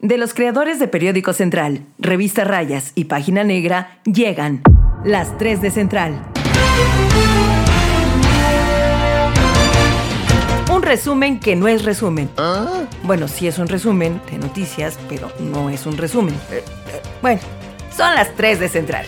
De 0.00 0.16
los 0.16 0.32
creadores 0.32 0.78
de 0.78 0.86
Periódico 0.86 1.32
Central, 1.32 1.80
Revista 1.98 2.44
Rayas 2.44 2.92
y 2.94 3.06
Página 3.06 3.42
Negra, 3.42 3.98
llegan 4.04 4.62
las 5.04 5.36
3 5.38 5.60
de 5.60 5.72
Central. 5.72 6.24
Un 10.72 10.82
resumen 10.82 11.40
que 11.40 11.56
no 11.56 11.66
es 11.66 11.84
resumen. 11.84 12.30
Bueno, 13.02 13.26
sí 13.26 13.48
es 13.48 13.58
un 13.58 13.66
resumen 13.66 14.20
de 14.30 14.38
noticias, 14.38 14.96
pero 15.08 15.32
no 15.40 15.68
es 15.68 15.84
un 15.84 15.96
resumen. 15.96 16.36
Bueno, 17.20 17.40
son 17.90 18.14
las 18.14 18.32
3 18.36 18.60
de 18.60 18.68
Central. 18.68 19.04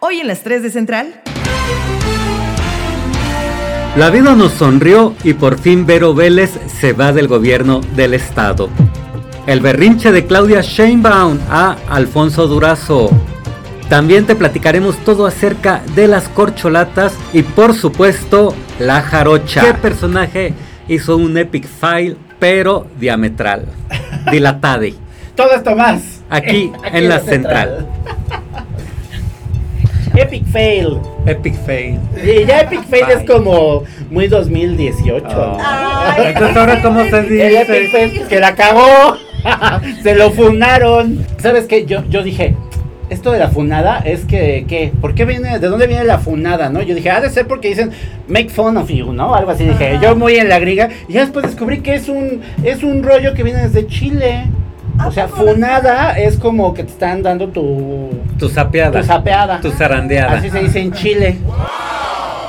Hoy 0.00 0.20
en 0.20 0.26
las 0.26 0.42
3 0.42 0.62
de 0.62 0.70
Central. 0.70 1.22
La 3.96 4.10
vida 4.10 4.34
nos 4.34 4.52
sonrió 4.52 5.14
y 5.24 5.32
por 5.32 5.58
fin 5.58 5.86
Vero 5.86 6.14
Vélez 6.14 6.50
se 6.78 6.92
va 6.92 7.14
del 7.14 7.26
gobierno 7.26 7.80
del 7.96 8.12
estado. 8.12 8.68
El 9.46 9.60
berrinche 9.60 10.12
de 10.12 10.26
Claudia 10.26 10.60
Sheinbaum 10.60 11.38
a 11.50 11.76
Alfonso 11.88 12.46
Durazo. 12.46 13.10
También 13.88 14.26
te 14.26 14.36
platicaremos 14.36 14.96
todo 14.98 15.26
acerca 15.26 15.82
de 15.94 16.06
las 16.06 16.28
corcholatas 16.28 17.14
y 17.32 17.42
por 17.42 17.74
supuesto 17.74 18.54
la 18.78 19.02
jarocha. 19.02 19.62
¿Qué 19.62 19.74
personaje 19.74 20.54
hizo 20.88 21.16
un 21.16 21.36
epic 21.36 21.66
file 21.66 22.16
pero 22.38 22.86
diametral? 22.98 23.66
Dilatade. 24.30 24.94
Todo 25.34 25.52
esto 25.52 25.74
más. 25.74 26.22
Aquí, 26.28 26.70
en 26.92 27.08
la 27.08 27.20
central. 27.20 27.88
Epic 30.14 30.44
fail. 30.46 30.98
Epic 31.24 31.54
fail. 31.64 31.98
Y 32.22 32.44
ya 32.44 32.60
Epic 32.60 32.84
fail 32.84 33.06
es 33.10 33.26
como 33.26 33.84
muy 34.10 34.28
2018. 34.28 35.56
Entonces 36.18 36.56
ahora 36.56 36.82
cómo 36.82 37.04
se 37.04 37.22
dice. 37.22 37.46
El 37.46 37.56
Epic 37.56 37.90
fail 37.90 38.28
que 38.28 38.40
la 38.40 38.54
cagó. 38.54 39.16
se 40.02 40.14
lo 40.14 40.30
funaron. 40.30 41.24
¿Sabes 41.38 41.66
qué? 41.66 41.86
Yo, 41.86 42.04
yo 42.08 42.22
dije, 42.22 42.54
esto 43.10 43.32
de 43.32 43.38
la 43.38 43.48
funada 43.48 43.98
es 43.98 44.24
que, 44.24 44.64
¿qué? 44.68 44.92
¿Por 45.00 45.14
qué 45.14 45.24
viene, 45.24 45.58
de 45.58 45.68
dónde 45.68 45.86
viene 45.86 46.04
la 46.04 46.18
funada, 46.18 46.70
no? 46.70 46.80
Yo 46.80 46.94
dije, 46.94 47.10
ha 47.10 47.20
de 47.20 47.28
ser 47.28 47.46
porque 47.46 47.68
dicen 47.68 47.90
make 48.28 48.48
fun 48.48 48.76
of 48.76 48.88
you, 48.88 49.12
¿no? 49.12 49.34
Algo 49.34 49.50
así 49.50 49.64
dije, 49.64 49.98
yo 50.00 50.14
muy 50.14 50.36
en 50.36 50.48
la 50.48 50.58
griga. 50.58 50.88
Y 51.08 51.14
ya 51.14 51.22
después 51.22 51.44
descubrí 51.44 51.80
que 51.80 51.94
es 51.94 52.08
un, 52.08 52.40
es 52.62 52.82
un 52.82 53.02
rollo 53.02 53.34
que 53.34 53.42
viene 53.42 53.62
desde 53.62 53.86
Chile. 53.86 54.44
O 55.06 55.10
sea, 55.10 55.28
funada 55.28 56.18
es 56.18 56.36
como 56.36 56.74
que 56.74 56.84
te 56.84 56.90
están 56.90 57.22
dando 57.22 57.48
tu... 57.48 58.10
Tu 58.38 58.48
sapeada. 58.48 59.00
Tu 59.00 59.06
sapeada. 59.06 59.60
Tu 59.60 59.70
zarandeada. 59.70 60.38
Así 60.38 60.50
se 60.50 60.60
dice 60.60 60.80
en 60.80 60.92
Chile. 60.92 61.38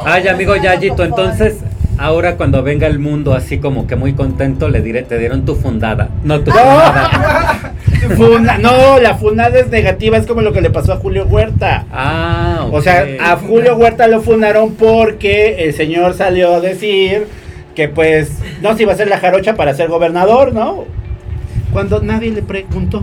Ay, 0.04 0.28
amigo 0.28 0.56
Yayito, 0.56 1.04
entonces 1.04 1.60
ahora 2.02 2.36
cuando 2.38 2.64
venga 2.64 2.88
el 2.88 3.00
mundo 3.00 3.34
así 3.34 3.60
como 3.60 3.88
que 3.88 3.96
muy 3.96 4.14
contento, 4.14 4.70
le 4.70 4.82
diré, 4.82 5.04
te 5.04 5.18
dieron 5.18 5.46
tu 5.46 5.56
fundada. 5.56 6.10
No, 6.24 6.40
tu 6.42 6.52
fundada. 6.52 7.74
Funda- 8.18 8.58
no, 8.58 9.00
la 9.00 9.16
funada 9.16 9.60
es 9.60 9.70
negativa, 9.70 10.18
es 10.18 10.26
como 10.26 10.42
lo 10.42 10.52
que 10.54 10.62
le 10.62 10.70
pasó 10.70 10.94
a 10.94 10.98
Julio 10.98 11.26
Huerta. 11.26 11.86
Ah, 11.92 12.66
O 12.72 12.82
sea, 12.82 13.06
a 13.22 13.36
Julio 13.38 13.76
Huerta 13.78 14.08
lo 14.08 14.22
fundaron 14.22 14.74
porque 14.76 15.64
el 15.66 15.74
señor 15.74 16.14
salió 16.16 16.56
a 16.56 16.60
decir 16.62 17.28
que 17.76 17.88
pues 17.88 18.32
no 18.62 18.76
se 18.76 18.84
iba 18.84 18.92
a 18.92 18.96
hacer 18.96 19.08
la 19.08 19.18
jarocha 19.20 19.56
para 19.56 19.74
ser 19.74 19.88
gobernador, 19.88 20.54
¿no? 20.54 20.86
Cuando 21.72 22.02
nadie 22.02 22.32
le 22.32 22.42
preguntó. 22.42 23.02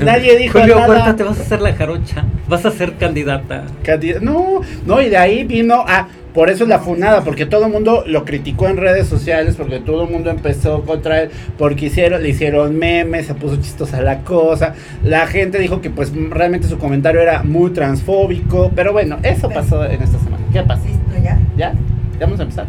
nadie 0.00 0.36
dijo 0.38 0.58
Julio 0.58 0.74
nada. 0.76 0.88
Huerta, 0.88 1.16
te 1.16 1.22
vas 1.22 1.38
a 1.38 1.42
hacer 1.42 1.60
la 1.60 1.72
jarocha. 1.74 2.24
Vas 2.48 2.64
a 2.66 2.70
ser 2.70 2.94
candidata. 2.94 3.64
Candid- 3.84 4.20
No, 4.20 4.60
no, 4.86 5.00
y 5.00 5.08
de 5.08 5.16
ahí 5.16 5.44
vino 5.44 5.84
a. 5.86 6.08
Por 6.34 6.50
eso 6.50 6.64
es 6.64 6.68
la 6.68 6.80
funada, 6.80 7.22
porque 7.22 7.46
todo 7.46 7.66
el 7.66 7.72
mundo 7.72 8.02
lo 8.08 8.24
criticó 8.24 8.66
en 8.68 8.76
redes 8.76 9.06
sociales, 9.06 9.54
porque 9.56 9.78
todo 9.78 10.02
el 10.02 10.10
mundo 10.10 10.30
empezó 10.30 10.82
contra 10.82 11.22
él, 11.22 11.30
porque 11.56 11.86
hicieron, 11.86 12.24
le 12.24 12.30
hicieron 12.30 12.76
memes, 12.76 13.26
se 13.26 13.34
puso 13.34 13.54
chistosa 13.56 14.02
la 14.02 14.18
cosa. 14.22 14.74
La 15.04 15.28
gente 15.28 15.60
dijo 15.60 15.80
que 15.80 15.90
pues 15.90 16.12
realmente 16.12 16.66
su 16.66 16.76
comentario 16.76 17.20
era 17.20 17.44
muy 17.44 17.70
transfóbico, 17.70 18.72
pero 18.74 18.92
bueno, 18.92 19.18
eso 19.22 19.48
pasó 19.48 19.84
en 19.84 20.02
esta 20.02 20.18
semana. 20.18 20.44
¿Qué 20.52 20.60
pasa? 20.64 20.82
Listo, 20.84 21.22
ya. 21.22 21.38
¿Ya? 21.56 21.72
¿Ya 22.18 22.26
vamos 22.26 22.40
a 22.40 22.42
empezar? 22.42 22.66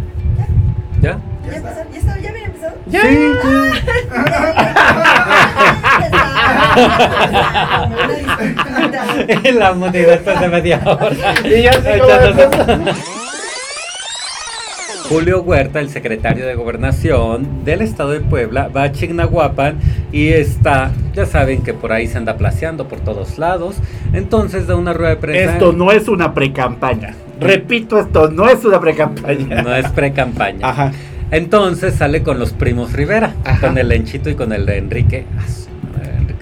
¿Ya? 1.02 1.18
¿Ya 1.50 1.56
empezó? 1.56 1.82
¿Ya, 1.92 1.98
está? 1.98 2.20
¿Ya 2.20 2.30
habían 2.30 2.46
empezado? 2.46 2.76
¡Ya! 2.86 3.02
la 9.54 9.74
moneda 9.74 10.12
después 10.12 10.40
de 10.40 10.48
media 10.50 10.82
hora. 10.86 11.34
Y 11.44 11.64
ya 11.64 11.72
empezó. 11.72 13.25
Julio 15.10 15.42
Huerta, 15.42 15.80
el 15.80 15.90
secretario 15.90 16.48
de 16.48 16.56
Gobernación 16.56 17.64
del 17.64 17.82
estado 17.82 18.12
de 18.12 18.22
Puebla, 18.22 18.70
va 18.70 18.84
a 18.84 18.92
Chignahuapan 18.92 19.78
y 20.12 20.30
está, 20.30 20.92
ya 21.14 21.28
saben 21.28 21.62
que 21.62 21.74
por 21.74 21.92
ahí 21.92 22.08
se 22.08 22.18
anda 22.18 22.38
placeando 22.38 22.88
por 22.88 23.00
todos 23.02 23.38
lados. 23.38 23.76
Entonces 24.14 24.66
da 24.66 24.76
una 24.76 24.94
rueda 24.94 25.12
de 25.12 25.18
prensa. 25.18 25.54
Esto 25.54 25.74
no 25.74 25.92
es 25.92 26.08
una 26.08 26.34
pre-campaña. 26.34 27.14
Repito, 27.40 28.00
esto 28.00 28.32
no 28.32 28.50
es 28.50 28.66
una 28.66 28.80
pre-campaña. 28.80 29.62
no 29.62 29.76
es 29.76 29.88
pre-campaña. 29.92 30.68
Ajá. 30.68 30.92
Entonces 31.32 31.96
sale 31.96 32.24
con 32.24 32.40
los 32.40 32.54
primos 32.54 32.94
Rivera, 32.94 33.36
Ajá. 33.44 33.68
con 33.68 33.78
el 33.78 33.90
Lenchito 33.90 34.30
y 34.30 34.36
con 34.36 34.54
el 34.54 34.66
de 34.66 34.78
Enrique. 34.78 35.26
Madre, 35.36 35.52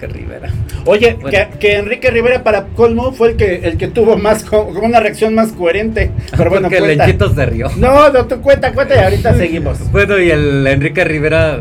Enrique 0.04 0.24
Rivera. 0.24 0.50
Oye, 0.86 1.16
Bueno. 1.20 1.30
que, 1.30 1.58
que 1.58 1.76
Enrique 1.76 2.10
Rivera 2.10 2.42
para 2.42 2.64
colmo 2.68 3.12
fue 3.12 3.30
el 3.30 3.36
que 3.36 3.56
el 3.64 3.76
que 3.76 3.88
tuvo 3.88 4.16
más 4.16 4.44
co- 4.44 4.66
como 4.66 4.86
una 4.86 5.00
reacción 5.00 5.34
más 5.34 5.52
coherente. 5.52 6.10
Pero 6.36 6.50
bueno, 6.50 6.68
Porque 6.68 6.78
cuenta. 6.78 7.06
Lenchito 7.06 7.34
se 7.34 7.46
rió. 7.46 7.68
No, 7.76 8.10
no, 8.10 8.26
tú 8.26 8.40
cuenta, 8.40 8.72
cuenta 8.72 8.94
y 8.94 8.98
ahorita 9.04 9.34
seguimos. 9.38 9.90
Bueno, 9.92 10.18
y 10.18 10.30
el 10.30 10.66
Enrique 10.66 11.04
Rivera. 11.04 11.60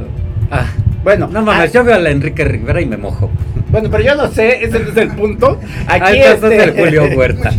Ah, 0.51 0.67
Bueno, 1.03 1.27
no 1.31 1.41
mames, 1.41 1.69
ah, 1.69 1.73
yo 1.73 1.83
veo 1.83 1.95
al 1.95 2.07
Enrique 2.07 2.43
Rivera 2.45 2.79
y 2.81 2.85
me 2.85 2.97
mojo. 2.97 3.29
bueno, 3.69 3.89
pero 3.91 4.03
yo 4.03 4.15
no 4.15 4.31
sé, 4.31 4.63
ese 4.63 4.79
no 4.79 4.89
es 4.89 4.97
el 4.97 5.09
punto. 5.09 5.59
Aquí 5.87 6.19
Ah, 6.19 6.33
este- 6.33 6.63
el 6.63 6.71
Julio 6.73 7.03
Huerta. 7.17 7.51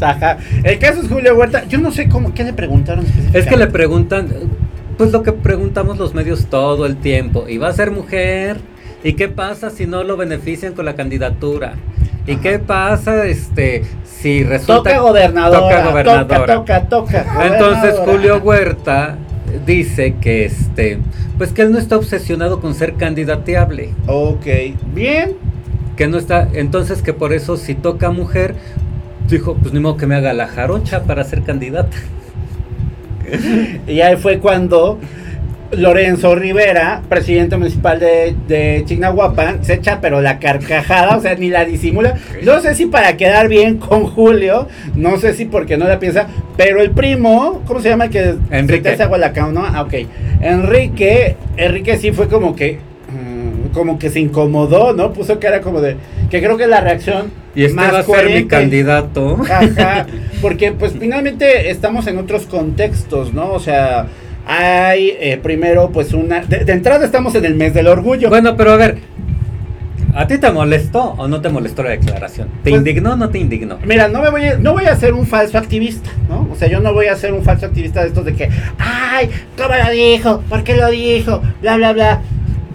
Ajá. 0.00 0.38
El 0.62 0.78
caso 0.78 1.00
es 1.02 1.08
Julio 1.08 1.36
Huerta. 1.36 1.64
Yo 1.68 1.78
no 1.78 1.90
sé 1.90 2.08
cómo, 2.08 2.32
qué 2.32 2.44
le 2.44 2.52
preguntaron 2.52 3.04
Es 3.32 3.46
que 3.46 3.56
le 3.56 3.66
preguntan, 3.66 4.28
pues 4.96 5.10
lo 5.10 5.22
que 5.24 5.32
preguntamos 5.32 5.98
los 5.98 6.14
medios 6.14 6.46
todo 6.46 6.86
el 6.86 6.96
tiempo. 6.96 7.46
¿Y 7.48 7.58
va 7.58 7.68
a 7.68 7.72
ser 7.72 7.90
mujer? 7.90 8.58
¿Y 9.04 9.12
qué 9.14 9.28
pasa 9.28 9.70
si 9.70 9.86
no 9.86 10.02
lo 10.04 10.16
benefician 10.16 10.74
con 10.74 10.84
la 10.84 10.94
candidatura? 10.94 11.74
¿Y 12.26 12.36
qué 12.36 12.58
pasa 12.58 13.26
este 13.26 13.84
si 14.04 14.42
resulta 14.42 14.90
Toca 14.90 14.98
gobernadora. 15.00 15.60
Toca 15.60 15.90
gobernadora. 15.90 16.54
Toca, 16.54 16.80
toca, 16.88 17.24
toca. 17.24 17.46
Entonces. 17.46 17.94
Julio 18.04 18.38
Huerta 18.38 19.16
dice 19.64 20.16
que 20.20 20.44
este 20.44 20.98
pues 21.38 21.52
que 21.52 21.62
él 21.62 21.70
no 21.72 21.78
está 21.78 21.96
obsesionado 21.96 22.60
con 22.60 22.74
ser 22.74 22.94
candidateable, 22.94 23.90
Ok, 24.08 24.46
bien. 24.92 25.36
que 25.96 26.08
no 26.08 26.18
está, 26.18 26.48
entonces 26.52 27.00
que 27.00 27.12
por 27.12 27.32
eso 27.32 27.56
si 27.56 27.74
toca 27.76 28.10
mujer 28.10 28.56
dijo, 29.28 29.54
pues 29.54 29.72
ni 29.72 29.78
modo 29.78 29.96
que 29.96 30.06
me 30.06 30.16
haga 30.16 30.32
la 30.32 30.48
jarocha 30.48 31.04
para 31.04 31.22
ser 31.24 31.42
candidata. 31.42 31.96
Y 33.86 34.00
ahí 34.00 34.16
fue 34.16 34.38
cuando 34.38 34.98
Lorenzo 35.72 36.34
Rivera, 36.34 37.02
presidente 37.08 37.56
municipal 37.56 38.00
de, 38.00 38.34
de 38.46 38.84
Chignahuapan, 38.86 39.64
se 39.64 39.74
echa 39.74 40.00
pero 40.00 40.22
la 40.22 40.38
carcajada, 40.38 41.16
o 41.16 41.20
sea, 41.20 41.34
ni 41.34 41.50
la 41.50 41.64
disimula. 41.64 42.14
No 42.42 42.60
sé 42.60 42.74
si 42.74 42.86
para 42.86 43.16
quedar 43.16 43.48
bien 43.48 43.76
con 43.76 44.04
Julio, 44.04 44.66
no 44.94 45.18
sé 45.18 45.34
si 45.34 45.44
porque 45.44 45.76
no 45.76 45.86
la 45.86 45.98
piensa, 45.98 46.26
pero 46.56 46.80
el 46.80 46.92
primo, 46.92 47.62
¿cómo 47.66 47.80
se 47.80 47.90
llama? 47.90 48.04
el 48.04 48.10
Que 48.10 48.34
Enrique. 48.50 48.96
se 48.96 49.08
cama, 49.32 49.52
¿no? 49.52 49.64
Ah, 49.64 49.82
ok. 49.82 49.94
Enrique, 50.40 51.36
Enrique 51.56 51.98
sí 51.98 52.12
fue 52.12 52.28
como 52.28 52.56
que 52.56 52.78
mm, 53.12 53.74
como 53.74 53.98
que 53.98 54.08
se 54.08 54.20
incomodó, 54.20 54.94
¿no? 54.94 55.12
Puso 55.12 55.38
cara 55.38 55.60
como 55.60 55.80
de 55.80 55.96
que 56.30 56.40
creo 56.40 56.56
que 56.56 56.66
la 56.66 56.80
reacción 56.80 57.30
Y 57.54 57.64
este 57.64 57.76
más 57.76 57.92
va 57.92 57.98
a 57.98 58.02
ser 58.04 58.30
mi 58.30 58.46
candidato. 58.46 59.36
Ajá, 59.42 60.06
porque 60.40 60.72
pues 60.72 60.94
finalmente 60.98 61.70
estamos 61.70 62.06
en 62.06 62.16
otros 62.18 62.46
contextos, 62.46 63.34
¿no? 63.34 63.52
O 63.52 63.60
sea, 63.60 64.06
hay 64.48 65.14
eh, 65.20 65.38
primero 65.42 65.90
pues 65.90 66.12
una... 66.14 66.40
De, 66.40 66.64
de 66.64 66.72
entrada 66.72 67.04
estamos 67.04 67.34
en 67.34 67.44
el 67.44 67.54
mes 67.54 67.74
del 67.74 67.86
orgullo. 67.86 68.30
Bueno, 68.30 68.56
pero 68.56 68.72
a 68.72 68.76
ver, 68.76 68.98
¿a 70.14 70.26
ti 70.26 70.38
te 70.38 70.50
molestó 70.50 71.14
o 71.18 71.28
no 71.28 71.40
te 71.42 71.50
molestó 71.50 71.82
la 71.82 71.90
declaración? 71.90 72.48
¿Te 72.64 72.70
Pues- 72.70 72.78
indignó 72.80 73.12
o 73.12 73.16
no 73.16 73.28
te 73.28 73.38
indignó? 73.38 73.78
Mira, 73.84 74.08
no 74.08 74.22
me 74.22 74.30
voy 74.30 74.44
a, 74.46 74.56
no 74.56 74.72
voy 74.72 74.86
a 74.86 74.96
ser 74.96 75.12
un 75.12 75.26
falso 75.26 75.58
activista, 75.58 76.10
¿no? 76.30 76.48
O 76.50 76.56
sea, 76.56 76.66
yo 76.68 76.80
no 76.80 76.94
voy 76.94 77.06
a 77.06 77.14
ser 77.16 77.32
un 77.34 77.42
falso 77.44 77.66
activista 77.66 78.00
de 78.00 78.08
estos 78.08 78.24
de 78.24 78.34
que, 78.34 78.48
ay, 78.78 79.28
¿cómo 79.56 79.74
lo 79.74 79.90
dijo? 79.90 80.42
¿Por 80.48 80.64
qué 80.64 80.76
lo 80.76 80.88
dijo? 80.90 81.42
Bla, 81.60 81.76
bla, 81.76 81.92
bla. 81.92 82.22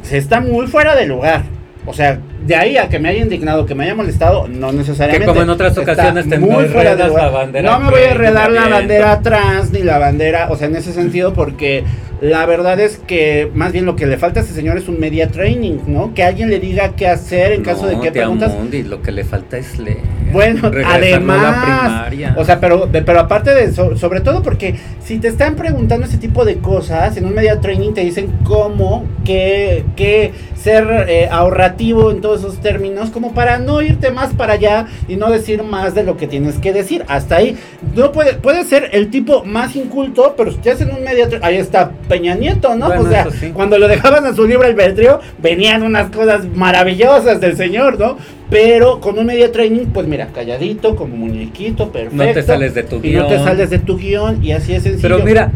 Se 0.03 0.17
está 0.17 0.41
muy 0.41 0.67
fuera 0.67 0.95
de 0.95 1.07
lugar. 1.07 1.41
O 1.87 1.93
sea, 1.93 2.19
de 2.45 2.55
ahí 2.55 2.77
a 2.77 2.89
que 2.89 2.99
me 2.99 3.09
haya 3.09 3.21
indignado, 3.21 3.65
que 3.65 3.75
me 3.75 3.85
haya 3.85 3.95
molestado, 3.95 4.47
no 4.47 4.71
necesariamente. 4.71 5.25
Que 5.25 5.31
como 5.31 5.41
en 5.41 5.49
otras 5.49 5.77
ocasiones 5.77 6.27
te 6.27 6.37
muy 6.37 6.65
fuera 6.65 6.95
de 6.95 7.07
la 7.07 7.29
bandera 7.29 7.71
No 7.71 7.79
me 7.79 7.91
voy 7.91 8.01
a 8.01 8.11
enredar 8.11 8.51
la 8.51 8.67
bandera 8.67 9.21
trans 9.21 9.71
ni 9.71 9.79
la 9.79 9.97
bandera, 9.97 10.49
o 10.49 10.57
sea, 10.57 10.67
en 10.67 10.75
ese 10.75 10.91
sentido, 10.93 11.33
porque 11.33 11.83
la 12.23 12.45
verdad 12.45 12.79
es 12.79 12.99
que 12.99 13.51
más 13.53 13.73
bien 13.73 13.85
lo 13.85 13.97
que 13.97 14.05
le 14.05 14.17
falta 14.17 14.39
a 14.39 14.43
ese 14.43 14.53
señor 14.53 14.77
es 14.77 14.87
un 14.87 14.97
media 14.97 15.27
training, 15.27 15.79
¿no? 15.87 16.13
Que 16.13 16.23
alguien 16.23 16.49
le 16.49 16.57
diga 16.57 16.93
qué 16.95 17.05
hacer 17.05 17.51
en 17.51 17.63
caso 17.63 17.85
de 17.85 17.99
que 17.99 18.13
preguntas. 18.13 18.53
Lo 18.85 19.01
que 19.01 19.11
le 19.11 19.25
falta 19.25 19.57
es 19.57 19.77
leer. 19.77 19.97
Bueno, 20.31 20.71
la 20.71 20.93
además, 20.95 22.07
o 22.37 22.45
sea, 22.45 22.61
pero, 22.61 22.89
pero 22.91 23.19
aparte 23.19 23.53
de 23.53 23.65
eso, 23.65 23.97
sobre 23.97 24.21
todo 24.21 24.41
porque 24.41 24.75
si 25.03 25.19
te 25.19 25.27
están 25.27 25.55
preguntando 25.55 26.07
ese 26.07 26.17
tipo 26.17 26.45
de 26.45 26.59
cosas, 26.59 27.17
en 27.17 27.25
un 27.25 27.35
media 27.35 27.59
training 27.59 27.93
te 27.93 28.01
dicen 28.01 28.31
cómo, 28.45 29.05
qué, 29.25 29.83
qué 29.97 30.31
ser 30.55 31.05
eh, 31.09 31.27
ahorrativo 31.29 32.09
en 32.09 32.21
todos 32.21 32.39
esos 32.39 32.61
términos, 32.61 33.09
como 33.09 33.33
para 33.33 33.59
no 33.59 33.81
irte 33.81 34.11
más 34.11 34.33
para 34.33 34.53
allá 34.53 34.87
y 35.09 35.17
no 35.17 35.29
decir 35.29 35.61
más 35.61 35.93
de 35.93 36.03
lo 36.03 36.15
que 36.15 36.27
tienes 36.27 36.57
que 36.57 36.71
decir. 36.71 37.03
Hasta 37.09 37.35
ahí, 37.35 37.57
no 37.95 38.11
puede, 38.13 38.35
puede 38.35 38.63
ser 38.63 38.89
el 38.93 39.11
tipo 39.11 39.43
más 39.43 39.75
inculto, 39.75 40.35
pero 40.37 40.51
si 40.51 40.57
te 40.59 40.71
hacen 40.71 40.89
un 40.89 41.03
media 41.03 41.27
training, 41.27 41.45
ahí 41.45 41.57
está 41.57 41.91
Peña 42.13 42.35
Nieto, 42.35 42.75
¿no? 42.75 42.85
Bueno, 42.87 43.01
o 43.03 43.09
sea, 43.09 43.25
sí. 43.31 43.49
cuando 43.53 43.77
lo 43.79 43.87
dejaban 43.87 44.23
a 44.27 44.33
su 44.35 44.45
libre 44.47 44.67
albedrío, 44.67 45.19
venían 45.39 45.81
unas 45.81 46.11
cosas 46.11 46.45
maravillosas 46.53 47.41
del 47.41 47.57
señor, 47.57 47.99
¿no? 47.99 48.17
Pero 48.51 48.99
con 48.99 49.17
un 49.17 49.25
media 49.25 49.51
training, 49.51 49.87
pues 49.87 50.05
mira, 50.07 50.27
calladito, 50.27 50.95
como 50.95 51.15
muñequito, 51.15 51.91
perfecto. 51.91 52.23
No 52.23 52.31
te 52.33 52.43
sales 52.43 52.75
de 52.75 52.83
tu 52.83 52.97
Y 53.03 53.11
no 53.13 53.25
te 53.25 53.33
guion. 53.35 53.43
sales 53.45 53.69
de 53.71 53.79
tu 53.79 53.97
guion, 53.97 54.43
y 54.45 54.51
así 54.51 54.73
es 54.73 54.83
sencillo. 54.83 55.01
Pero 55.15 55.25
mira, 55.25 55.51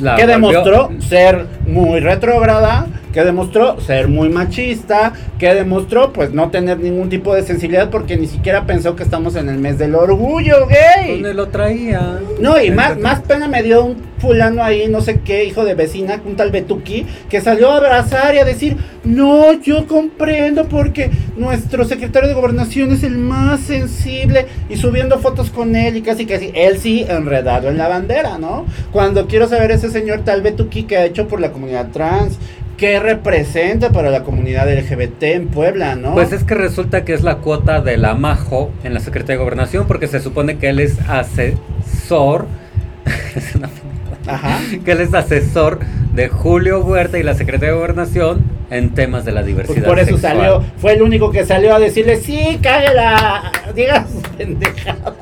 la 0.00 0.16
que 0.16 0.22
volvió- 0.26 0.34
demostró 0.34 0.90
ser 1.08 1.46
muy 1.66 2.00
retrógrada, 2.00 2.86
que 3.12 3.24
demostró 3.24 3.80
ser 3.80 4.08
muy 4.08 4.28
machista, 4.28 5.12
que 5.38 5.54
demostró 5.54 6.12
pues 6.12 6.32
no 6.32 6.50
tener 6.50 6.78
ningún 6.78 7.08
tipo 7.08 7.34
de 7.34 7.42
sensibilidad 7.42 7.90
porque 7.90 8.16
ni 8.16 8.26
siquiera 8.26 8.66
pensó 8.66 8.96
que 8.96 9.02
estamos 9.02 9.36
en 9.36 9.48
el 9.48 9.58
mes 9.58 9.78
del 9.78 9.94
orgullo 9.94 10.66
gay. 10.66 11.12
¿Dónde 11.12 11.34
lo 11.34 11.48
traía? 11.48 12.20
No, 12.40 12.60
y 12.60 12.70
más, 12.70 12.98
más 12.98 13.20
pena 13.20 13.48
me 13.48 13.62
dio 13.62 13.84
un 13.84 14.08
fulano 14.18 14.62
ahí, 14.62 14.88
no 14.88 15.00
sé 15.00 15.20
qué, 15.20 15.44
hijo 15.44 15.64
de 15.64 15.74
vecina, 15.74 16.20
un 16.26 16.36
tal 16.36 16.50
Betuki, 16.50 17.06
que 17.28 17.40
salió 17.40 17.70
a 17.70 17.76
abrazar 17.76 18.34
y 18.34 18.38
a 18.38 18.44
decir, 18.44 18.76
no, 19.04 19.52
yo 19.60 19.86
comprendo 19.86 20.68
porque 20.68 21.10
nuestro 21.36 21.84
secretario 21.84 22.28
de 22.28 22.34
gobernación 22.34 22.92
es 22.92 23.04
el 23.04 23.16
más 23.16 23.60
sensible 23.60 24.46
y 24.68 24.76
subiendo 24.76 25.18
fotos 25.18 25.50
con 25.50 25.76
él 25.76 25.96
y 25.96 26.02
casi 26.02 26.26
casi, 26.26 26.50
él 26.54 26.78
sí 26.78 27.06
enredado 27.08 27.68
en 27.68 27.78
la 27.78 27.88
bandera, 27.88 28.38
¿no? 28.38 28.66
Cuando 28.92 29.26
quiero 29.26 29.48
saber 29.48 29.70
ese 29.70 29.90
señor 29.90 30.20
tal 30.24 30.42
Betuki 30.42 30.82
que 30.84 30.96
ha 30.96 31.04
hecho 31.04 31.28
por 31.28 31.40
la 31.40 31.52
comunidad 31.52 31.88
trans, 31.92 32.38
qué 32.78 32.98
representa 33.00 33.90
para 33.90 34.08
la 34.10 34.22
comunidad 34.22 34.72
LGBT 34.72 35.22
en 35.24 35.48
Puebla, 35.48 35.94
¿no? 35.96 36.14
Pues 36.14 36.32
es 36.32 36.44
que 36.44 36.54
resulta 36.54 37.04
que 37.04 37.12
es 37.12 37.22
la 37.22 37.36
cuota 37.38 37.80
de 37.82 37.98
la 37.98 38.14
Majo 38.14 38.70
en 38.84 38.94
la 38.94 39.00
Secretaría 39.00 39.34
de 39.36 39.42
Gobernación 39.44 39.86
porque 39.86 40.06
se 40.06 40.20
supone 40.20 40.56
que 40.56 40.70
él 40.70 40.80
es 40.80 40.96
asesor. 41.08 42.46
es 43.36 43.54
una 43.54 43.68
Ajá. 44.26 44.58
que 44.84 44.92
él 44.92 45.00
es 45.00 45.12
asesor 45.14 45.80
de 46.14 46.28
Julio 46.28 46.80
Huerta 46.84 47.18
y 47.18 47.22
la 47.22 47.34
Secretaría 47.34 47.70
de 47.74 47.78
Gobernación 47.78 48.44
en 48.70 48.90
temas 48.90 49.24
de 49.24 49.32
la 49.32 49.40
Pues 49.40 49.46
diversidad. 49.46 49.86
por 49.86 49.98
eso 49.98 50.10
sexual. 50.18 50.36
salió, 50.36 50.64
fue 50.78 50.92
el 50.92 51.02
único 51.02 51.30
que 51.30 51.44
salió 51.46 51.74
a 51.74 51.78
decirle, 51.78 52.16
sí, 52.16 52.58
cáguela, 52.62 53.50
diga 53.74 54.06
su 54.06 54.20
pendejada. 54.36 55.14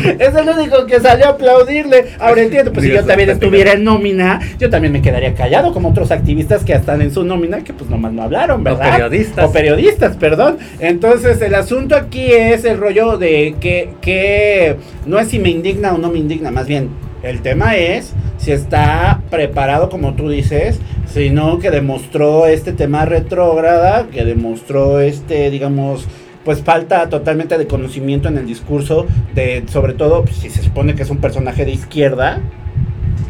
Es 0.18 0.34
el 0.34 0.48
único 0.48 0.86
que 0.86 1.00
salió 1.00 1.26
a 1.26 1.28
aplaudirle. 1.30 2.06
Ahora 2.18 2.42
entiendo, 2.42 2.72
pues 2.72 2.86
si 2.86 2.92
yo 2.92 3.04
también 3.04 3.30
estuviera 3.30 3.72
en 3.72 3.84
nómina, 3.84 4.40
yo 4.58 4.70
también 4.70 4.92
me 4.92 5.02
quedaría 5.02 5.34
callado, 5.34 5.72
como 5.72 5.90
otros 5.90 6.10
activistas 6.10 6.64
que 6.64 6.72
están 6.72 7.02
en 7.02 7.12
su 7.12 7.24
nómina, 7.24 7.62
que 7.64 7.72
pues 7.72 7.90
nomás 7.90 8.12
no 8.12 8.22
hablaron, 8.22 8.64
¿verdad? 8.64 8.92
periodistas. 8.92 9.44
O 9.44 9.52
periodistas, 9.52 10.16
perdón. 10.16 10.58
Entonces, 10.78 11.40
el 11.42 11.54
asunto 11.54 11.96
aquí 11.96 12.32
es 12.32 12.64
el 12.64 12.78
rollo 12.78 13.18
de 13.18 13.56
que, 13.60 13.90
que 14.00 14.76
no 15.06 15.18
es 15.18 15.28
si 15.28 15.38
me 15.38 15.50
indigna 15.50 15.94
o 15.94 15.98
no 15.98 16.10
me 16.10 16.18
indigna, 16.18 16.50
más 16.50 16.66
bien, 16.66 16.90
el 17.22 17.42
tema 17.42 17.76
es 17.76 18.14
si 18.38 18.52
está 18.52 19.20
preparado, 19.30 19.90
como 19.90 20.14
tú 20.14 20.30
dices, 20.30 20.80
sino 21.06 21.58
que 21.58 21.70
demostró 21.70 22.46
este 22.46 22.72
tema 22.72 23.04
retrógrada, 23.04 24.06
que 24.10 24.24
demostró 24.24 25.00
este, 25.00 25.50
digamos, 25.50 26.06
pues 26.44 26.62
falta 26.62 27.08
totalmente 27.08 27.58
de 27.58 27.66
conocimiento 27.66 28.28
en 28.28 28.38
el 28.38 28.46
discurso 28.46 29.06
de, 29.34 29.64
sobre 29.68 29.94
todo, 29.94 30.24
pues, 30.24 30.36
si 30.36 30.50
se 30.50 30.62
supone 30.62 30.94
que 30.94 31.02
es 31.02 31.10
un 31.10 31.18
personaje 31.18 31.64
de 31.64 31.72
izquierda, 31.72 32.40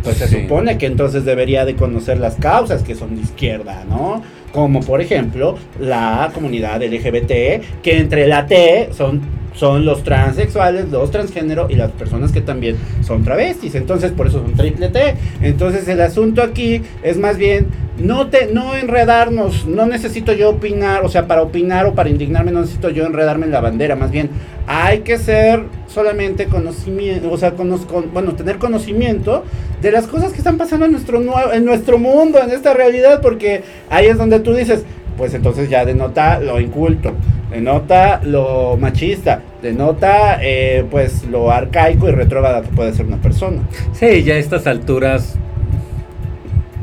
pues 0.02 0.16
se 0.16 0.28
supone 0.28 0.78
que 0.78 0.86
entonces 0.86 1.24
debería 1.24 1.64
de 1.64 1.74
conocer 1.76 2.18
las 2.18 2.36
causas 2.36 2.82
que 2.82 2.94
son 2.94 3.16
de 3.16 3.22
izquierda, 3.22 3.84
¿no? 3.88 4.22
Como 4.52 4.80
por 4.80 5.00
ejemplo 5.00 5.58
la 5.78 6.30
comunidad 6.32 6.82
LGBT, 6.82 7.82
que 7.82 7.98
entre 7.98 8.26
la 8.26 8.46
T 8.46 8.90
son, 8.96 9.20
son 9.54 9.84
los 9.84 10.02
transexuales, 10.04 10.88
los 10.90 11.10
transgénero 11.10 11.66
y 11.68 11.74
las 11.74 11.90
personas 11.90 12.32
que 12.32 12.40
también 12.40 12.76
son 13.02 13.24
travestis. 13.24 13.74
Entonces 13.74 14.12
por 14.12 14.28
eso 14.28 14.42
son 14.42 14.54
triple 14.54 14.88
T. 14.88 15.16
Entonces 15.42 15.86
el 15.88 16.00
asunto 16.00 16.42
aquí 16.42 16.82
es 17.02 17.18
más 17.18 17.36
bien 17.36 17.66
no 17.98 18.28
te 18.28 18.46
no 18.46 18.74
enredarnos, 18.76 19.66
no 19.66 19.84
necesito 19.86 20.32
yo 20.32 20.50
opinar, 20.50 21.04
o 21.04 21.08
sea, 21.10 21.26
para 21.26 21.42
opinar 21.42 21.84
o 21.86 21.94
para 21.94 22.08
indignarme 22.08 22.50
no 22.52 22.60
necesito 22.62 22.88
yo 22.88 23.04
enredarme 23.04 23.44
en 23.44 23.52
la 23.52 23.60
bandera, 23.60 23.94
más 23.94 24.10
bien 24.10 24.30
hay 24.66 25.00
que 25.00 25.18
ser 25.18 25.64
solamente 25.86 26.46
conocimiento, 26.46 27.30
o 27.30 27.36
sea, 27.36 27.54
conoz- 27.56 27.84
con- 27.84 28.10
bueno, 28.12 28.32
tener 28.36 28.56
conocimiento 28.56 29.44
de 29.82 29.92
las 29.92 30.06
cosas 30.06 30.32
que 30.32 30.38
están 30.38 30.56
pasando 30.56 30.86
en 30.86 30.92
nuestro 30.92 31.20
nue- 31.20 31.52
en 31.52 31.64
nuestro 31.66 31.98
mundo, 31.98 32.38
en 32.42 32.50
esta 32.52 32.72
realidad, 32.72 33.20
porque 33.20 33.64
ahí 33.90 34.06
es 34.06 34.16
donde 34.16 34.40
tú 34.40 34.54
dices, 34.54 34.84
pues 35.18 35.34
entonces 35.34 35.68
ya 35.68 35.84
denota 35.84 36.40
lo 36.40 36.58
inculto, 36.58 37.12
denota 37.50 38.20
lo 38.22 38.76
machista, 38.76 39.42
denota 39.62 40.38
eh, 40.42 40.84
pues 40.90 41.26
lo 41.26 41.50
arcaico 41.50 42.08
y 42.08 42.12
retrógrada 42.12 42.62
que 42.62 42.68
puede 42.68 42.92
ser 42.92 43.06
una 43.06 43.18
persona. 43.18 43.62
Sí, 43.92 44.22
ya 44.22 44.34
a 44.34 44.38
estas 44.38 44.66
alturas, 44.66 45.36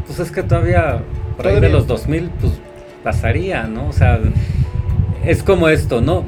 pues 0.05 0.19
es 0.19 0.31
que 0.31 0.43
todavía, 0.43 1.01
por 1.35 1.47
ahí 1.47 1.59
de 1.59 1.69
los 1.69 1.87
2000, 1.87 2.29
pues 2.41 2.53
pasaría, 3.03 3.63
¿no? 3.63 3.87
O 3.87 3.93
sea, 3.93 4.19
es 5.25 5.43
como 5.43 5.69
esto, 5.69 6.01
¿no? 6.01 6.25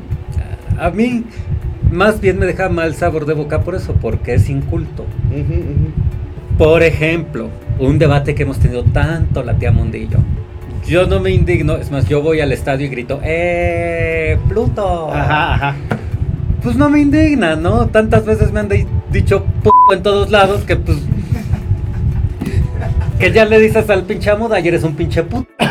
A 0.80 0.90
mí, 0.92 1.26
más 1.92 2.22
bien 2.22 2.40
me 2.40 2.46
deja 2.46 2.70
mal 2.70 2.96
sabor 2.96 3.26
de 3.26 3.34
boca 3.34 3.62
por 3.62 3.76
eso, 3.76 3.94
porque 3.94 4.36
es 4.36 4.50
inculto. 4.50 5.06
Por 6.58 6.84
ejemplo, 6.84 7.50
un 7.80 8.00
debate 8.00 8.36
que 8.36 8.44
hemos 8.44 8.60
tenido 8.60 8.84
tanto 8.84 9.44
la 9.44 9.56
tía 9.56 9.72
Mundillo. 9.72 10.20
Yo 10.90 11.06
no 11.06 11.20
me 11.20 11.30
indigno, 11.30 11.78
es 11.78 11.92
más, 11.92 12.08
yo 12.10 12.24
voy 12.24 12.42
al 12.42 12.52
estadio 12.52 12.88
y 12.88 12.90
grito, 12.90 13.20
¡eh, 13.24 14.40
Pluto! 14.50 15.12
Ajá, 15.14 15.54
ajá. 15.54 15.76
Pues 16.64 16.76
no 16.78 16.90
me 16.90 17.00
indigna, 17.00 17.56
¿no? 17.56 17.86
Tantas 17.88 18.26
veces 18.26 18.52
me 18.52 18.60
han 18.62 18.70
di- 18.70 18.88
dicho 19.12 19.46
p 19.64 19.70
en 19.94 20.02
todos 20.02 20.32
lados 20.32 20.64
que 20.64 20.76
pues. 20.78 20.98
Que 23.20 23.32
ya 23.32 23.46
le 23.46 23.60
dices 23.60 23.88
al 23.90 24.04
pinche 24.04 24.32
Amuda, 24.32 24.60
y 24.60 24.68
eres 24.68 24.84
un 24.84 24.96
pinche 24.96 25.22
puto. 25.24 25.48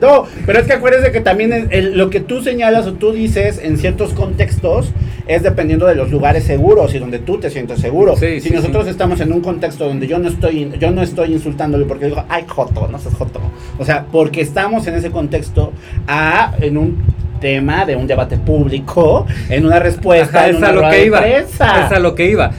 No, 0.00 0.24
pero 0.46 0.58
es 0.60 0.66
que 0.66 0.72
acuérdense 0.74 1.10
que 1.12 1.20
también 1.20 1.52
el- 1.52 1.68
el- 1.72 1.98
lo 1.98 2.10
que 2.10 2.20
tú 2.20 2.42
señalas 2.42 2.86
o 2.86 2.94
tú 2.94 3.12
dices 3.12 3.60
en 3.62 3.76
ciertos 3.78 4.12
contextos 4.14 4.90
es 5.26 5.42
dependiendo 5.42 5.86
de 5.86 5.94
los 5.94 6.10
lugares 6.10 6.44
seguros 6.44 6.94
y 6.94 6.98
donde 6.98 7.18
tú 7.18 7.38
te 7.38 7.50
sientes 7.50 7.80
seguro. 7.80 8.16
Sí, 8.16 8.40
si 8.40 8.48
sí, 8.48 8.54
nosotros 8.54 8.84
sí. 8.84 8.90
estamos 8.90 9.20
en 9.20 9.32
un 9.32 9.40
contexto 9.40 9.86
donde 9.86 10.06
yo 10.06 10.18
no 10.18 10.28
estoy 10.28 10.72
yo 10.78 10.90
no 10.90 11.02
estoy 11.02 11.32
insultándole 11.32 11.84
porque 11.84 12.06
digo, 12.06 12.24
"Ay, 12.28 12.44
joto, 12.46 12.88
no 12.88 12.98
seas 12.98 13.14
joto." 13.14 13.40
O 13.78 13.84
sea, 13.84 14.06
porque 14.10 14.40
estamos 14.40 14.86
en 14.86 14.94
ese 14.94 15.10
contexto 15.10 15.72
a 16.06 16.54
en 16.60 16.76
un 16.76 17.02
tema 17.40 17.86
de 17.86 17.96
un 17.96 18.06
debate 18.06 18.36
público, 18.36 19.26
en 19.48 19.64
una 19.64 19.78
respuesta, 19.78 20.40
Ajá, 20.40 20.48
en 20.50 20.56
es 20.56 20.62
a 20.62 20.72
lo 20.72 20.90
que 20.90 21.06
iba. 21.06 21.26
Es 21.26 21.60
a 21.60 21.98
lo 21.98 22.14
que 22.14 22.30
iba. 22.30 22.50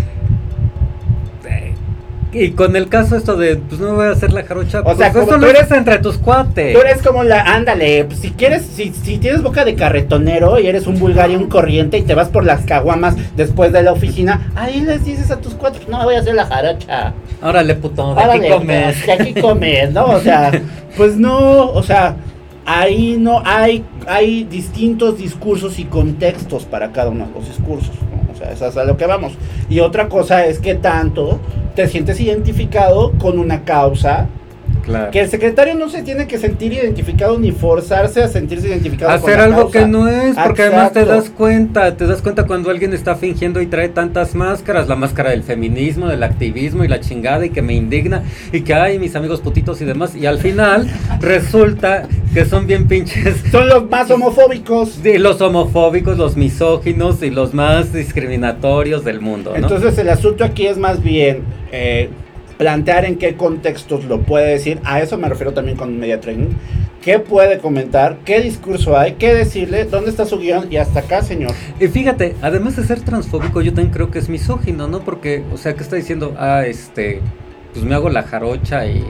Y 2.33 2.51
con 2.51 2.75
el 2.77 2.87
caso 2.87 3.17
esto 3.17 3.35
de, 3.35 3.57
pues 3.57 3.81
no 3.81 3.93
voy 3.95 4.05
a 4.05 4.11
hacer 4.11 4.31
la 4.31 4.43
jarocha. 4.43 4.79
O 4.79 4.83
pues 4.83 4.97
sea, 4.97 5.11
como 5.11 5.23
esto 5.23 5.35
tú 5.35 5.41
lo 5.41 5.47
eres- 5.49 5.69
entre 5.71 5.97
tus 5.99 6.17
cuates. 6.17 6.73
Tú 6.73 6.79
eres 6.79 7.01
como 7.01 7.23
la, 7.23 7.41
ándale, 7.41 8.05
pues, 8.05 8.19
si 8.19 8.31
quieres, 8.31 8.63
si, 8.63 8.93
si 8.93 9.17
tienes 9.17 9.41
boca 9.43 9.65
de 9.65 9.75
carretonero 9.75 10.57
y 10.59 10.67
eres 10.67 10.87
un 10.87 10.97
vulgar 10.97 11.29
y 11.29 11.35
un 11.35 11.47
corriente 11.47 11.97
y 11.97 12.03
te 12.03 12.15
vas 12.15 12.29
por 12.29 12.45
las 12.45 12.61
caguamas 12.61 13.15
después 13.35 13.73
de 13.73 13.83
la 13.83 13.91
oficina, 13.91 14.49
ahí 14.55 14.79
les 14.81 15.03
dices 15.03 15.29
a 15.29 15.37
tus 15.41 15.55
cuatro, 15.55 15.81
no 15.89 16.03
voy 16.05 16.15
a 16.15 16.19
hacer 16.19 16.35
la 16.35 16.45
jarocha. 16.45 17.13
Órale, 17.43 17.75
puto, 17.75 18.15
de 18.15 18.23
Órale, 18.23 18.33
aquí 18.33 18.49
comes. 18.49 19.05
De 19.05 19.11
aquí 19.11 19.33
comes, 19.33 19.91
¿no? 19.91 20.05
O 20.05 20.19
sea, 20.21 20.51
pues 20.95 21.17
no, 21.17 21.69
o 21.71 21.83
sea, 21.83 22.15
ahí 22.65 23.17
no 23.19 23.41
hay, 23.45 23.83
hay 24.07 24.45
distintos 24.45 25.17
discursos 25.17 25.79
y 25.79 25.83
contextos 25.83 26.63
para 26.63 26.93
cada 26.93 27.09
uno 27.09 27.25
de 27.27 27.33
los 27.33 27.47
discursos, 27.47 27.95
¿no? 28.09 28.31
O 28.33 28.37
sea, 28.37 28.51
eso 28.53 28.67
es 28.67 28.77
a 28.77 28.85
lo 28.85 28.95
que 28.95 29.05
vamos. 29.05 29.33
Y 29.69 29.81
otra 29.81 30.07
cosa 30.07 30.45
es 30.45 30.59
que 30.59 30.75
tanto 30.75 31.39
te 31.75 31.87
sientes 31.87 32.19
identificado 32.19 33.11
con 33.13 33.39
una 33.39 33.63
causa 33.63 34.27
Claro. 34.83 35.11
Que 35.11 35.19
el 35.21 35.29
secretario 35.29 35.75
no 35.75 35.89
se 35.89 36.01
tiene 36.03 36.27
que 36.27 36.37
sentir 36.37 36.73
identificado 36.73 37.37
ni 37.39 37.51
forzarse 37.51 38.23
a 38.23 38.27
sentirse 38.27 38.67
identificado 38.67 39.11
con 39.21 39.29
Hacer 39.29 39.37
la 39.39 39.43
algo 39.45 39.61
causa. 39.69 39.79
que 39.79 39.85
no 39.87 40.07
es, 40.07 40.35
porque 40.35 40.63
además 40.63 40.93
te 40.93 41.05
das 41.05 41.29
cuenta, 41.29 41.95
te 41.95 42.07
das 42.07 42.21
cuenta 42.21 42.45
cuando 42.47 42.69
alguien 42.69 42.93
está 42.93 43.15
fingiendo 43.15 43.61
y 43.61 43.67
trae 43.67 43.89
tantas 43.89 44.35
máscaras, 44.35 44.87
la 44.87 44.95
máscara 44.95 45.31
del 45.31 45.43
feminismo, 45.43 46.07
del 46.07 46.23
activismo 46.23 46.83
y 46.83 46.87
la 46.87 46.99
chingada 46.99 47.45
y 47.45 47.49
que 47.49 47.61
me 47.61 47.73
indigna 47.73 48.23
y 48.51 48.61
que 48.61 48.73
hay 48.73 48.99
mis 48.99 49.15
amigos 49.15 49.41
putitos 49.41 49.81
y 49.81 49.85
demás 49.85 50.15
y 50.15 50.25
al 50.25 50.39
final 50.39 50.87
resulta 51.21 52.07
que 52.33 52.45
son 52.45 52.65
bien 52.67 52.87
pinches 52.87 53.35
Son 53.51 53.67
los 53.67 53.89
más 53.89 54.09
homofóbicos. 54.09 55.03
de 55.03 55.19
los 55.19 55.41
homofóbicos, 55.41 56.17
los 56.17 56.37
misóginos 56.37 57.21
y 57.23 57.29
los 57.29 57.53
más 57.53 57.93
discriminatorios 57.93 59.03
del 59.03 59.21
mundo, 59.21 59.51
¿no? 59.51 59.57
Entonces 59.57 59.97
el 59.97 60.09
asunto 60.09 60.43
aquí 60.43 60.67
es 60.67 60.77
más 60.77 61.01
bien 61.03 61.43
eh, 61.71 62.09
plantear 62.61 63.05
en 63.05 63.17
qué 63.17 63.33
contextos 63.35 64.05
lo 64.05 64.21
puede 64.21 64.51
decir. 64.51 64.79
A 64.83 65.01
eso 65.01 65.17
me 65.17 65.27
refiero 65.27 65.51
también 65.51 65.75
con 65.75 65.97
media 65.97 66.21
training. 66.21 66.49
¿Qué 67.01 67.17
puede 67.17 67.57
comentar? 67.57 68.17
¿Qué 68.23 68.39
discurso 68.39 68.95
hay? 68.95 69.13
¿Qué 69.13 69.33
decirle? 69.33 69.85
¿Dónde 69.85 70.11
está 70.11 70.25
su 70.25 70.37
guion? 70.37 70.71
Y 70.71 70.77
hasta 70.77 70.99
acá, 70.99 71.23
señor. 71.23 71.53
Y 71.79 71.87
fíjate, 71.87 72.35
además 72.43 72.75
de 72.75 72.83
ser 72.83 73.01
transfóbico, 73.01 73.63
yo 73.63 73.73
también 73.73 73.91
creo 73.91 74.11
que 74.11 74.19
es 74.19 74.29
misógino, 74.29 74.87
¿no? 74.87 74.99
Porque, 74.99 75.43
o 75.51 75.57
sea, 75.57 75.73
que 75.73 75.81
está 75.81 75.95
diciendo, 75.95 76.35
ah, 76.37 76.63
este, 76.63 77.21
pues 77.73 77.83
me 77.83 77.95
hago 77.95 78.11
la 78.11 78.21
jarocha 78.21 78.85
y 78.85 79.03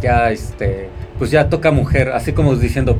ya, 0.00 0.30
este, 0.30 0.88
pues 1.18 1.32
ya 1.32 1.48
toca 1.48 1.72
mujer, 1.72 2.10
así 2.10 2.32
como 2.32 2.54
diciendo, 2.54 2.96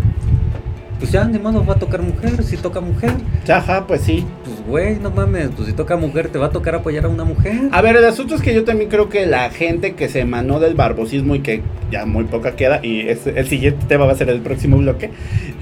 pues 0.99 1.13
ya 1.13 1.25
ni 1.25 1.39
modo 1.39 1.65
va 1.65 1.75
a 1.75 1.79
tocar 1.79 2.03
mujer, 2.03 2.43
si 2.43 2.57
toca 2.57 2.81
mujer, 2.81 3.13
Ajá, 3.49 3.87
pues 3.87 4.01
sí. 4.01 4.27
pues 4.45 4.52
güey, 4.67 4.97
no 4.99 5.11
mames, 5.11 5.51
pues 5.57 5.69
si 5.69 5.75
toca 5.75 5.97
mujer, 5.97 6.29
te 6.29 6.39
va 6.39 6.47
a 6.47 6.51
tocar 6.51 6.75
apoyar 6.75 7.05
a 7.05 7.09
una 7.09 7.25
mujer. 7.25 7.55
A 7.73 7.83
ver, 7.83 7.97
el 7.97 8.05
asunto 8.05 8.35
es 8.35 8.41
que 8.43 8.55
yo 8.55 8.65
también 8.65 8.89
creo 8.91 9.09
que 9.09 9.27
la 9.27 9.51
gente 9.51 9.95
que 9.95 10.09
se 10.09 10.21
emanó 10.21 10.61
del 10.61 10.75
barbosismo 10.75 11.35
y 11.35 11.41
que 11.41 11.63
ya 11.91 12.07
muy 12.07 12.25
poca 12.25 12.57
queda, 12.57 12.81
y 12.83 13.09
es- 13.09 13.27
el 13.27 13.47
siguiente 13.47 13.85
tema 13.89 14.07
va 14.07 14.13
a 14.13 14.17
ser 14.17 14.29
el 14.31 14.41
próximo 14.41 14.79
bloque, 14.79 15.11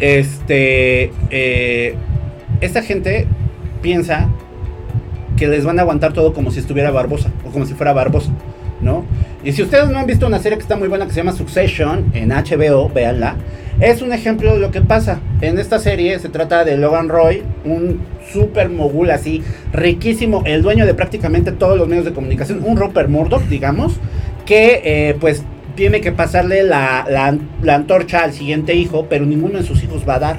este, 0.00 1.12
eh, 1.30 1.95
esta 2.61 2.83
gente 2.83 3.26
piensa 3.83 4.28
que 5.37 5.49
les 5.49 5.64
van 5.64 5.78
a 5.78 5.83
aguantar 5.83 6.12
todo 6.12 6.33
como 6.33 6.50
si 6.50 6.61
estuviera 6.61 6.90
Barbosa, 6.90 7.30
o 7.47 7.50
como 7.50 7.64
si 7.64 7.75
fuera 7.75 7.92
Barbosa, 7.92 8.30
¿no? 8.80 9.04
Y 9.42 9.52
si 9.52 9.62
ustedes 9.62 9.88
no 9.88 9.99
han 9.99 10.07
visto 10.07 10.26
una 10.26 10.38
serie 10.38 10.59
que 10.59 10.62
está 10.62 10.76
muy 10.76 10.88
buena 10.88 11.07
que 11.07 11.12
se 11.12 11.19
llama 11.19 11.33
Succession 11.33 12.11
en 12.12 12.30
HBO, 12.30 12.90
véanla, 12.90 13.37
es 13.80 14.02
un 14.02 14.12
ejemplo 14.12 14.52
de 14.52 14.61
lo 14.61 14.71
que 14.71 14.83
pasa. 14.83 15.21
En 15.40 15.59
esta 15.59 15.78
serie 15.78 16.19
se 16.19 16.28
trata 16.28 16.64
de 16.64 16.76
Logan 16.76 17.09
Roy, 17.09 17.42
un 17.64 18.00
super 18.32 18.68
mogul 18.68 19.10
así, 19.10 19.42
riquísimo, 19.72 20.42
el 20.46 20.62
dueño 20.62 20.87
de 20.87 20.94
prácticamente 20.94 21.52
todos 21.52 21.76
los 21.78 21.88
medios 21.88 22.04
de 22.04 22.12
comunicación, 22.12 22.62
un 22.64 22.76
Rupert 22.76 23.08
Murdoch, 23.08 23.42
digamos, 23.44 23.94
que 24.46 24.80
eh, 24.84 25.16
pues 25.20 25.42
tiene 25.75 26.00
que 26.00 26.12
pasarle 26.12 26.62
la, 26.62 27.06
la- 27.62 27.75
antorcha 27.75 28.25
al 28.25 28.32
siguiente 28.32 28.75
hijo, 28.75 29.06
pero 29.08 29.25
ninguno 29.25 29.58
de 29.58 29.64
sus 29.64 29.82
hijos 29.82 30.04
va 30.08 30.16
a 30.16 30.18
dar. 30.18 30.37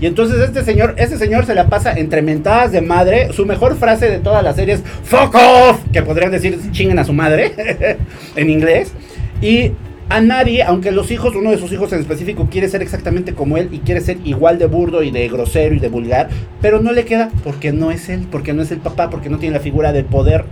Y 0.00 0.04
entonces 0.06 0.38
este 0.40 0.62
señor, 0.62 0.94
este 0.98 1.16
señor 1.16 1.46
se 1.46 1.54
la 1.54 1.68
pasa 1.68 1.94
entre 1.98 2.20
mentadas 2.20 2.70
de 2.72 2.82
madre. 2.82 3.32
Su 3.32 3.46
mejor 3.46 3.76
frase 3.76 4.10
de 4.10 4.18
toda 4.18 4.42
la 4.42 4.52
serie 4.52 4.74
es 4.74 4.82
fuck 5.04 5.34
off, 5.34 5.78
que 5.90 6.02
podrían 6.02 6.30
decir 6.32 6.58
chinguen 6.72 6.98
a 6.98 7.04
su 7.04 7.14
madre 7.14 7.96
en 8.36 8.50
inglés. 8.50 8.92
Y 9.40 9.72
a 10.08 10.20
nadie, 10.20 10.62
aunque 10.62 10.92
los 10.92 11.10
hijos, 11.10 11.34
uno 11.34 11.50
de 11.50 11.58
sus 11.58 11.72
hijos 11.72 11.92
en 11.92 11.98
específico 12.00 12.48
quiere 12.50 12.68
ser 12.68 12.80
exactamente 12.82 13.34
como 13.34 13.56
él 13.56 13.68
y 13.72 13.78
quiere 13.80 14.00
ser 14.00 14.18
igual 14.24 14.58
de 14.58 14.66
burdo 14.66 15.02
y 15.02 15.10
de 15.10 15.28
grosero 15.28 15.74
y 15.74 15.80
de 15.80 15.88
vulgar, 15.88 16.28
pero 16.62 16.80
no 16.80 16.92
le 16.92 17.04
queda 17.04 17.30
porque 17.42 17.72
no 17.72 17.90
es 17.90 18.08
él, 18.08 18.26
porque 18.30 18.52
no 18.52 18.62
es 18.62 18.70
el 18.70 18.78
papá, 18.78 19.10
porque 19.10 19.28
no 19.30 19.38
tiene 19.38 19.54
la 19.56 19.62
figura 19.62 19.92
de 19.92 20.04
poder. 20.04 20.44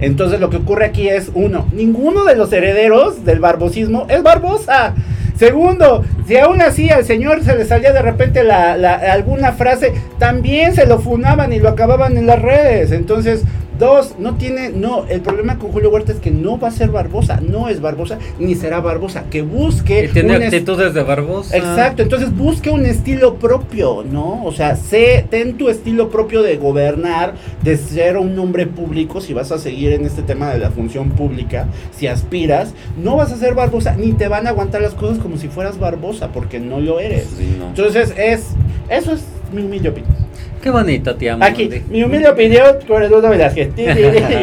Entonces 0.00 0.40
lo 0.40 0.50
que 0.50 0.56
ocurre 0.56 0.86
aquí 0.86 1.08
es, 1.08 1.30
uno, 1.34 1.66
ninguno 1.72 2.24
de 2.24 2.34
los 2.34 2.52
herederos 2.52 3.24
del 3.24 3.40
barbosismo 3.40 4.06
es 4.08 4.22
Barbosa. 4.22 4.94
Segundo, 5.36 6.04
si 6.26 6.36
aún 6.36 6.62
así 6.62 6.90
al 6.90 7.04
señor 7.04 7.42
se 7.42 7.56
le 7.56 7.64
salía 7.64 7.92
de 7.92 8.02
repente 8.02 8.42
la, 8.44 8.76
la- 8.76 8.94
alguna 8.94 9.52
frase, 9.52 9.92
también 10.18 10.74
se 10.74 10.86
lo 10.86 10.98
funaban 11.00 11.52
y 11.52 11.58
lo 11.58 11.68
acababan 11.68 12.16
en 12.16 12.26
las 12.26 12.40
redes. 12.40 12.92
Entonces, 12.92 13.42
dos, 13.78 14.14
no 14.18 14.36
tiene, 14.36 14.70
no, 14.70 15.04
el 15.08 15.20
problema 15.20 15.58
con 15.58 15.72
Julio 15.72 15.90
Huerta 15.90 16.12
es 16.12 16.18
que 16.18 16.30
no 16.30 16.58
va 16.58 16.68
a 16.68 16.70
ser 16.70 16.90
Barbosa, 16.90 17.40
no 17.40 17.68
es 17.68 17.80
Barbosa, 17.80 18.18
ni 18.38 18.54
será 18.54 18.80
Barbosa, 18.80 19.24
que 19.30 19.42
busque... 19.42 20.04
Y 20.04 20.08
tiene 20.08 20.36
actitudes 20.36 20.94
de 20.94 21.02
Barbosa. 21.02 21.56
Exacto, 21.56 22.02
entonces 22.02 22.36
busque 22.36 22.70
un 22.70 22.86
estilo 22.86 23.34
propio, 23.36 24.04
¿no? 24.04 24.44
O 24.44 24.52
sea, 24.52 24.76
sé, 24.76 25.26
ten 25.30 25.56
tu 25.56 25.68
estilo 25.68 26.10
propio 26.10 26.42
de 26.42 26.56
gobernar, 26.56 27.34
de 27.62 27.76
ser 27.76 28.16
un 28.16 28.38
hombre 28.38 28.66
público, 28.66 29.20
si 29.20 29.34
vas 29.34 29.52
a 29.52 29.58
seguir 29.58 29.92
en 29.92 30.04
este 30.04 30.22
tema 30.22 30.52
de 30.52 30.58
la 30.58 30.70
función 30.70 31.10
pública, 31.10 31.66
si 31.96 32.06
aspiras, 32.06 32.74
no 33.02 33.16
vas 33.16 33.32
a 33.32 33.36
ser 33.36 33.54
Barbosa, 33.54 33.96
ni 33.96 34.12
te 34.12 34.28
van 34.28 34.46
a 34.46 34.50
aguantar 34.50 34.82
las 34.82 34.94
cosas 34.94 35.18
como 35.18 35.36
si 35.36 35.48
fueras 35.48 35.78
Barbosa, 35.78 36.28
porque 36.28 36.60
no 36.60 36.80
lo 36.80 37.00
eres. 37.00 37.28
Sí, 37.36 37.56
no. 37.58 37.68
Entonces, 37.68 38.14
es, 38.16 38.48
eso 38.88 39.12
es 39.12 39.24
mi 39.54 39.62
humilde 39.62 39.88
opinión. 39.88 40.14
Qué 40.62 40.70
bonito, 40.70 41.14
tía 41.16 41.36
Aquí, 41.40 41.64
Mundi. 41.64 41.82
mi 41.90 42.02
humilde 42.04 42.28
opinión 42.28 42.76
con 42.88 43.02
Eduardo 43.02 43.28
Velázquez. 43.28 43.70
Y 43.76 43.86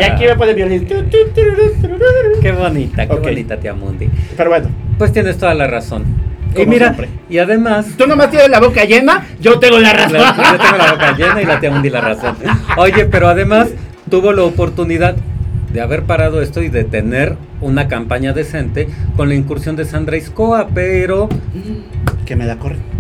aquí 0.04 0.26
me 0.26 0.36
pone 0.36 0.54
violín. 0.54 0.86
Qué 2.42 2.52
bonita, 2.52 3.08
qué 3.08 3.16
bonita, 3.16 3.58
tía 3.58 3.74
Mundi. 3.74 4.08
Pero 4.38 4.50
bueno, 4.50 4.70
Pues 4.98 5.12
tienes 5.12 5.38
toda 5.38 5.54
la 5.54 5.68
razón. 5.68 6.04
Y 6.56 6.66
mira, 6.66 6.88
siempre. 6.88 7.08
y 7.30 7.38
además, 7.38 7.88
tú 7.98 8.06
nomás 8.08 8.30
tienes 8.30 8.50
la 8.50 8.60
boca 8.60 8.84
llena, 8.84 9.26
yo 9.40 9.58
tengo 9.60 9.80
la 9.80 9.94
razón. 9.94 10.14
La- 10.20 10.36
yo 10.52 10.58
tengo 10.58 10.78
la 10.78 10.92
boca 10.92 11.16
llena 11.18 11.42
y 11.42 11.46
la 11.46 11.60
tía 11.60 11.72
Mundi 11.72 11.90
la 11.90 12.02
razón. 12.02 12.36
Oye, 12.78 13.06
pero 13.06 13.30
además 13.30 13.70
tuvo 14.10 14.34
la 14.34 14.44
oportunidad 14.44 15.16
de 15.74 15.80
haber 15.82 16.04
parado 16.04 16.42
esto 16.42 16.62
y 16.62 16.68
de 16.68 16.84
tener 16.84 17.38
una 17.62 17.88
campaña 17.88 18.34
decente 18.34 18.90
con 19.16 19.30
la 19.30 19.36
incursión 19.36 19.78
de 19.78 19.86
Sandra 19.86 20.18
Iscoa, 20.18 20.68
pero, 20.74 21.30
Que 22.26 22.36
me 22.36 22.46
la 22.46 22.58
corren. 22.58 22.91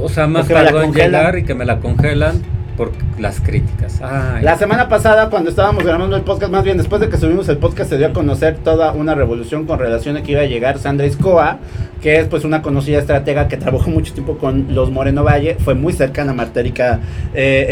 O 0.00 0.08
sea, 0.08 0.26
más 0.26 0.46
que 0.46 0.54
me 0.54 0.62
la 0.62 0.66
tardó 0.66 0.82
en 0.82 0.92
llegar 0.92 1.38
y 1.38 1.44
que 1.44 1.54
me 1.54 1.64
la 1.64 1.80
congelan 1.80 2.42
por 2.76 2.92
las 3.18 3.40
críticas. 3.40 4.00
Ay, 4.02 4.42
La 4.42 4.56
semana 4.56 4.88
pasada, 4.88 5.30
cuando 5.30 5.50
estábamos 5.50 5.84
grabando 5.84 6.16
el 6.16 6.22
podcast, 6.22 6.50
más 6.50 6.64
bien 6.64 6.78
después 6.78 7.00
de 7.00 7.08
que 7.08 7.16
subimos 7.16 7.48
el 7.48 7.58
podcast, 7.58 7.90
se 7.90 7.98
dio 7.98 8.08
a 8.08 8.12
conocer 8.12 8.56
toda 8.58 8.92
una 8.92 9.14
revolución 9.14 9.66
con 9.66 9.78
relación 9.78 10.16
a 10.16 10.22
que 10.22 10.32
iba 10.32 10.40
a 10.40 10.46
llegar 10.46 10.78
Sandra 10.78 11.06
Iscoa, 11.06 11.58
que 12.00 12.18
es 12.18 12.26
pues 12.26 12.44
una 12.44 12.62
conocida 12.62 12.98
estratega 12.98 13.48
que 13.48 13.56
trabajó 13.56 13.90
mucho 13.90 14.12
tiempo 14.14 14.38
con 14.38 14.74
los 14.74 14.90
Moreno 14.90 15.22
Valle, 15.24 15.56
fue 15.58 15.74
muy 15.74 15.92
cercana 15.92 16.32
a 16.32 16.34
Marta 16.34 16.60
Erika 16.60 17.00
eh, 17.34 17.66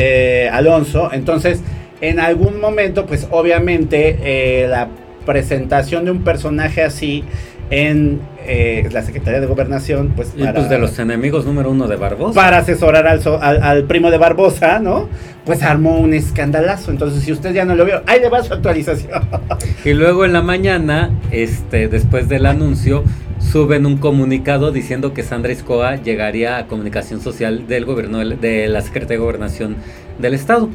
eh, 0.47 0.51
Alonso. 0.53 1.11
Entonces, 1.13 1.63
en 2.01 2.21
algún 2.21 2.61
momento, 2.61 3.07
pues 3.07 3.27
obviamente, 3.31 4.19
eh, 4.23 4.69
la 4.69 4.89
presentación 5.25 6.05
de 6.05 6.11
un 6.11 6.25
personaje 6.25 6.83
así 6.83 7.25
en 7.71 8.21
eh, 8.47 8.89
la 8.93 9.03
Secretaría 9.03 9.41
de 9.41 9.47
Gobernación, 9.47 10.13
pues 10.17 10.33
y 10.37 10.43
pues 10.45 10.69
de 10.69 10.79
los 10.79 10.99
enemigos 10.99 11.47
número 11.47 11.71
uno 11.71 11.87
de 11.87 11.97
Barbosa. 11.97 12.35
para 12.35 12.59
asesorar 12.59 13.07
al, 13.07 13.21
so- 13.23 13.41
al, 13.41 13.63
al 13.63 13.85
primo 13.85 14.11
de 14.11 14.19
Barbosa, 14.19 14.81
¿no? 14.81 15.09
Pues 15.45 15.63
armó 15.63 15.99
un 15.99 16.13
escandalazo. 16.15 16.91
Entonces, 16.91 17.23
si 17.23 17.33
usted 17.33 17.53
ya 17.55 17.65
no 17.65 17.75
lo 17.77 17.85
vio, 17.85 18.03
ahí 18.07 18.21
le 18.21 18.29
va 18.29 18.43
su 18.43 18.53
actualización. 18.53 19.23
Y 19.85 19.93
luego 19.95 20.25
en 20.25 20.33
la 20.33 20.43
mañana, 20.43 21.11
este, 21.31 21.89
después 21.89 22.29
del 22.29 22.45
anuncio, 22.47 23.03
suben 23.39 23.87
un 23.87 23.97
comunicado 23.97 24.73
diciendo 24.73 25.15
que 25.15 25.23
Sandra 25.23 25.53
Iscoa 25.53 25.97
llegaría 25.97 26.59
a 26.59 26.67
comunicación 26.67 27.21
social 27.23 27.67
del 27.67 27.85
gobierno 27.87 28.19
de 28.19 28.69
la 28.69 28.81
Secretaría 28.83 29.17
de 29.19 29.23
Gobernación 29.23 29.77
del 30.19 30.35
Estado. 30.35 30.69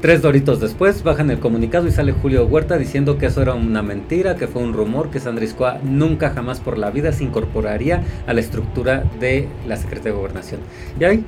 Tres 0.00 0.22
doritos 0.22 0.60
después 0.60 1.02
bajan 1.02 1.30
el 1.30 1.40
comunicado 1.40 1.86
y 1.86 1.90
sale 1.90 2.12
Julio 2.12 2.46
Huerta 2.46 2.78
diciendo 2.78 3.18
que 3.18 3.26
eso 3.26 3.42
era 3.42 3.52
una 3.52 3.82
mentira, 3.82 4.34
que 4.34 4.46
fue 4.46 4.62
un 4.62 4.72
rumor, 4.72 5.10
que 5.10 5.20
Sandra 5.20 5.46
nunca 5.82 6.30
jamás 6.30 6.58
por 6.58 6.78
la 6.78 6.90
vida 6.90 7.12
se 7.12 7.22
incorporaría 7.22 8.02
a 8.26 8.32
la 8.32 8.40
estructura 8.40 9.04
de 9.20 9.46
la 9.68 9.76
Secretaría 9.76 10.12
de 10.12 10.18
Gobernación. 10.18 10.60
Y 10.98 11.04
ahí 11.04 11.22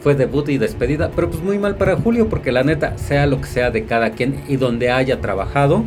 fue 0.00 0.16
debut 0.16 0.48
y 0.48 0.58
despedida, 0.58 1.12
pero 1.14 1.30
pues 1.30 1.40
muy 1.40 1.58
mal 1.58 1.76
para 1.76 1.94
Julio 1.94 2.28
porque 2.28 2.50
la 2.50 2.64
neta, 2.64 2.98
sea 2.98 3.26
lo 3.26 3.40
que 3.40 3.46
sea 3.46 3.70
de 3.70 3.84
cada 3.84 4.10
quien 4.10 4.42
y 4.48 4.56
donde 4.56 4.90
haya 4.90 5.20
trabajado, 5.20 5.84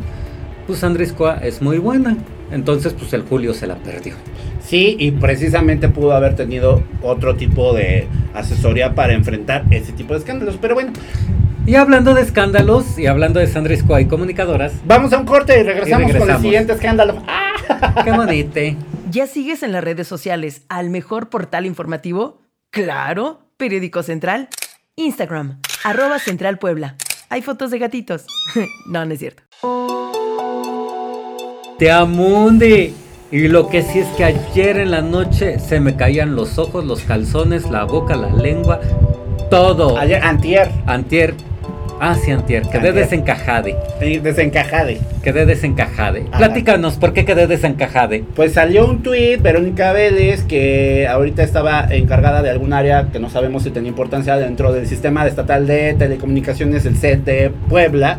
pues 0.66 0.78
Sandra 0.78 1.04
es 1.42 1.60
muy 1.60 1.76
buena. 1.76 2.16
Entonces 2.50 2.94
pues 2.94 3.12
el 3.12 3.20
Julio 3.20 3.52
se 3.52 3.66
la 3.66 3.76
perdió. 3.76 4.14
Sí, 4.62 4.96
y 4.98 5.10
precisamente 5.10 5.90
pudo 5.90 6.12
haber 6.12 6.36
tenido 6.36 6.82
otro 7.02 7.36
tipo 7.36 7.74
de 7.74 8.08
asesoría 8.32 8.94
para 8.94 9.12
enfrentar 9.12 9.66
ese 9.70 9.92
tipo 9.92 10.14
de 10.14 10.20
escándalos. 10.20 10.56
Pero 10.58 10.74
bueno, 10.74 10.92
Y 11.66 11.74
hablando 11.74 12.14
de 12.14 12.22
escándalos 12.22 12.98
y 12.98 13.06
hablando 13.06 13.38
de 13.38 13.46
Sandra 13.46 13.74
Iscoa 13.74 14.00
y 14.00 14.06
comunicadoras, 14.06 14.72
vamos 14.84 15.12
a 15.12 15.18
un 15.18 15.26
corte 15.26 15.60
y 15.60 15.62
regresamos, 15.62 16.10
Y 16.10 16.18
con 16.18 16.30
el 16.30 16.38
siguiente 16.38 16.72
escándalo. 16.72 17.22
¡Ah! 17.28 18.02
qué 18.04 18.12
bonite. 18.12 18.76
¿Ya 19.10 19.26
sigues 19.26 19.62
en 19.62 19.72
las 19.72 19.84
redes 19.84 20.08
sociales 20.08 20.62
al 20.68 20.90
mejor 20.90 21.28
portal 21.28 21.66
informativo? 21.66 22.40
Claro, 22.70 23.40
Periódico 23.56 24.02
Central. 24.02 24.48
Instagram, 24.96 25.60
arroba 25.84 26.18
Central 26.18 26.58
Puebla. 26.58 26.96
Hay 27.28 27.42
fotos 27.42 27.70
de 27.70 27.78
gatitos. 27.78 28.26
no, 28.86 29.04
no 29.04 29.12
es 29.12 29.18
cierto. 29.18 29.42
Te 31.78 31.90
amundi. 31.90 32.94
Y 33.32 33.46
lo 33.46 33.68
que 33.68 33.82
sí 33.82 34.00
es 34.00 34.08
que 34.16 34.24
ayer 34.24 34.78
en 34.78 34.90
la 34.90 35.02
noche 35.02 35.60
se 35.60 35.78
me 35.78 35.94
caían 35.94 36.34
los 36.34 36.58
ojos, 36.58 36.84
los 36.84 37.02
calzones, 37.02 37.70
la 37.70 37.84
boca, 37.84 38.16
la 38.16 38.30
lengua, 38.30 38.80
todo. 39.50 39.96
Ayer, 39.96 40.22
antier. 40.22 40.72
Antier. 40.86 41.34
Ah, 42.02 42.14
sí, 42.14 42.30
antier. 42.30 42.62
Quedé 42.62 42.88
Antier. 42.88 42.94
desencajade. 42.94 43.76
Desencajade. 44.22 45.00
Quedé 45.22 45.44
desencajade. 45.44 46.24
Ajá. 46.30 46.38
Platícanos, 46.38 46.96
¿por 46.96 47.12
qué 47.12 47.26
quedé 47.26 47.46
desencajade? 47.46 48.24
Pues 48.34 48.54
salió 48.54 48.86
un 48.88 49.02
tuit, 49.02 49.42
Verónica 49.42 49.92
Vélez, 49.92 50.42
que 50.44 51.06
ahorita 51.06 51.42
estaba 51.42 51.86
encargada 51.90 52.40
de 52.42 52.48
algún 52.48 52.72
área 52.72 53.08
que 53.12 53.18
no 53.18 53.28
sabemos 53.28 53.64
si 53.64 53.70
tenía 53.70 53.90
importancia 53.90 54.36
dentro 54.38 54.72
del 54.72 54.86
sistema 54.86 55.26
estatal 55.26 55.66
de 55.66 55.92
telecomunicaciones, 55.94 56.86
el 56.86 56.96
CET 56.96 57.22
de 57.24 57.50
Puebla, 57.68 58.18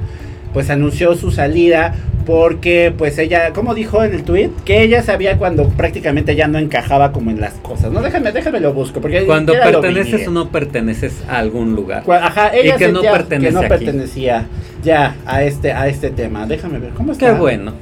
pues 0.54 0.70
anunció 0.70 1.16
su 1.16 1.32
salida 1.32 1.96
porque 2.26 2.94
pues 2.96 3.18
ella, 3.18 3.54
como 3.54 3.74
dijo 3.74 4.04
en 4.04 4.14
el 4.14 4.24
tuit, 4.24 4.52
que 4.64 4.82
ella 4.82 5.02
sabía 5.04 5.38
cuando 5.38 5.70
prácticamente 5.70 6.36
ya 6.36 6.48
no 6.48 6.60
encajaba 6.60 7.12
como 7.12 7.32
en 7.32 7.42
las 7.42 7.54
cosas. 7.56 7.92
No, 7.92 8.02
déjame, 8.02 8.32
déjame 8.32 8.60
lo 8.60 8.74
busco, 8.74 9.02
porque 9.02 9.26
Cuando 9.26 9.54
perteneces 9.54 10.28
o 10.28 10.32
no 10.32 10.50
perteneces 10.50 11.24
a 11.28 11.40
algún 11.40 11.76
lugar. 11.76 12.04
Ajá, 12.10 12.52
ella 12.54 12.76
Y 12.76 12.78
que 12.78 12.92
no 12.92 13.02
que 13.02 13.52
no 13.52 13.62
pertenecía 13.62 14.46
ya 14.84 15.16
a 15.26 15.44
este, 15.44 15.74
a 15.74 15.88
este 15.88 16.10
tema. 16.10 16.46
Déjame 16.46 16.80
ver, 16.80 16.92
¿cómo 16.92 17.12
está? 17.14 17.28
Qué 17.28 17.40
bueno. 17.40 17.74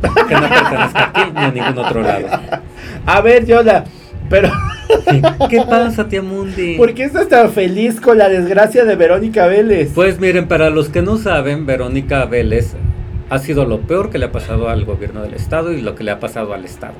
Que 0.00 0.34
no 0.34 0.48
pertenezca 0.48 1.12
aquí 1.14 1.32
ni 1.34 1.40
a 1.40 1.50
ningún 1.50 1.84
otro 1.84 2.02
lado. 2.02 2.26
A 3.06 3.20
ver, 3.20 3.46
Yola, 3.46 3.84
pero 4.28 4.50
¿Qué 5.48 5.62
pasa, 5.68 6.08
tía 6.08 6.22
Mundi? 6.22 6.76
¿por 6.76 6.94
qué 6.94 7.04
estás 7.04 7.28
tan 7.28 7.50
feliz 7.50 8.00
con 8.00 8.18
la 8.18 8.28
desgracia 8.28 8.84
de 8.84 8.96
Verónica 8.96 9.46
Vélez? 9.46 9.90
Pues 9.94 10.18
miren, 10.20 10.48
para 10.48 10.70
los 10.70 10.88
que 10.88 11.02
no 11.02 11.18
saben, 11.18 11.66
Verónica 11.66 12.24
Vélez 12.24 12.74
ha 13.30 13.38
sido 13.38 13.64
lo 13.64 13.80
peor 13.80 14.10
que 14.10 14.18
le 14.18 14.26
ha 14.26 14.32
pasado 14.32 14.68
al 14.68 14.84
gobierno 14.84 15.22
del 15.22 15.34
estado 15.34 15.72
y 15.72 15.80
lo 15.80 15.94
que 15.94 16.04
le 16.04 16.10
ha 16.10 16.20
pasado 16.20 16.54
al 16.54 16.64
estado. 16.64 16.94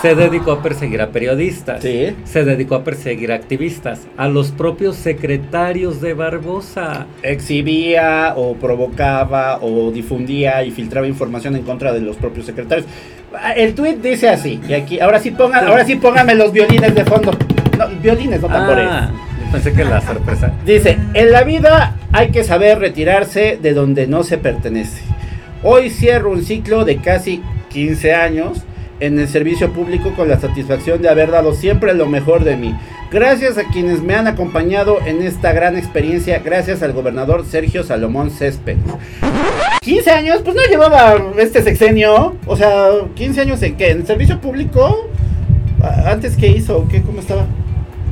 Se 0.00 0.14
dedicó 0.14 0.52
a 0.52 0.62
perseguir 0.62 1.00
a 1.00 1.08
periodistas. 1.08 1.82
Sí. 1.82 2.14
Se 2.24 2.44
dedicó 2.44 2.74
a 2.74 2.84
perseguir 2.84 3.32
a 3.32 3.36
activistas, 3.36 4.02
a 4.16 4.28
los 4.28 4.50
propios 4.50 4.96
secretarios 4.96 6.00
de 6.00 6.12
Barbosa. 6.14 7.06
exhibía 7.22 8.34
o 8.36 8.54
provocaba 8.54 9.58
o 9.62 9.90
difundía 9.90 10.62
y 10.64 10.70
filtraba 10.70 11.06
información 11.06 11.56
en 11.56 11.62
contra 11.62 11.92
de 11.92 12.00
los 12.00 12.16
propios 12.16 12.46
secretarios. 12.46 12.86
El 13.56 13.74
tuit 13.74 14.00
dice 14.00 14.28
así, 14.28 14.60
y 14.68 14.74
aquí, 14.74 15.00
ahora 15.00 15.18
sí 15.20 15.30
pongan, 15.30 15.66
ahora 15.66 15.84
sí 15.84 15.96
pónganme 15.96 16.34
los 16.34 16.52
violines 16.52 16.94
de 16.94 17.04
fondo. 17.04 17.32
No, 17.78 17.88
violines, 18.00 18.40
no 18.40 18.48
tambores. 18.48 18.86
Ah, 18.88 19.10
pensé 19.54 19.72
que 19.72 19.84
la 19.84 20.00
sorpresa. 20.00 20.52
Dice, 20.66 20.98
en 21.14 21.30
la 21.30 21.44
vida 21.44 21.96
hay 22.10 22.30
que 22.30 22.42
saber 22.42 22.80
retirarse 22.80 23.56
de 23.62 23.72
donde 23.72 24.08
no 24.08 24.24
se 24.24 24.36
pertenece. 24.36 25.02
Hoy 25.62 25.90
cierro 25.90 26.32
un 26.32 26.42
ciclo 26.44 26.84
de 26.84 26.96
casi 26.96 27.40
15 27.68 28.14
años 28.14 28.62
en 28.98 29.16
el 29.18 29.28
servicio 29.28 29.72
público 29.72 30.12
con 30.16 30.28
la 30.28 30.40
satisfacción 30.40 31.02
de 31.02 31.08
haber 31.08 31.30
dado 31.30 31.54
siempre 31.54 31.94
lo 31.94 32.06
mejor 32.06 32.42
de 32.42 32.56
mí. 32.56 32.74
Gracias 33.12 33.56
a 33.56 33.64
quienes 33.64 34.02
me 34.02 34.16
han 34.16 34.26
acompañado 34.26 34.98
en 35.06 35.22
esta 35.22 35.52
gran 35.52 35.76
experiencia, 35.76 36.40
gracias 36.44 36.82
al 36.82 36.92
gobernador 36.92 37.46
Sergio 37.46 37.84
Salomón 37.84 38.32
Céspedes. 38.32 38.82
15 39.82 40.10
años, 40.10 40.40
pues 40.42 40.56
no 40.56 40.62
llevaba 40.68 41.14
este 41.38 41.62
sexenio, 41.62 42.34
o 42.46 42.56
sea, 42.56 42.88
15 43.14 43.40
años 43.40 43.62
en 43.62 43.76
qué, 43.76 43.92
en 43.92 43.98
el 43.98 44.06
servicio 44.06 44.40
público, 44.40 45.08
antes 46.06 46.36
qué 46.36 46.48
hizo, 46.48 46.88
¿qué, 46.88 47.02
cómo 47.02 47.20
estaba. 47.20 47.46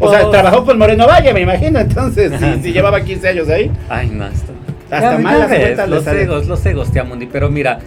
O 0.04 0.11
sea, 0.11 0.26
Oh. 0.26 0.30
trabajó 0.30 0.64
con 0.64 0.78
Moreno 0.78 1.06
Valle, 1.06 1.32
me 1.32 1.40
imagino, 1.42 1.78
entonces, 1.80 2.32
si, 2.38 2.62
si 2.62 2.73
llevaba 2.75 3.00
15 3.02 3.28
años 3.28 3.49
ahí. 3.49 3.71
Ay, 3.88 4.11
no, 4.12 4.26
esto. 4.26 4.52
Hasta 4.90 5.12
Ya- 5.12 5.18
mal 5.18 5.32
ya 5.35 5.38
las 5.38 5.50
ves, 5.50 5.61
cuentas 5.61 5.88
Los 5.88 6.06
egos, 6.06 6.47
los 6.49 6.66
egos, 6.66 6.90
tía 6.92 7.04
Mundi. 7.04 7.26
Pero 7.26 7.49
mira, 7.50 7.78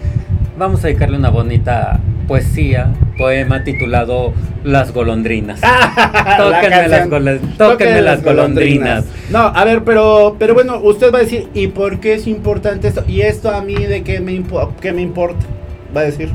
vamos 0.58 0.82
a 0.84 0.88
dedicarle 0.88 1.16
una 1.18 1.28
bonita 1.30 2.00
poesía, 2.26 2.88
poema 3.16 3.62
titulado 3.62 4.32
Las 4.64 4.92
golondrinas. 4.92 5.60
Tóquenme 6.36 6.88
las 6.88 7.08
tóquenme 7.56 8.02
las 8.02 8.24
golondrinas. 8.24 9.04
No, 9.30 9.38
a 9.38 9.64
ver, 9.64 9.84
pero, 9.84 10.36
pero 10.38 10.54
bueno, 10.54 10.78
usted 10.82 11.12
va 11.12 11.18
a 11.18 11.22
decir, 11.22 11.48
¿y 11.54 11.68
por 11.68 12.00
qué 12.00 12.14
es 12.14 12.26
importante 12.26 12.88
esto? 12.88 13.04
¿Y 13.06 13.20
esto 13.20 13.50
a 13.50 13.60
mí 13.62 13.74
de 13.76 14.02
qué 14.02 14.20
me, 14.20 14.32
impo- 14.32 14.70
qué 14.80 14.92
me 14.92 15.02
importa? 15.02 15.46
Va 15.96 16.00
a 16.00 16.04
decir. 16.04 16.30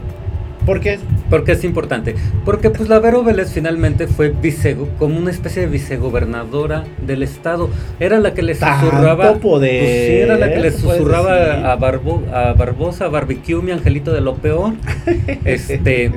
¿Por 0.65 0.79
qué? 0.79 0.99
¿Por 1.31 1.45
qué 1.45 1.53
es 1.53 1.63
importante? 1.63 2.13
Porque 2.43 2.69
pues 2.69 2.89
la 2.89 2.99
Vero 2.99 3.23
Vélez 3.23 3.53
finalmente 3.53 4.05
fue 4.05 4.29
vice, 4.29 4.75
como 4.99 5.17
una 5.17 5.31
especie 5.31 5.61
de 5.61 5.69
vicegobernadora 5.69 6.83
del 7.07 7.23
estado. 7.23 7.69
Era 8.01 8.19
la 8.19 8.33
que 8.33 8.41
le 8.41 8.53
susurraba. 8.53 9.35
poder, 9.35 9.81
pues, 9.81 10.07
sí, 10.07 10.13
era 10.13 10.37
la 10.37 10.49
que 10.49 10.59
le 10.59 10.71
¿qué 10.71 10.77
puedes 10.77 10.97
susurraba 10.97 11.35
decir? 11.35 11.65
a, 11.65 11.75
Barbo, 11.77 12.21
a 12.33 12.51
Barbosa, 12.51 13.05
a 13.05 13.07
Barbecue, 13.07 13.61
mi 13.61 13.71
angelito 13.71 14.11
de 14.11 14.19
lo 14.19 14.35
peor. 14.35 14.73
este. 15.45 16.11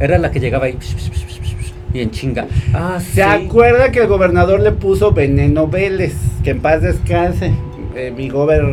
Era 0.00 0.18
la 0.18 0.32
que 0.32 0.40
llegaba 0.40 0.66
ahí. 0.66 0.76
Y 1.94 2.00
en 2.00 2.10
chinga. 2.10 2.48
Ah, 2.74 2.98
sí. 2.98 3.12
¿Se 3.12 3.22
acuerda 3.22 3.92
que 3.92 4.00
el 4.00 4.08
gobernador 4.08 4.58
le 4.58 4.72
puso 4.72 5.12
Veneno 5.12 5.68
Vélez? 5.68 6.16
Que 6.42 6.50
en 6.50 6.60
paz 6.60 6.82
descanse. 6.82 7.52
Eh, 7.94 8.12
mi 8.16 8.28
gober 8.28 8.64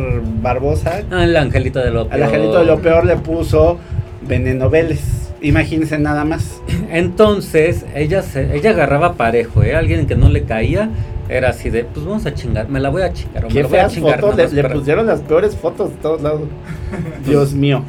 Barbosa. 0.42 1.02
Ah, 1.12 1.22
el 1.22 1.36
angelito 1.36 1.78
de 1.78 1.92
lo 1.92 2.08
peor. 2.08 2.14
Al 2.14 2.22
angelito 2.24 2.58
de 2.58 2.64
lo 2.64 2.80
peor 2.80 3.04
le 3.04 3.16
puso 3.18 3.78
Veneno 4.26 4.68
Vélez. 4.68 5.19
Imagínense 5.42 5.98
nada 5.98 6.24
más. 6.24 6.60
Entonces, 6.90 7.86
ella 7.94 8.22
se, 8.22 8.54
ella 8.54 8.70
agarraba 8.70 9.14
parejo, 9.14 9.62
¿eh? 9.62 9.74
Alguien 9.74 10.06
que 10.06 10.16
no 10.16 10.28
le 10.28 10.44
caía 10.44 10.90
era 11.28 11.50
así 11.50 11.70
de, 11.70 11.84
pues 11.84 12.04
vamos 12.04 12.26
a 12.26 12.34
chingar, 12.34 12.68
me 12.68 12.80
la 12.80 12.90
voy 12.90 13.02
a 13.02 13.12
chingar. 13.12 13.44
O 13.44 13.48
me 13.48 13.54
Qué 13.54 13.62
la 13.62 13.68
voy 13.68 13.78
a 13.78 13.88
chingar 13.88 14.20
fotos. 14.20 14.52
Le, 14.52 14.62
le 14.62 14.68
pusieron 14.68 15.06
las 15.06 15.20
peores 15.20 15.56
fotos 15.56 15.90
de 15.90 15.96
todos 15.96 16.20
lados. 16.22 16.42
Dios 17.26 17.52
mío. 17.54 17.84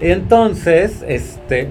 Entonces, 0.00 1.04
este, 1.06 1.68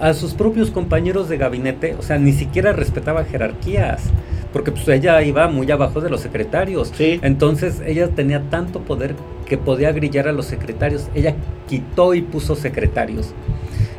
a 0.00 0.14
sus 0.14 0.34
propios 0.34 0.70
compañeros 0.70 1.28
de 1.28 1.36
gabinete, 1.36 1.94
o 1.98 2.02
sea, 2.02 2.18
ni 2.18 2.32
siquiera 2.32 2.72
respetaba 2.72 3.24
jerarquías, 3.24 4.04
porque 4.52 4.70
pues 4.70 4.86
ella 4.88 5.22
iba 5.22 5.48
muy 5.48 5.70
abajo 5.70 6.00
de 6.00 6.10
los 6.10 6.20
secretarios. 6.20 6.92
Sí. 6.94 7.18
Entonces, 7.22 7.82
ella 7.86 8.08
tenía 8.08 8.42
tanto 8.50 8.80
poder 8.80 9.14
que 9.46 9.58
podía 9.58 9.92
grillar 9.92 10.28
a 10.28 10.32
los 10.32 10.46
secretarios. 10.46 11.08
Ella 11.14 11.34
quitó 11.68 12.14
y 12.14 12.22
puso 12.22 12.56
secretarios. 12.56 13.34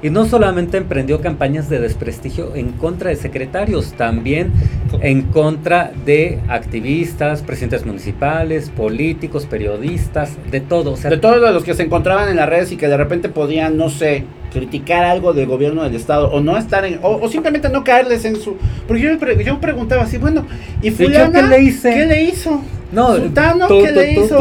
Y 0.04 0.10
no 0.10 0.26
solamente 0.26 0.78
emprendió 0.78 1.22
campañas 1.22 1.70
de 1.70 1.80
desprestigio 1.80 2.56
en 2.56 2.74
contra 2.74 3.10
de 3.10 3.16
secretarios, 3.16 3.94
también 3.94 4.52
en 5.02 5.24
contra 5.24 5.92
de 6.06 6.39
activistas, 6.50 7.42
presidentes 7.42 7.86
municipales, 7.86 8.70
políticos, 8.70 9.46
periodistas, 9.46 10.38
de 10.52 10.60
todo. 10.60 10.92
O 10.92 10.98
sea, 10.98 11.10
De 11.10 11.18
todos 11.18 11.39
los 11.54 11.63
que 11.63 11.74
se 11.74 11.84
encontraban 11.84 12.30
en 12.30 12.36
las 12.36 12.50
redes 12.50 12.72
y 12.74 12.76
que 12.76 12.88
de 12.89 12.98
repente 12.98 13.30
podían, 13.30 13.78
no 13.78 13.89
sé, 13.89 14.26
criticar 14.52 15.04
algo 15.06 15.34
del 15.34 15.48
gobierno 15.48 15.84
del 15.84 15.96
estado 15.96 16.30
o 16.32 16.42
no 16.42 16.58
estar 16.58 16.86
en, 16.86 17.00
o, 17.02 17.20
o 17.22 17.30
simplemente 17.30 17.70
no 17.70 17.84
caerles 17.84 18.26
en 18.26 18.36
su, 18.36 18.58
porque 18.88 19.02
yo, 19.02 19.18
pre- 19.18 19.44
yo 19.44 19.60
preguntaba 19.60 20.04
así, 20.04 20.18
bueno, 20.18 20.46
¿y 20.82 20.89
¿yo 20.92 20.96
fulana 20.98 21.42
qué 21.42 21.48
le 21.48 21.63
hice? 21.63 21.94
¿Qué 21.94 22.06
le 22.06 22.24
hizo? 22.26 22.62
no, 22.92 23.16
Sultano, 23.16 23.68
tú, 23.68 23.82
¿qué 23.82 23.89
tú, 23.92 24.00
le 24.00 24.16
tú, 24.16 24.26
hizo? 24.26 24.38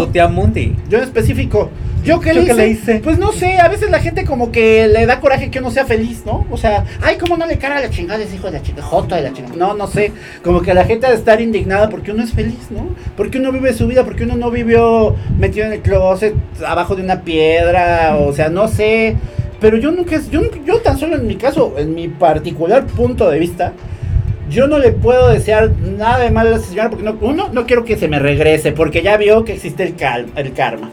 Yo 0.90 0.98
en 0.98 1.04
específico, 1.04 1.70
¿yo 2.04 2.20
qué, 2.20 2.34
¿Yo 2.34 2.40
le, 2.40 2.42
hice? 2.42 2.54
le 2.54 2.68
hice? 2.68 3.00
Pues 3.02 3.18
no 3.18 3.32
sé, 3.32 3.58
a 3.58 3.68
veces 3.68 3.90
la 3.90 4.00
gente 4.00 4.24
como 4.24 4.50
que 4.52 4.86
le 4.88 5.06
da 5.06 5.20
coraje 5.20 5.50
que 5.50 5.58
uno 5.60 5.70
sea 5.70 5.84
feliz, 5.86 6.22
¿no? 6.26 6.46
O 6.50 6.56
sea, 6.56 6.84
ay, 7.00 7.16
¿cómo 7.16 7.36
no 7.36 7.46
le 7.46 7.58
cara 7.58 7.78
a 7.78 7.80
la 7.80 7.90
chingada 7.90 8.22
ese 8.22 8.36
hijo 8.36 8.46
de 8.46 8.52
la 8.58 8.62
chingada? 8.62 8.86
Jota 8.86 9.16
de 9.16 9.22
la 9.22 9.32
chingada. 9.32 9.54
No, 9.56 9.74
no 9.74 9.86
sé, 9.86 10.12
como 10.42 10.62
que 10.62 10.74
la 10.74 10.84
gente 10.84 11.06
ha 11.06 11.10
de 11.10 11.16
estar 11.16 11.40
indignada 11.40 11.88
porque 11.88 12.10
uno 12.12 12.22
es 12.24 12.32
feliz, 12.32 12.70
¿no? 12.70 12.88
Porque 13.16 13.38
uno 13.38 13.52
vive 13.52 13.72
su 13.72 13.86
vida, 13.86 14.04
porque 14.04 14.24
uno 14.24 14.36
no 14.36 14.50
vivió 14.50 15.14
metido 15.38 15.66
en 15.66 15.72
el 15.72 15.80
closet, 15.80 16.34
abajo 16.66 16.94
de 16.96 17.02
una 17.02 17.22
piedra, 17.22 18.16
o 18.16 18.32
sea, 18.32 18.48
no 18.48 18.68
sé. 18.68 19.16
Pero 19.60 19.76
yo 19.76 19.92
nunca, 19.92 20.20
yo, 20.30 20.40
yo 20.66 20.78
tan 20.78 20.98
solo 20.98 21.14
en 21.16 21.26
mi 21.26 21.36
caso, 21.36 21.74
en 21.78 21.94
mi 21.94 22.08
particular 22.08 22.84
punto 22.84 23.30
de 23.30 23.38
vista, 23.38 23.72
yo 24.50 24.66
no 24.66 24.78
le 24.78 24.90
puedo 24.90 25.28
desear 25.30 25.70
nada 25.96 26.18
de 26.18 26.30
mal 26.30 26.48
a 26.52 26.56
esa 26.56 26.66
señora 26.66 26.90
porque 26.90 27.04
no, 27.04 27.16
uno, 27.20 27.48
no 27.52 27.64
quiero 27.64 27.84
que 27.84 27.96
se 27.96 28.08
me 28.08 28.18
regrese 28.18 28.72
porque 28.72 29.00
ya 29.02 29.16
vio 29.16 29.44
que 29.44 29.52
existe 29.54 29.84
el, 29.84 29.94
cal- 29.94 30.26
el 30.36 30.52
karma. 30.52 30.90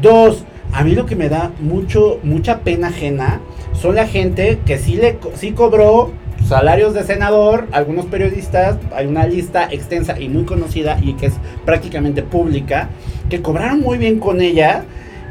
Dos, 0.00 0.44
a 0.72 0.84
mí 0.84 0.94
lo 0.94 1.06
que 1.06 1.16
me 1.16 1.28
da 1.28 1.50
mucho, 1.60 2.20
mucha 2.22 2.60
pena 2.60 2.88
ajena 2.88 3.40
son 3.72 3.94
la 3.94 4.06
gente 4.06 4.58
que 4.66 4.78
sí, 4.78 4.96
le, 4.96 5.18
sí 5.34 5.52
cobró 5.52 6.12
salarios 6.46 6.94
de 6.94 7.02
senador, 7.02 7.66
algunos 7.72 8.06
periodistas, 8.06 8.76
hay 8.94 9.06
una 9.06 9.26
lista 9.26 9.68
extensa 9.70 10.18
y 10.18 10.28
muy 10.28 10.44
conocida 10.44 10.98
y 11.02 11.14
que 11.14 11.26
es 11.26 11.34
prácticamente 11.64 12.22
pública, 12.22 12.88
que 13.28 13.42
cobraron 13.42 13.80
muy 13.80 13.98
bien 13.98 14.18
con 14.18 14.40
ella. 14.40 14.84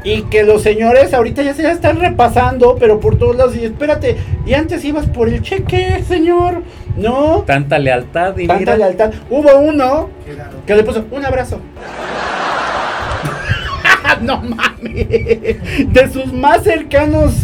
Y 0.04 0.22
que 0.22 0.44
los 0.44 0.62
señores 0.62 1.12
ahorita 1.12 1.42
ya 1.42 1.52
se 1.52 1.64
la 1.64 1.72
están 1.72 1.98
repasando, 1.98 2.76
pero 2.78 3.00
por 3.00 3.18
todos 3.18 3.34
lados. 3.34 3.56
Y 3.56 3.64
espérate, 3.64 4.16
y 4.46 4.54
antes 4.54 4.84
ibas 4.84 5.06
por 5.06 5.28
el 5.28 5.42
cheque, 5.42 6.04
señor. 6.06 6.62
No, 6.96 7.42
Tanta 7.44 7.76
lealtad 7.80 8.38
y 8.38 8.46
tanta 8.46 8.60
mira, 8.60 8.76
lealtad. 8.76 9.12
Hubo 9.28 9.58
uno 9.58 10.08
que 10.64 10.76
le 10.76 10.84
puso 10.84 11.04
un 11.10 11.26
abrazo. 11.26 11.58
no 14.22 14.42
mames. 14.42 15.08
De 15.92 16.10
sus 16.12 16.32
más 16.32 16.62
cercanos 16.62 17.34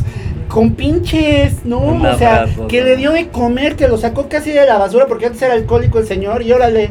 compinches, 0.48 1.64
¿no? 1.64 1.78
Un 1.78 2.04
o 2.04 2.18
sea, 2.18 2.40
abrazo, 2.42 2.66
que 2.68 2.80
¿no? 2.80 2.86
le 2.86 2.96
dio 2.96 3.12
de 3.12 3.28
comer, 3.28 3.74
que 3.76 3.88
lo 3.88 3.96
sacó 3.98 4.28
casi 4.28 4.50
de 4.52 4.66
la 4.66 4.78
basura 4.78 5.06
porque 5.06 5.26
antes 5.26 5.40
era 5.42 5.54
alcohólico 5.54 5.98
el 5.98 6.06
señor 6.06 6.42
y 6.42 6.52
órale. 6.52 6.90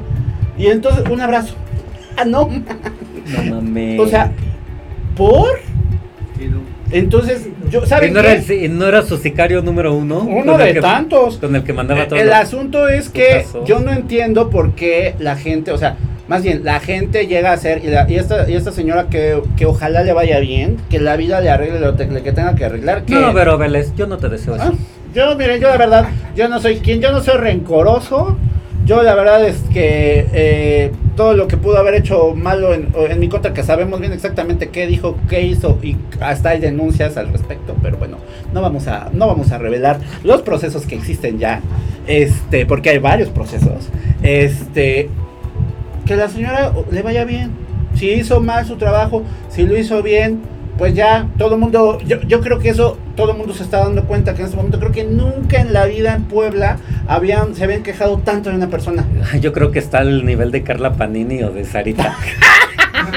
Y 0.58 0.68
entonces 0.68 1.04
un 1.10 1.22
abrazo. 1.22 1.56
Ah, 2.18 2.26
no. 2.26 2.50
no 2.50 3.44
mames. 3.56 4.00
O 4.00 4.08
sea, 4.08 4.32
¿por? 5.16 5.60
Entonces, 6.92 7.48
yo, 7.70 7.84
¿Y 7.84 7.88
¿saben 7.88 8.14
no, 8.14 8.20
era 8.20 8.38
qué? 8.42 8.66
el 8.66 8.78
no 8.78 8.86
era 8.86 9.02
su 9.02 9.18
sicario 9.18 9.62
número 9.62 9.94
uno? 9.94 10.20
Uno 10.20 10.54
Con 10.54 10.62
de 10.62 10.74
que- 10.74 10.82
tantos. 10.82 11.38
Con 11.38 11.56
el 11.56 11.64
que 11.64 11.72
mandaba 11.72 12.08
todo. 12.08 12.20
El 12.20 12.34
asunto 12.34 12.90
es 12.90 13.08
que 13.10 13.46
yo 13.66 13.80
no 13.80 13.92
entiendo 13.94 14.50
por 14.50 14.74
qué 14.74 15.16
la 15.20 15.38
gente, 15.38 15.72
o 15.72 15.78
sea, 15.78 15.96
Más 16.32 16.44
bien, 16.44 16.64
la 16.64 16.80
gente 16.80 17.28
llega 17.28 17.52
a 17.52 17.58
ser, 17.58 17.84
y, 17.84 17.88
la- 17.88 18.10
y 18.10 18.16
esta, 18.16 18.50
y 18.50 18.56
esta 18.56 18.72
señora 18.72 19.08
que, 19.10 19.42
que 19.58 19.66
ojalá 19.66 20.02
le 20.04 20.14
vaya 20.14 20.40
bien, 20.40 20.78
que 20.90 20.98
la 21.00 21.18
vida 21.18 21.42
le 21.42 21.50
arregle 21.50 21.82
lo 21.82 21.96
te- 21.96 22.08
que 22.08 22.32
tenga 22.32 22.56
que 22.56 22.64
arreglar. 22.64 23.04
Que, 23.04 23.16
No, 23.16 23.34
pero 23.34 23.58
Vélez, 23.58 23.94
yo 23.98 24.08
no 24.08 24.18
te 24.18 24.30
deseo 24.30 24.56
eso. 24.56 24.64
Ah, 24.68 24.74
Yo, 25.14 25.36
miren, 25.36 25.60
yo 25.60 25.68
la 25.68 25.76
verdad, 25.76 26.06
yo 26.34 26.48
no 26.48 26.62
soy 26.62 26.78
quien, 26.78 27.02
yo 27.02 27.12
no 27.12 27.20
soy 27.20 27.36
rencoroso. 27.38 28.38
Yo 28.86 29.04
la 29.04 29.14
verdad 29.14 29.46
es 29.46 29.58
que 29.74 30.26
eh, 30.34 30.92
todo 31.18 31.34
lo 31.34 31.48
que 31.50 31.56
pudo 31.58 31.78
haber 31.78 31.96
hecho 31.96 32.34
malo 32.34 32.74
en, 32.74 32.88
en 33.10 33.20
mi 33.20 33.28
contra, 33.30 33.54
que 33.54 33.62
sabemos 33.62 34.00
bien 34.00 34.14
exactamente 34.14 34.70
qué 34.70 34.88
dijo, 34.88 35.18
qué 35.30 35.42
hizo 35.44 35.78
y 35.84 35.98
hasta 36.22 36.50
hay 36.50 36.60
denuncias 36.60 37.16
al 37.18 37.28
respecto, 37.32 37.76
pero 37.84 37.98
bueno, 37.98 38.18
no 38.54 38.62
vamos 38.62 38.88
a, 38.88 39.10
no 39.14 39.28
vamos 39.28 39.52
a 39.52 39.58
revelar 39.60 40.00
los 40.24 40.42
procesos 40.42 40.88
que 40.88 40.96
existen 40.96 41.38
ya, 41.38 41.60
este, 42.08 42.66
porque 42.66 42.90
hay 42.90 42.98
varios 42.98 43.30
procesos, 43.30 43.90
este, 44.24 45.10
que 46.06 46.16
la 46.16 46.30
señora 46.30 46.74
le 46.92 47.02
vaya 47.02 47.26
bien, 47.26 47.52
si 47.96 48.10
hizo 48.12 48.40
mal 48.40 48.66
su 48.66 48.78
trabajo, 48.78 49.24
si 49.50 49.64
lo 49.64 49.78
hizo 49.78 50.02
bien, 50.02 50.42
pues 50.78 50.96
ya 50.96 51.28
todo 51.38 51.56
el 51.56 51.62
mundo, 51.62 52.00
yo, 52.06 52.22
yo 52.22 52.42
creo 52.42 52.60
que 52.60 52.70
eso 52.70 52.98
todo 53.16 53.32
el 53.32 53.38
mundo 53.38 53.54
se 53.54 53.64
está 53.64 53.80
dando 53.80 54.06
cuenta 54.06 54.34
que 54.34 54.42
en 54.42 54.46
este 54.46 54.58
momento 54.58 54.80
creo 54.80 54.92
que 54.92 55.04
nunca 55.04 55.62
en 55.62 55.74
la 55.74 55.86
vida 55.86 56.16
en 56.16 56.24
Puebla 56.24 56.78
habían, 57.08 57.56
se 57.56 57.64
habían 57.64 57.84
quejado 57.84 58.18
tanto 58.18 58.50
de 58.50 58.56
una 58.56 58.68
persona. 58.68 59.06
Yo 59.40 59.54
creo 59.54 59.72
que 59.72 59.80
está 59.80 60.00
al 60.00 60.26
nivel 60.26 60.52
de 60.52 60.64
Carla 60.64 60.94
Panini 60.94 61.44
o 61.44 61.52
de 61.52 61.66
Sarita. 61.66 62.16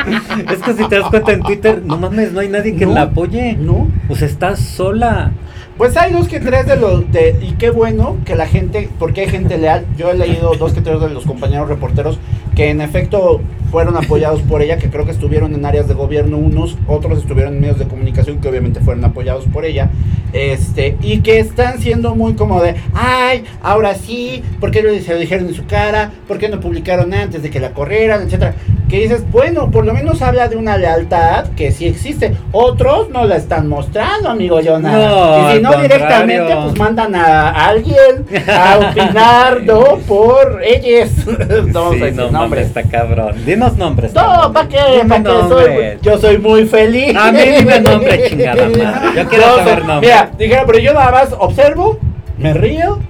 es 0.53 0.59
que 0.61 0.73
si 0.75 0.89
te 0.89 0.99
das 0.99 1.09
cuenta 1.11 1.33
en 1.33 1.43
Twitter, 1.43 1.83
no 1.85 1.99
mames, 1.99 2.33
no 2.33 2.41
hay 2.41 2.49
nadie 2.49 2.75
que 2.77 2.87
No. 2.87 2.95
la 2.95 3.03
apoye. 3.03 3.55
¿No? 3.55 3.89
Pues 4.09 4.23
está 4.23 4.57
sola. 4.57 5.33
Pues 5.77 5.97
hay 5.97 6.13
dos 6.13 6.29
que 6.29 6.39
tres 6.39 6.67
de 6.67 6.77
los 6.77 7.11
de 7.11 7.37
y 7.43 7.53
qué 7.55 7.71
bueno 7.71 8.17
que 8.25 8.37
la 8.37 8.47
gente, 8.47 8.89
porque 8.99 9.23
hay 9.23 9.29
gente 9.29 9.59
leal. 9.59 9.85
Yo 9.97 10.11
he 10.11 10.17
leído 10.17 10.55
dos 10.55 10.73
que 10.73 10.81
tres 10.81 11.01
de 11.01 11.11
los 11.11 11.25
compañeros 11.25 11.69
reporteros 11.69 12.19
que 12.55 12.71
en 12.71 12.81
efecto 12.81 13.41
fueron 13.73 13.97
apoyados 13.97 14.41
por 14.43 14.63
ella, 14.63 14.79
que 14.79 14.89
creo 14.89 15.05
que 15.05 15.11
estuvieron 15.11 15.53
en 15.53 15.65
áreas 15.67 15.89
de 15.89 15.95
gobierno 15.95 16.39
unos, 16.39 16.79
otros 16.87 17.19
estuvieron 17.19 17.55
en 17.55 17.61
medios 17.61 17.81
de 17.81 17.87
comunicación 17.89 18.41
que 18.41 18.49
obviamente 18.49 18.79
fueron 18.79 19.05
apoyados 19.05 19.47
por 19.47 19.65
ella. 19.65 19.91
Este, 20.33 20.97
y 21.03 21.19
que 21.23 21.41
están 21.41 21.81
siendo 21.81 22.15
muy 22.15 22.35
como 22.35 22.63
de, 22.63 22.77
ay, 22.95 23.43
ahora 23.61 23.97
sí, 23.97 24.45
¿por 24.61 24.71
qué 24.71 24.81
no 24.85 24.91
se 25.03 25.13
lo 25.13 25.19
dijeron 25.19 25.49
en 25.49 25.55
su 25.55 25.67
cara? 25.67 26.13
¿Por 26.29 26.39
qué 26.39 26.49
no 26.49 26.61
publicaron 26.61 27.13
antes 27.13 27.43
de 27.43 27.51
que 27.51 27.59
la 27.59 27.71
corrieran, 27.71 28.23
etcétera? 28.23 28.55
Que 28.95 29.01
dices, 29.01 29.29
bueno, 29.33 29.73
por 29.73 29.85
lo 29.85 29.93
menos 29.93 30.23
habla 30.23 30.47
de 30.47 30.55
una 30.55 30.77
lealtad 30.79 31.47
que 31.57 31.73
sí 31.73 31.85
existe. 31.85 32.37
Otros 32.53 33.11
no 33.11 33.25
la 33.25 33.35
están 33.35 33.69
mostrando, 33.69 34.29
amigo 34.29 34.61
Jonah. 34.65 34.93
No, 34.93 35.51
y 35.51 35.57
si 35.57 35.63
no 35.63 35.71
al 35.71 35.83
directamente, 35.83 36.37
contrario. 36.43 36.63
pues 36.69 36.79
mandan 36.79 37.15
a 37.17 37.49
alguien 37.67 38.25
a 38.49 38.79
opinar, 38.93 39.63
¿no? 39.65 39.97
Por 40.07 40.63
ellos. 40.63 41.11
no 41.73 41.93
sí, 41.93 42.03
no 42.15 42.31
nombres. 42.31 42.69
está 42.69 42.85
cabrón. 42.85 43.35
Dinos 43.45 43.77
nombres. 43.77 44.15
No. 44.15 44.53
¿para 44.53 44.69
qué? 44.69 44.79
¿Para 45.09 45.23
qué? 45.25 45.29
Soy, 45.49 45.73
yo 46.01 46.17
soy 46.19 46.39
muy 46.39 46.65
feliz. 46.65 47.17
A 47.17 47.33
mí 47.33 47.41
dime 47.41 47.81
nombre, 47.81 48.23
chingada 48.31 48.69
madre. 48.69 49.09
Yo 49.17 49.29
quiero 49.29 49.45
No, 49.49 49.57
saber 49.57 49.85
nombre. 49.87 50.09
Mira, 50.09 50.31
dijeron, 50.39 50.65
pero 50.69 50.79
yo 50.79 50.95
nada 50.95 51.11
más 51.11 51.35
observo, 51.37 51.99
me 52.39 52.55
río 52.55 53.01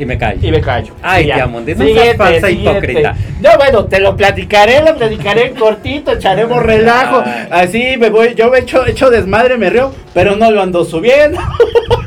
Y 0.00 0.06
me 0.06 0.16
callo. 0.16 0.38
y 0.40 0.50
me 0.50 0.62
callo. 0.62 0.94
Ay, 1.02 1.26
ya. 1.26 1.34
Diamond, 1.36 1.68
no 1.68 1.84
seas 1.84 2.16
falsa 2.16 2.50
hipócrita. 2.50 3.14
No, 3.42 3.50
bueno, 3.58 3.84
te 3.84 4.00
lo 4.00 4.16
platicaré, 4.16 4.82
lo 4.82 4.96
platicaré 4.96 5.48
en 5.48 5.54
cortito, 5.54 6.12
echaremos 6.12 6.62
relajo. 6.62 7.22
Así 7.50 7.98
me 7.98 8.08
voy, 8.08 8.34
yo 8.34 8.50
me 8.50 8.60
echo, 8.60 8.86
echo 8.86 9.10
desmadre, 9.10 9.58
me 9.58 9.68
río, 9.68 9.94
pero 10.14 10.36
no 10.36 10.50
lo 10.50 10.62
ando 10.62 10.86
subiendo. 10.86 11.38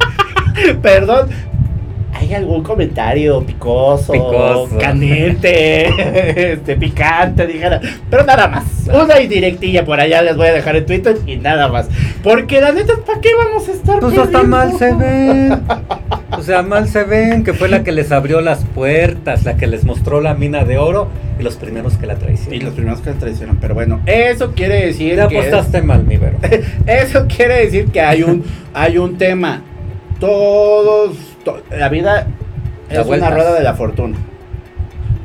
Perdón. 0.82 1.30
¿Hay 2.24 2.34
algún 2.34 2.64
comentario 2.64 3.44
picoso, 3.46 4.14
Picoso. 4.14 4.78
caliente, 4.80 5.88
este, 6.54 6.76
picante, 6.78 7.46
dijera? 7.48 7.82
Pero 8.10 8.24
nada 8.26 8.48
más. 8.48 8.64
Una 8.88 9.20
indirectilla 9.20 9.84
por 9.86 10.00
allá 10.00 10.22
les 10.22 10.38
voy 10.38 10.48
a 10.48 10.54
dejar 10.54 10.76
en 10.78 10.86
Twitter 10.86 11.18
y 11.28 11.36
nada 11.38 11.68
más. 11.68 11.90
Porque 12.24 12.62
la 12.62 12.72
neta, 12.72 12.94
¿para 13.06 13.20
qué 13.20 13.30
vamos 13.36 13.68
a 13.68 13.72
estar 13.74 14.00
Pues 14.00 14.18
hasta 14.18 14.44
mal 14.44 14.72
se 14.78 14.94
ven. 14.94 15.62
O 16.36 16.42
sea, 16.42 16.64
mal 16.64 16.88
se 16.90 17.04
ven, 17.04 17.44
que 17.44 17.54
fue 17.54 17.70
la 17.70 17.84
que 17.84 17.92
les 17.92 18.12
abrió 18.12 18.42
las 18.42 18.66
puertas, 18.66 19.44
la 19.46 19.56
que 19.56 19.68
les 19.68 19.86
mostró 19.86 20.20
la 20.20 20.34
mina 20.34 20.66
de 20.66 20.80
oro 20.80 21.08
y 21.40 21.44
los 21.44 21.58
primeros 21.58 21.96
que 21.98 22.08
la 22.08 22.14
Y 22.16 22.18
traicionaron. 22.18 22.66
los 22.66 22.74
primeros 22.74 23.02
que 23.02 23.10
la 23.12 23.16
traicionan, 23.18 23.58
pero 23.62 23.76
bueno, 23.76 24.02
eso 24.08 24.52
quiere 24.54 24.88
decir 24.88 25.14
es- 25.14 25.20
apostaste 25.20 25.84
mal, 25.84 26.04
mi 26.06 26.18
Vero. 26.18 26.40
Eso 26.88 27.28
quiere 27.28 27.60
decir 27.66 27.86
que 27.92 28.02
hay 28.02 28.24
un, 28.24 28.44
hay 28.74 28.98
un 28.98 29.16
tema. 29.20 29.62
Todos, 30.20 31.12
to- 31.12 31.33
la 31.72 31.90
vida 31.90 32.28
Da 32.90 33.02
es 33.02 33.08
una 33.08 33.30
rueda 33.30 33.54
de 33.54 33.64
la 33.64 33.74
fortuna. 33.74 34.18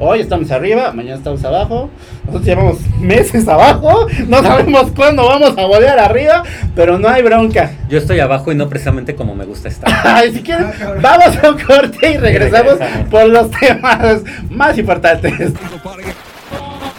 Hoy 0.00 0.20
estamos 0.20 0.48
arriba, 0.52 0.92
mañana 0.92 1.16
estamos 1.16 1.44
abajo. 1.44 1.90
Nosotros 2.24 2.46
llevamos 2.46 2.78
meses 3.00 3.48
abajo. 3.48 4.06
No 4.28 4.42
sabemos 4.42 4.92
cuándo 4.92 5.26
vamos 5.26 5.58
a 5.58 5.66
volver 5.66 5.98
arriba, 5.98 6.44
pero 6.76 6.98
no 7.00 7.08
hay 7.08 7.22
bronca. 7.22 7.72
Yo 7.88 7.98
estoy 7.98 8.20
abajo 8.20 8.52
y 8.52 8.54
no 8.54 8.68
precisamente 8.68 9.16
como 9.16 9.34
me 9.34 9.44
gusta 9.44 9.68
estar. 9.68 9.90
Ay, 10.04 10.32
si 10.32 10.42
quieren, 10.42 10.70
vamos 11.02 11.36
a 11.42 11.50
un 11.50 11.58
corte 11.58 12.12
y 12.12 12.16
regresamos 12.16 12.78
regresamos. 12.78 13.08
por 13.08 13.26
los 13.26 13.50
temas 13.50 14.22
más 14.50 14.78
importantes. 14.78 15.52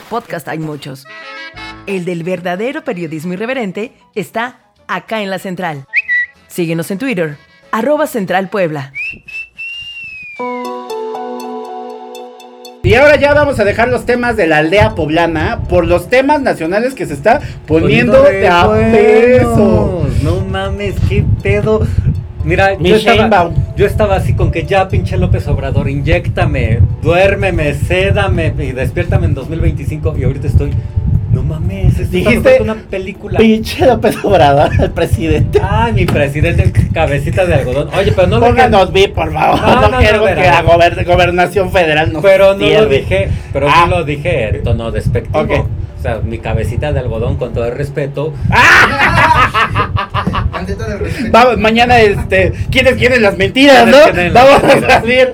Podcast 0.10 0.50
hay 0.50 0.60
muchos. 0.60 1.06
El 1.88 2.04
del 2.04 2.24
verdadero 2.24 2.84
periodismo 2.84 3.34
irreverente 3.34 3.94
está 4.14 4.60
acá 4.88 5.22
en 5.22 5.30
la 5.30 5.40
central. 5.40 5.86
Síguenos 6.48 6.92
en 6.92 6.98
Twitter, 6.98 7.38
arroba 7.72 8.08
Central 8.08 8.50
Puebla. 8.50 8.92
Y 12.90 12.96
ahora 12.96 13.18
ya 13.18 13.36
vamos 13.36 13.60
a 13.60 13.66
dejar 13.66 13.90
los 13.90 14.06
temas 14.08 14.36
de 14.36 14.48
la 14.48 14.58
aldea 14.58 14.96
poblana 14.96 15.60
por 15.70 15.86
los 15.86 16.10
temas 16.10 16.42
nacionales 16.42 16.96
que 16.96 17.06
se 17.06 17.14
está 17.14 17.40
poniendo 17.68 18.24
de 18.24 18.48
a 18.48 18.68
peso. 18.92 20.08
No 20.24 20.42
mames, 20.50 20.96
qué 21.08 21.24
pedo. 21.44 21.86
Mira, 22.44 22.78
Mi 22.80 22.90
yo 22.90 22.96
estaba, 22.96 23.52
yo 23.76 23.86
estaba 23.86 24.16
así 24.16 24.34
con 24.34 24.50
que 24.50 24.66
ya 24.66 24.88
pinche 24.88 25.18
López 25.18 25.48
Obrador, 25.48 25.88
inyéctame, 25.88 26.80
duérmeme, 27.04 27.76
sédame 27.76 28.56
y 28.58 28.72
despiértame 28.72 29.28
en 29.28 29.36
2025 29.36 30.16
y 30.18 30.24
ahorita 30.24 30.48
estoy, 30.48 30.72
no 31.32 31.44
mames, 31.44 32.00
esto 32.00 32.12
Dijiste, 32.16 32.52
está 32.52 32.64
una 32.64 32.76
película. 32.76 33.38
Pinche 33.40 33.86
López 33.86 34.16
Obrador, 34.24 34.72
el 34.80 34.92
presidente. 34.92 35.60
Ay, 35.64 35.94
mi 35.94 36.06
presidente, 36.06 36.72
cabecita 36.94 37.46
de 37.46 37.54
algodón. 37.56 37.90
Oye, 37.98 38.12
pero 38.14 38.28
no 38.28 38.40
lo 38.40 38.48
Pónganos 38.48 38.92
vi, 38.92 39.08
por 39.08 39.32
favor. 39.32 39.60
No, 39.62 39.68
No, 39.76 39.82
no, 39.82 39.90
no, 39.90 39.98
quiero 40.00 40.26
que 40.26 40.36
la 40.36 40.64
gober- 40.64 41.06
gobernación 41.06 41.72
federal 41.72 42.12
nos 42.12 42.24
Pero 42.24 42.56
no 42.56 42.68
lo 42.68 42.86
dije, 42.88 43.30
pero 43.54 43.68
Ah. 43.70 43.86
no 43.88 43.98
lo 44.00 44.04
dije 44.04 44.50
en 44.50 44.64
tono 44.64 44.92
despectivo. 44.92 45.40
Ok. 45.40 45.52
O 46.00 46.02
sea, 46.02 46.20
mi 46.24 46.38
cabecita 46.40 46.94
de 46.94 47.00
algodón, 47.00 47.36
con 47.38 47.54
todo 47.54 47.66
el 47.66 47.76
respeto. 47.76 48.34
Respeto. 51.00 51.30
Vamos, 51.32 51.58
mañana, 51.58 52.00
este, 52.00 52.52
¿quiénes 52.70 52.96
quieren 52.96 53.22
las 53.22 53.38
mentiras, 53.38 53.84
¿Quiénes 53.84 54.34
no? 54.34 54.34
las 54.34 54.34
Vamos 54.46 54.64
mentiras? 54.64 54.92
a 54.98 55.00
salir. 55.02 55.34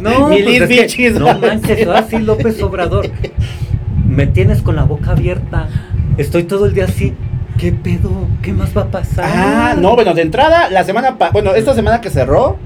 No, 0.00 0.26
pues 0.28 0.40
es 0.46 0.60
que- 0.60 0.66
Bichis, 0.66 1.12
no 1.14 1.38
manches, 1.38 1.86
ahora 1.86 2.04
sí 2.08 2.18
López 2.18 2.60
Obrador. 2.62 3.08
Me 4.14 4.26
tienes 4.26 4.62
con 4.62 4.76
la 4.76 4.84
boca 4.84 5.12
abierta. 5.12 5.68
Estoy 6.18 6.42
todo 6.44 6.66
el 6.66 6.74
día 6.74 6.84
así. 6.84 7.14
¿Qué 7.58 7.72
pedo? 7.72 8.10
¿Qué 8.42 8.52
más 8.52 8.76
va 8.76 8.82
a 8.82 8.86
pasar? 8.90 9.24
Ah, 9.28 9.74
no, 9.78 9.94
bueno, 9.94 10.14
de 10.14 10.22
entrada, 10.22 10.68
la 10.70 10.84
semana, 10.84 11.18
pa- 11.18 11.30
bueno, 11.30 11.54
esta 11.54 11.74
semana 11.74 12.00
que 12.00 12.10
cerró, 12.10 12.56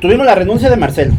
tuvimos 0.00 0.26
la 0.26 0.34
renuncia 0.34 0.68
de 0.70 0.76
Marcelo. 0.76 1.14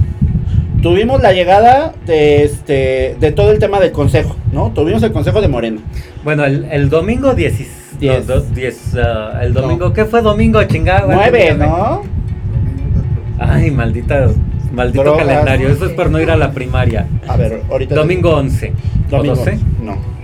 Tuvimos 0.82 1.22
la 1.22 1.34
llegada 1.34 1.94
de 2.06 2.44
este 2.44 3.18
de 3.20 3.32
todo 3.32 3.52
el 3.52 3.60
tema 3.60 3.80
del 3.80 3.92
consejo, 3.92 4.36
¿no? 4.52 4.72
Tuvimos 4.72 5.02
el 5.04 5.12
consejo 5.12 5.42
de 5.42 5.48
Morena. 5.48 5.80
Bueno, 6.24 6.46
el, 6.46 6.66
el 6.72 6.90
domingo 6.90 7.34
10. 7.34 7.98
Diez. 8.00 8.28
no, 8.28 8.36
dos- 8.36 8.54
diez, 8.54 8.96
ah, 8.96 9.40
el 9.42 9.54
domingo, 9.54 9.92
¿qué 9.92 10.06
fue 10.06 10.22
domingo? 10.22 10.64
Chingada. 10.66 11.14
Nueve, 11.16 11.56
¿no? 11.58 12.04
Ay, 13.40 13.72
maldita, 13.72 14.28
maldito 14.74 15.04
Drogas. 15.04 15.26
calendario. 15.28 15.70
Eso 15.70 15.86
es 15.86 15.94
por 15.94 16.10
no 16.10 16.20
ir 16.20 16.30
a 16.32 16.36
la 16.38 16.52
primaria. 16.52 17.08
A 17.28 17.38
ver, 17.38 17.62
ahorita. 17.70 17.96
Domingo 17.96 18.32
11. 18.36 18.74
Domingo. 19.10 19.34
¿O 19.34 19.36
12? 19.38 19.60
No. 19.84 20.18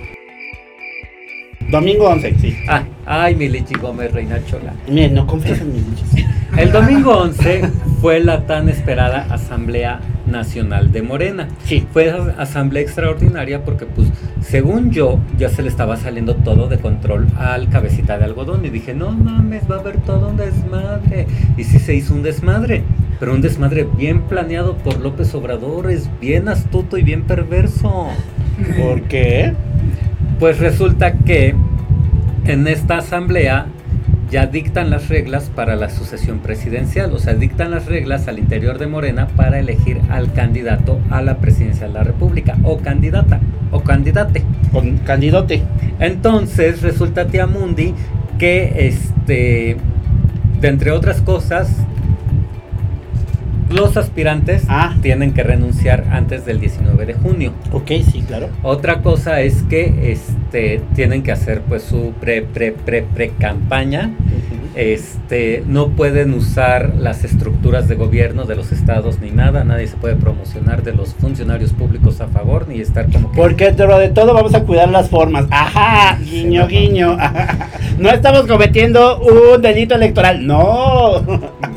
Domingo 1.72 2.08
11, 2.10 2.36
sí. 2.40 2.56
Ah, 2.68 2.84
ay, 3.06 3.36
mi 3.36 3.48
Lichi 3.50 3.74
Gómez, 3.76 4.12
Reina 4.12 4.38
Chola. 4.46 4.74
Miren, 4.88 5.14
no 5.16 5.26
confías 5.26 5.60
en 5.62 5.74
mis 5.74 5.84
dichos. 5.90 6.30
El 6.58 6.72
domingo 6.72 7.18
11 7.18 7.62
fue 8.00 8.20
la 8.20 8.46
tan 8.46 8.70
esperada 8.70 9.26
Asamblea 9.32 10.00
Nacional 10.28 10.92
de 10.92 11.02
Morena. 11.02 11.48
Sí. 11.66 11.84
Fue 11.92 12.12
a- 12.12 12.36
asamblea 12.38 12.84
extraordinaria 12.84 13.64
porque, 13.66 13.86
pues, 13.88 14.10
según 14.42 14.92
yo, 14.92 15.18
ya 15.40 15.50
se 15.50 15.64
le 15.64 15.70
estaba 15.70 15.98
saliendo 15.98 16.36
todo 16.36 16.68
de 16.68 16.78
control 16.78 17.28
al 17.38 17.70
cabecita 17.70 18.20
de 18.20 18.26
algodón. 18.26 18.66
Y 18.66 18.70
dije, 18.70 18.94
no 18.94 19.12
mames, 19.12 19.64
va 19.72 19.78
a 19.78 19.80
haber 19.80 19.98
todo 20.02 20.30
un 20.30 20.38
desmadre. 20.38 21.26
Y 21.58 21.64
sí 21.64 21.80
se 21.80 21.96
hizo 21.96 22.14
un 22.14 22.22
desmadre, 22.22 22.84
pero 23.20 23.34
un 23.34 23.42
desmadre 23.42 23.88
bien 23.98 24.22
planeado 24.24 24.76
por 24.78 25.00
López 25.00 25.34
Obrador. 25.36 25.92
Es 25.92 26.10
bien 26.20 26.48
astuto 26.48 26.98
y 26.98 27.04
bien 27.04 27.24
perverso. 27.24 28.08
¿Por 28.78 29.04
qué? 29.04 29.54
Pues 30.40 30.60
resulta 30.60 31.14
que 31.14 31.56
en 32.46 32.68
esta 32.68 32.98
asamblea 32.98 33.68
ya 34.34 34.48
dictan 34.48 34.90
las 34.90 35.10
reglas 35.10 35.52
para 35.56 35.76
la 35.76 35.92
sucesión 35.92 36.40
presidencial, 36.40 37.14
o 37.14 37.20
sea, 37.20 37.36
dictan 37.36 37.70
las 37.70 37.86
reglas 37.86 38.28
al 38.28 38.40
interior 38.40 38.80
de 38.80 38.88
Morena 38.88 39.28
para 39.28 39.60
elegir 39.60 40.02
al 40.10 40.34
candidato 40.34 41.00
a 41.12 41.22
la 41.22 41.38
presidencia 41.38 41.88
de 41.88 41.94
la 41.94 42.04
República, 42.04 42.58
o 42.64 42.80
candidata, 42.80 43.40
o 43.72 43.82
candidate. 43.82 44.44
Con 44.72 44.98
candidote. 44.98 45.62
Entonces 46.00 46.82
resulta 46.82 47.28
Tía 47.28 47.46
Mundi 47.46 47.94
que, 48.40 48.88
este, 48.88 49.78
de 50.60 50.68
entre 50.68 50.90
otras 50.90 51.22
cosas, 51.22 51.70
los 53.74 53.98
aspirantes 53.98 54.64
Ah. 54.70 54.96
tienen 55.02 55.34
que 55.34 55.44
renunciar 55.44 56.06
antes 56.12 56.46
del 56.46 56.60
19 56.60 57.06
de 57.06 57.14
junio. 57.14 57.54
Ok, 57.72 57.92
sí, 58.12 58.24
claro. 58.26 58.50
Otra 58.62 59.02
cosa 59.02 59.42
es 59.42 59.64
que 59.64 60.12
este, 60.12 60.82
tienen 60.96 61.24
que 61.24 61.32
hacer 61.32 61.62
pues 61.62 61.84
su 61.84 62.14
pre 62.20 62.42
pre 62.44 62.72
pre 62.72 63.02
pre 63.04 63.30
campaña. 63.30 64.12
Este, 64.76 65.64
no 65.68 65.90
pueden 65.90 66.34
usar 66.34 66.94
las 66.98 67.24
estructuras 67.24 67.88
de 67.88 67.94
gobierno 67.96 68.46
de 68.46 68.56
los 68.56 68.72
estados 68.72 69.20
ni 69.20 69.30
nada, 69.30 69.64
nadie 69.64 69.86
se 69.88 69.96
puede 69.98 70.16
promocionar 70.16 70.82
de 70.82 70.94
los 70.94 71.14
funcionarios 71.14 71.74
públicos 71.74 72.20
a 72.22 72.28
favor 72.28 72.68
ni 72.68 72.80
estar 72.80 73.08
como 73.12 73.32
que 73.32 73.38
Porque 73.38 73.66
dentro 73.66 74.00
de 74.00 74.10
todo 74.10 74.34
vamos 74.34 74.56
a 74.56 74.64
cuidar 74.64 74.90
las 74.90 75.10
formas. 75.10 75.46
Ajá, 75.52 76.18
guiño, 76.20 76.68
guiño. 76.68 77.18
No 78.00 78.10
estamos 78.10 78.48
cometiendo 78.48 79.20
un 79.20 79.62
delito 79.62 79.94
electoral. 79.94 80.46
No. 80.48 81.22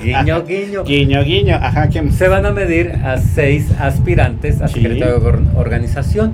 guiño 0.02 0.44
guiño. 0.46 0.82
Guiño, 0.84 1.22
guiño. 1.22 1.56
Ajá, 1.56 1.90
¿qué 1.90 2.10
Se 2.10 2.28
van 2.28 2.46
a 2.46 2.52
medir 2.52 2.92
a 3.04 3.18
seis 3.18 3.70
aspirantes 3.78 4.62
a 4.62 4.68
Sí. 4.68 4.80
secretario 4.80 5.20
de 5.20 5.38
organización. 5.56 6.32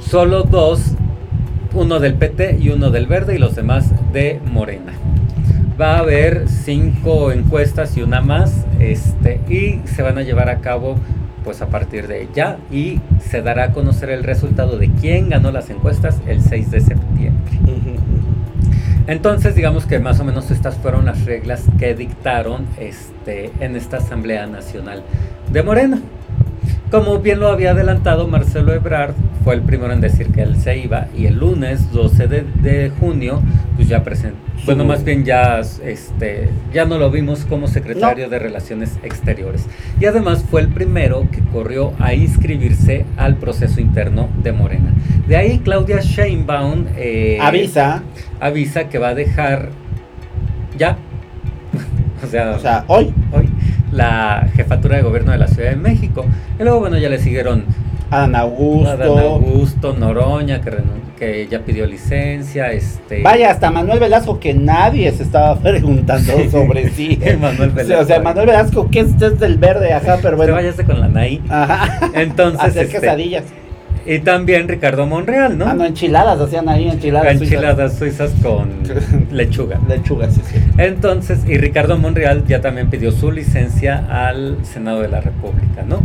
Solo 0.00 0.42
dos, 0.42 0.96
uno 1.72 2.00
del 2.00 2.14
PT 2.14 2.58
y 2.60 2.70
uno 2.70 2.90
del 2.90 3.06
Verde 3.06 3.36
y 3.36 3.38
los 3.38 3.54
demás 3.54 3.92
de 4.12 4.40
Morena. 4.52 4.92
Va 5.80 5.96
a 5.96 5.98
haber 6.00 6.48
cinco 6.48 7.32
encuestas 7.32 7.96
y 7.96 8.02
una 8.02 8.20
más, 8.20 8.66
este, 8.78 9.40
y 9.48 9.80
se 9.86 10.02
van 10.02 10.18
a 10.18 10.22
llevar 10.22 10.48
a 10.48 10.58
cabo 10.58 10.96
pues 11.44 11.60
a 11.60 11.66
partir 11.66 12.06
de 12.06 12.28
ya 12.34 12.58
y 12.70 13.00
se 13.20 13.42
dará 13.42 13.64
a 13.64 13.72
conocer 13.72 14.10
el 14.10 14.22
resultado 14.22 14.78
de 14.78 14.90
quién 14.90 15.28
ganó 15.28 15.50
las 15.50 15.70
encuestas 15.70 16.20
el 16.26 16.40
6 16.40 16.70
de 16.70 16.80
septiembre. 16.80 17.58
Entonces, 19.08 19.56
digamos 19.56 19.86
que 19.86 19.98
más 19.98 20.20
o 20.20 20.24
menos 20.24 20.50
estas 20.50 20.76
fueron 20.76 21.06
las 21.06 21.24
reglas 21.24 21.64
que 21.78 21.94
dictaron 21.94 22.66
este, 22.78 23.50
en 23.60 23.74
esta 23.74 23.96
Asamblea 23.96 24.46
Nacional 24.46 25.02
de 25.52 25.62
Morena. 25.62 26.00
Como 26.90 27.18
bien 27.18 27.40
lo 27.40 27.48
había 27.48 27.72
adelantado 27.72 28.28
Marcelo 28.28 28.72
Ebrard, 28.72 29.14
fue 29.44 29.54
el 29.54 29.62
primero 29.62 29.92
en 29.92 30.00
decir 30.00 30.28
que 30.28 30.42
él 30.42 30.56
se 30.56 30.78
iba 30.78 31.08
y 31.16 31.26
el 31.26 31.38
lunes 31.38 31.90
12 31.92 32.26
de, 32.28 32.44
de 32.62 32.90
junio, 33.00 33.42
pues 33.76 33.88
ya 33.88 34.02
presentó, 34.04 34.38
bueno, 34.64 34.84
más 34.84 35.02
bien 35.02 35.24
ya, 35.24 35.60
este, 35.84 36.48
ya 36.72 36.84
no 36.84 36.96
lo 36.98 37.10
vimos 37.10 37.44
como 37.44 37.66
secretario 37.66 38.28
de 38.28 38.38
Relaciones 38.38 38.98
Exteriores. 39.02 39.66
Y 40.00 40.06
además 40.06 40.44
fue 40.48 40.60
el 40.60 40.68
primero 40.68 41.26
que 41.32 41.40
corrió 41.40 41.92
a 41.98 42.14
inscribirse 42.14 43.04
al 43.16 43.36
proceso 43.36 43.80
interno 43.80 44.28
de 44.42 44.52
Morena. 44.52 44.92
De 45.26 45.36
ahí 45.36 45.58
Claudia 45.58 46.00
Sheinbaum 46.00 46.86
eh, 46.96 47.38
Avisa. 47.40 48.02
avisa 48.40 48.88
que 48.88 48.98
va 48.98 49.08
a 49.08 49.14
dejar 49.14 49.70
ya, 50.78 50.96
o 52.24 52.26
sea, 52.28 52.50
O 52.52 52.58
sea, 52.60 52.84
hoy. 52.86 53.12
hoy, 53.32 53.48
la 53.90 54.48
jefatura 54.54 54.96
de 54.96 55.02
gobierno 55.02 55.32
de 55.32 55.38
la 55.38 55.48
Ciudad 55.48 55.70
de 55.70 55.76
México. 55.76 56.24
Y 56.58 56.62
luego, 56.62 56.80
bueno, 56.80 56.98
ya 56.98 57.08
le 57.08 57.18
siguieron 57.18 57.64
Adán 58.12 58.36
Augusto. 58.36 58.90
Adán 58.90 59.18
Augusto, 59.18 59.94
Noroña, 59.98 60.60
que, 60.60 60.70
que 61.18 61.46
ya 61.50 61.60
pidió 61.60 61.86
licencia, 61.86 62.70
este... 62.72 63.22
Vaya, 63.22 63.50
hasta 63.50 63.70
Manuel 63.70 63.98
Velasco, 64.00 64.38
que 64.38 64.54
nadie 64.54 65.10
se 65.12 65.22
estaba 65.22 65.56
preguntando 65.60 66.32
sobre 66.50 66.90
sí. 66.94 67.18
Manuel 67.40 67.70
O 67.72 67.74
sea, 67.74 67.82
Velasco. 67.84 68.02
O 68.02 68.06
sea, 68.06 68.20
Manuel 68.20 68.46
Velasco, 68.46 68.90
que 68.90 69.00
es 69.00 69.18
del 69.18 69.58
verde, 69.58 69.92
ajá, 69.92 70.16
pero 70.20 70.30
Te 70.30 70.36
bueno. 70.36 70.52
váyase 70.54 70.84
con 70.84 71.00
la 71.00 71.08
NAI. 71.08 71.40
Ajá. 71.48 72.10
Entonces, 72.14 72.60
Hacer 72.60 72.86
este, 72.86 73.00
quesadillas. 73.00 73.44
y 74.04 74.18
también 74.18 74.68
Ricardo 74.68 75.06
Monreal, 75.06 75.56
¿no? 75.56 75.66
Ah, 75.68 75.74
no, 75.74 75.84
enchiladas, 75.84 76.40
hacían 76.40 76.68
ahí 76.68 76.88
enchiladas. 76.88 77.38
suizas. 77.38 77.52
Enchiladas 77.52 77.98
suizas 77.98 78.32
con 78.42 78.68
lechuga. 79.30 79.78
Lechuga, 79.88 80.28
sí, 80.30 80.40
sí. 80.44 80.58
Entonces, 80.76 81.40
y 81.46 81.56
Ricardo 81.56 81.96
Monreal 81.96 82.44
ya 82.46 82.60
también 82.60 82.90
pidió 82.90 83.10
su 83.12 83.30
licencia 83.30 84.04
al 84.10 84.58
Senado 84.64 85.00
de 85.00 85.08
la 85.08 85.20
República, 85.20 85.82
¿no? 85.86 86.00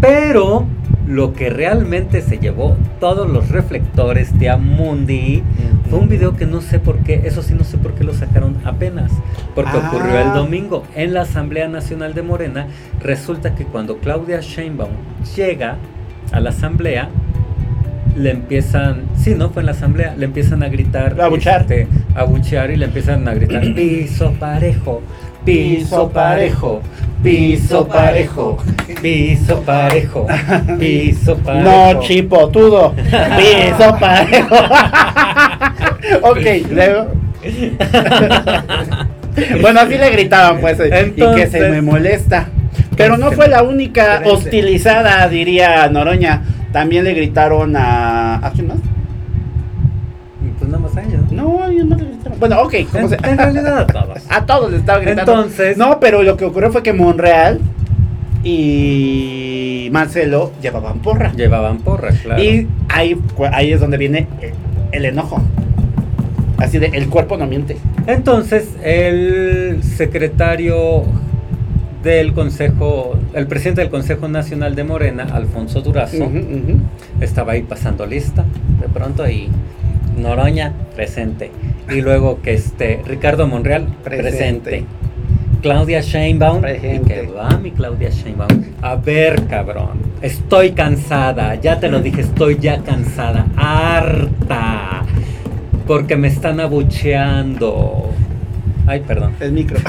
Pero 0.00 0.66
lo 1.10 1.32
que 1.32 1.50
realmente 1.50 2.22
se 2.22 2.38
llevó 2.38 2.76
todos 3.00 3.28
los 3.28 3.48
reflectores 3.48 4.38
de 4.38 4.48
Amundi 4.48 5.42
fue 5.90 5.98
un 5.98 6.08
video 6.08 6.36
que 6.36 6.46
no 6.46 6.60
sé 6.60 6.78
por 6.78 6.98
qué, 6.98 7.22
eso 7.24 7.42
sí 7.42 7.52
no 7.54 7.64
sé 7.64 7.78
por 7.78 7.94
qué 7.94 8.04
lo 8.04 8.14
sacaron 8.14 8.56
apenas, 8.64 9.10
porque 9.54 9.72
Ah. 9.74 9.88
ocurrió 9.88 10.18
el 10.20 10.32
domingo 10.32 10.84
en 10.94 11.12
la 11.14 11.22
Asamblea 11.22 11.66
Nacional 11.68 12.14
de 12.14 12.22
Morena. 12.22 12.66
Resulta 13.02 13.54
que 13.56 13.64
cuando 13.64 13.96
Claudia 13.98 14.40
Sheinbaum 14.40 14.90
llega 15.36 15.76
a 16.30 16.38
la 16.38 16.50
Asamblea, 16.50 17.08
le 18.16 18.30
empiezan, 18.30 19.02
sí, 19.16 19.34
¿no? 19.34 19.50
Fue 19.50 19.62
en 19.62 19.66
la 19.66 19.72
Asamblea, 19.72 20.14
le 20.16 20.26
empiezan 20.26 20.62
a 20.62 20.68
gritar, 20.68 21.20
A 21.20 21.24
abuchear. 21.26 21.62
este, 21.62 21.86
a 22.14 22.20
abuchear 22.20 22.70
y 22.70 22.76
le 22.76 22.84
empiezan 22.86 23.26
a 23.26 23.34
gritar, 23.34 23.62
piso 23.74 24.32
parejo, 24.38 25.00
piso 25.44 26.08
parejo, 26.10 26.80
piso 27.22 27.86
parejo, 27.86 28.58
piso 29.02 29.62
parejo, 29.62 30.26
piso 30.78 31.36
parejo. 31.44 31.70
No, 31.70 32.00
chipotudo. 32.00 32.94
Piso 32.94 33.96
parejo. 34.00 34.56
ok, 36.22 36.70
luego. 36.70 37.06
bueno, 39.60 39.80
así 39.80 39.98
le 39.98 40.10
gritaban, 40.10 40.60
pues. 40.60 40.78
y 41.16 41.34
que 41.34 41.46
se 41.46 41.70
me 41.70 41.82
molesta. 41.82 42.48
Pero 42.96 43.16
no 43.16 43.32
fue 43.32 43.48
la 43.48 43.62
única 43.62 44.22
hostilizada, 44.26 45.26
diría 45.28 45.88
Noroña. 45.88 46.42
También 46.72 47.04
le 47.04 47.14
gritaron 47.14 47.74
a. 47.76 48.46
¿A 48.46 48.50
quién 48.52 48.68
más? 48.68 48.76
Pues 50.58 50.70
nada 50.70 50.82
más 50.82 50.96
a 50.96 51.02
ella, 51.02 51.18
¿no? 51.30 51.42
No, 51.42 51.62
a 51.62 51.66
alguien 51.66 51.88
más 51.88 52.00
le 52.00 52.08
gritaron. 52.08 52.29
Bueno, 52.40 52.60
ok, 52.62 52.74
¿cómo 52.90 53.08
se- 53.08 53.16
En, 53.22 53.38
realidad 53.38 53.78
a 53.80 53.86
todos. 53.86 54.18
A 54.28 54.46
todos 54.46 54.70
le 54.72 54.78
estaba 54.78 54.98
gritando. 54.98 55.32
Entonces- 55.32 55.76
No, 55.76 56.00
pero 56.00 56.22
lo 56.24 56.36
que 56.36 56.44
ocurrió 56.46 56.72
fue 56.72 56.82
que 56.82 56.92
Monreal 56.92 57.60
y 58.42 59.88
Marcelo 59.92 60.52
llevaban 60.62 60.98
porra. 61.00 61.32
Llevaban 61.34 61.78
porra, 61.78 62.10
claro. 62.22 62.42
Y 62.42 62.66
ahí, 62.88 63.16
ahí 63.52 63.72
es 63.72 63.80
donde 63.80 63.96
viene 63.98 64.26
el 64.92 65.04
enojo. 65.04 65.42
Así 66.58 66.78
de, 66.78 66.86
el 66.86 67.08
cuerpo 67.08 67.36
no 67.36 67.46
miente. 67.46 67.76
Entonces, 68.06 68.68
el 68.82 69.82
secretario 69.82 71.04
del 72.02 72.32
Consejo, 72.32 73.14
el 73.34 73.46
presidente 73.46 73.80
del 73.82 73.90
Consejo 73.90 74.28
Nacional 74.28 74.74
de 74.74 74.84
Morena, 74.84 75.26
Alfonso 75.32 75.80
Durazo, 75.82 76.30
estaba 77.20 77.52
ahí 77.52 77.62
pasando 77.62 78.06
lista. 78.06 78.44
De 78.80 78.88
pronto 78.88 79.22
ahí, 79.22 79.48
Noroña, 80.18 80.72
presente. 80.96 81.50
Y 81.90 82.00
luego 82.00 82.40
que 82.40 82.54
este, 82.54 83.02
Ricardo 83.06 83.46
Monreal, 83.46 83.86
presente. 84.02 84.30
Presente. 84.30 84.84
Claudia 85.62 86.00
Sheinbaum, 86.00 86.60
Presente. 86.62 86.96
¿y 86.96 87.26
que 87.26 87.32
va 87.32 87.58
mi 87.58 87.70
Claudia 87.70 88.08
Sheinbaum? 88.10 88.64
A 88.80 88.96
ver, 88.96 89.46
cabrón, 89.46 90.00
estoy 90.22 90.72
cansada, 90.72 91.54
ya 91.56 91.78
te 91.78 91.88
lo 91.88 92.00
dije, 92.02 92.22
estoy 92.22 92.58
ya 92.58 92.78
cansada, 92.78 93.46
harta, 93.56 95.04
porque 95.86 96.16
me 96.16 96.28
están 96.28 96.60
abucheando. 96.60 98.09
Ay, 98.86 99.00
perdón. 99.06 99.32
El 99.40 99.52
micro. 99.52 99.78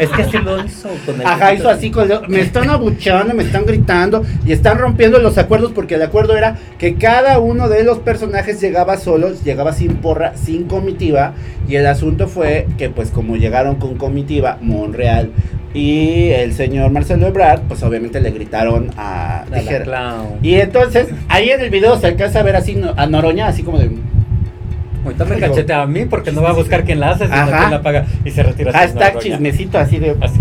Es 0.00 0.08
que 0.10 0.22
así 0.22 0.38
lo 0.38 0.64
hizo 0.64 0.88
con 1.04 1.20
el 1.20 1.26
Ajá, 1.26 1.52
hizo 1.54 1.68
así 1.68 1.90
con 1.90 2.08
lo- 2.08 2.22
me 2.26 2.40
están 2.40 2.70
abucheando, 2.70 3.34
me 3.34 3.42
están 3.42 3.66
gritando 3.66 4.24
y 4.44 4.50
están 4.52 4.78
rompiendo 4.78 5.18
los 5.18 5.36
acuerdos 5.38 5.70
porque 5.72 5.94
el 5.96 6.02
acuerdo 6.02 6.36
era 6.36 6.56
que 6.78 6.94
cada 6.94 7.38
uno 7.38 7.68
de 7.68 7.84
los 7.84 7.98
personajes 7.98 8.60
llegaba 8.60 8.96
solos, 8.96 9.44
llegaba 9.44 9.72
sin 9.72 9.96
porra, 9.96 10.34
sin 10.36 10.64
comitiva 10.64 11.34
y 11.68 11.76
el 11.76 11.86
asunto 11.86 12.26
fue 12.26 12.66
que 12.78 12.88
pues 12.88 13.10
como 13.10 13.36
llegaron 13.36 13.76
con 13.76 13.96
comitiva 13.96 14.58
Monreal 14.62 15.30
y 15.74 16.30
el 16.30 16.52
señor 16.54 16.90
Marcelo 16.90 17.26
Ebrard, 17.26 17.60
pues 17.68 17.82
obviamente 17.82 18.20
le 18.20 18.30
gritaron 18.30 18.90
a 18.96 19.42
A 19.42 19.46
la 19.50 19.58
dijera- 19.60 19.84
clown. 19.84 20.38
Y 20.42 20.54
entonces, 20.54 21.08
ahí 21.28 21.50
en 21.50 21.60
el 21.60 21.70
video 21.70 21.98
se 22.00 22.08
alcanza 22.08 22.40
a 22.40 22.42
ver 22.42 22.56
así 22.56 22.80
a 22.96 23.06
Noroña, 23.06 23.46
así 23.48 23.62
como 23.62 23.78
de. 23.78 23.90
Ahorita 25.04 25.24
me 25.24 25.38
cachetea 25.38 25.82
a 25.82 25.86
mí 25.86 26.04
porque 26.04 26.30
no 26.32 26.42
va 26.42 26.50
a 26.50 26.52
buscar 26.52 26.84
quién 26.84 27.00
la 27.00 27.10
hace, 27.10 27.24
sino 27.24 27.36
Ajá. 27.36 27.58
quién 27.58 27.70
la 27.70 27.82
paga 27.82 28.06
y 28.24 28.30
se 28.30 28.42
retira. 28.42 28.70
así, 28.70 28.78
Hashtag 28.78 29.18
chismecito, 29.18 29.78
así 29.78 29.98
de. 29.98 30.16
Así. 30.20 30.40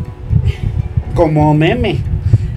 Como 1.16 1.54
meme. 1.54 1.98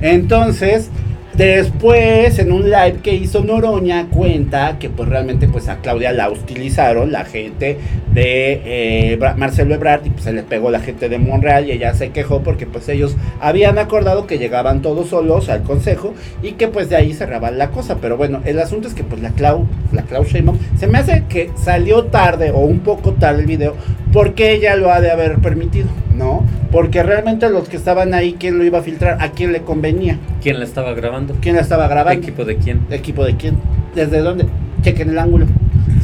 Entonces, 0.00 0.90
después, 1.36 2.38
en 2.38 2.52
un 2.52 2.64
live 2.64 2.98
que 3.02 3.14
hizo 3.14 3.44
Noroña, 3.44 4.08
cuenta 4.10 4.78
que 4.78 4.90
pues 4.90 5.08
realmente 5.08 5.48
pues 5.48 5.68
a 5.68 5.78
Claudia 5.78 6.12
la 6.12 6.28
hostilizaron 6.28 7.12
la 7.12 7.24
gente 7.24 7.78
de 8.12 8.62
eh, 8.64 9.18
Marcelo 9.36 9.74
Ebrard 9.74 10.06
y 10.06 10.10
pues 10.10 10.24
se 10.24 10.32
le 10.32 10.42
pegó 10.42 10.70
la 10.70 10.80
gente 10.80 11.08
de 11.08 11.18
Monreal 11.18 11.66
y 11.66 11.72
ella 11.72 11.94
se 11.94 12.10
quejó 12.10 12.42
porque 12.42 12.66
pues 12.66 12.88
ellos 12.88 13.16
habían 13.40 13.78
acordado 13.78 14.26
que 14.26 14.38
llegaban 14.38 14.82
todos 14.82 15.08
solos 15.08 15.48
al 15.48 15.62
consejo 15.62 16.14
y 16.42 16.52
que 16.52 16.68
pues 16.68 16.88
de 16.88 16.96
ahí 16.96 17.12
cerraba 17.12 17.50
la 17.50 17.70
cosa. 17.70 17.96
Pero 18.00 18.16
bueno, 18.16 18.40
el 18.44 18.58
asunto 18.58 18.88
es 18.88 18.94
que 18.94 19.04
pues 19.04 19.20
la 19.20 19.30
Clau, 19.30 19.66
la 19.92 20.02
Clau 20.02 20.24
Sheinbaum, 20.24 20.58
se 20.78 20.86
me 20.86 20.98
hace 20.98 21.24
que 21.28 21.50
salió 21.56 22.04
tarde 22.04 22.50
o 22.50 22.60
un 22.60 22.80
poco 22.80 23.12
tarde 23.12 23.40
el 23.40 23.46
video 23.46 23.74
¿por 24.14 24.34
qué 24.34 24.52
ella 24.52 24.76
lo 24.76 24.92
ha 24.92 25.00
de 25.00 25.10
haber 25.10 25.38
permitido? 25.38 25.88
¿No? 26.14 26.46
Porque 26.70 27.02
realmente 27.02 27.50
los 27.50 27.68
que 27.68 27.76
estaban 27.76 28.14
ahí, 28.14 28.36
¿quién 28.38 28.56
lo 28.56 28.64
iba 28.64 28.78
a 28.78 28.82
filtrar? 28.82 29.20
¿A 29.20 29.32
quién 29.32 29.52
le 29.52 29.62
convenía? 29.62 30.18
¿Quién 30.40 30.60
la 30.60 30.64
estaba 30.64 30.94
grabando? 30.94 31.34
¿Quién 31.40 31.56
la 31.56 31.62
estaba 31.62 31.88
grabando? 31.88 32.22
¿Equipo 32.22 32.44
de 32.44 32.56
quién? 32.56 32.86
¿Equipo 32.90 33.24
de 33.24 33.36
quién? 33.36 33.56
¿Desde 33.94 34.20
dónde? 34.20 34.46
Chequen 34.82 35.10
el 35.10 35.18
ángulo. 35.18 35.46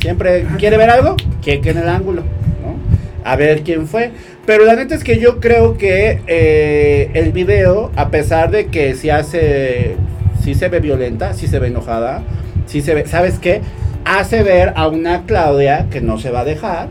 Siempre 0.01 0.44
quiere 0.59 0.77
ver 0.77 0.90
algo, 0.90 1.16
chequen 1.40 1.79
el 1.79 1.88
ángulo, 1.88 2.23
¿no? 2.23 2.75
A 3.25 3.37
ver 3.37 3.62
quién 3.62 3.87
fue. 3.87 4.11
Pero 4.44 4.64
la 4.64 4.75
neta 4.75 4.96
es 4.96 5.05
que 5.05 5.20
yo 5.20 5.38
creo 5.38 5.79
que 5.79 6.20
eh, 6.27 7.11
el 7.14 7.31
video, 7.31 7.92
a 7.94 8.09
pesar 8.09 8.51
de 8.51 8.66
que 8.66 8.94
se 8.94 9.12
hace, 9.12 9.94
sí 10.42 10.55
se 10.57 10.68
ve 10.68 10.81
violenta, 10.81 11.33
sí 11.33 11.46
se 11.46 11.61
ve 11.61 11.68
enojada, 11.68 12.25
sí 12.66 12.81
se 12.81 12.92
ve, 12.94 13.07
¿sabes 13.07 13.38
qué? 13.38 13.61
Hace 14.05 14.42
ver 14.42 14.73
a 14.75 14.88
una 14.88 15.27
Claudia 15.27 15.87
que 15.90 16.01
no 16.01 16.18
se 16.18 16.31
va 16.31 16.40
a 16.40 16.44
dejar, 16.44 16.88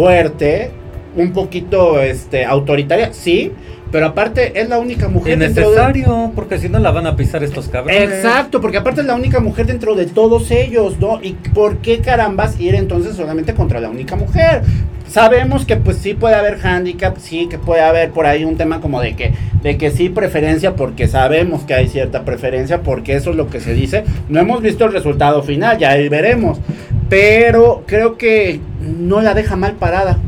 fuerte, 0.00 0.70
un 1.14 1.32
poquito 1.32 2.00
este, 2.00 2.46
autoritaria, 2.46 3.12
sí, 3.12 3.52
pero 3.92 4.06
aparte 4.06 4.58
es 4.58 4.66
la 4.68 4.78
única 4.78 5.08
mujer 5.08 5.38
dentro 5.38 5.62
de- 5.62 5.76
Innecesario, 5.76 6.32
porque 6.34 6.58
si 6.58 6.70
no 6.70 6.78
la 6.78 6.90
van 6.90 7.06
a 7.06 7.16
pisar 7.16 7.42
estos 7.44 7.68
cabrones. 7.68 8.00
Exacto, 8.02 8.62
porque 8.62 8.78
aparte 8.78 9.02
es 9.02 9.06
la 9.06 9.14
única 9.14 9.40
mujer 9.40 9.66
dentro 9.66 9.94
de 9.94 10.06
todos 10.06 10.50
ellos, 10.52 10.98
¿no? 10.98 11.20
¿Y 11.22 11.32
por 11.52 11.78
qué 11.78 11.98
carambas 11.98 12.58
ir 12.58 12.74
entonces 12.76 13.14
solamente 13.14 13.52
contra 13.52 13.78
la 13.78 13.90
única 13.90 14.16
mujer? 14.16 14.62
Sabemos 15.06 15.66
que 15.66 15.76
pues 15.76 15.98
sí 15.98 16.14
puede 16.14 16.36
haber 16.36 16.64
handicap, 16.64 17.16
sí 17.18 17.48
que 17.50 17.58
puede 17.58 17.82
haber 17.82 18.10
por 18.10 18.24
ahí 18.26 18.44
un 18.44 18.56
tema 18.56 18.80
como 18.80 19.00
de 19.02 19.16
que, 19.16 19.32
de 19.62 19.76
que 19.76 19.90
sí 19.90 20.08
preferencia, 20.08 20.76
porque 20.76 21.08
sabemos 21.08 21.64
que 21.64 21.74
hay 21.74 21.88
cierta 21.88 22.24
preferencia, 22.24 22.80
porque 22.82 23.16
eso 23.16 23.30
es 23.30 23.36
lo 23.36 23.48
que 23.48 23.60
se 23.60 23.74
dice. 23.74 24.04
No 24.30 24.38
hemos 24.40 24.62
visto 24.62 24.84
el 24.86 24.92
resultado 24.92 25.42
final, 25.42 25.76
ya 25.78 25.90
ahí 25.90 26.08
veremos. 26.08 26.60
Pero 27.10 27.82
creo 27.86 28.16
que 28.16 28.60
no 28.80 29.20
la 29.20 29.34
deja 29.34 29.56
mal 29.56 29.74
parada. 29.74 30.18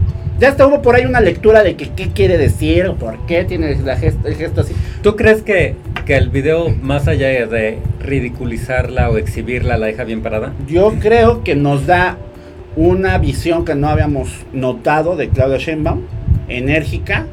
Ya 0.40 0.49
hasta 0.49 0.66
hubo 0.66 0.83
por 0.83 0.97
ahí 0.97 1.05
una 1.05 1.21
lectura 1.21 1.62
de 1.62 1.77
que 1.77 1.90
qué 1.90 2.09
quiere 2.09 2.37
decir 2.37 2.87
o 2.87 2.97
por 2.97 3.25
qué 3.27 3.45
tiene 3.45 3.77
la 3.77 3.95
el 3.95 4.35
gesto 4.35 4.61
así. 4.61 4.75
¿Tú 5.01 5.14
crees 5.14 5.42
que, 5.42 5.77
que 6.05 6.16
el 6.16 6.31
video, 6.31 6.68
más 6.83 7.07
allá 7.07 7.29
de 7.47 7.79
ridiculizarla 8.01 9.09
o 9.09 9.18
exhibirla, 9.18 9.79
la 9.79 9.87
deja 9.87 10.03
bien 10.03 10.21
parada? 10.21 10.53
Yo 10.66 10.95
creo 11.01 11.45
que 11.45 11.55
nos 11.55 11.87
da 11.87 12.18
una 12.75 13.18
visión 13.18 13.64
que 13.64 13.77
no 13.77 13.88
habíamos 13.88 14.45
notado 14.53 15.14
de 15.14 15.29
Claudia 15.29 15.59
Sheinbaum, 15.59 16.01
enérgica, 16.49 17.27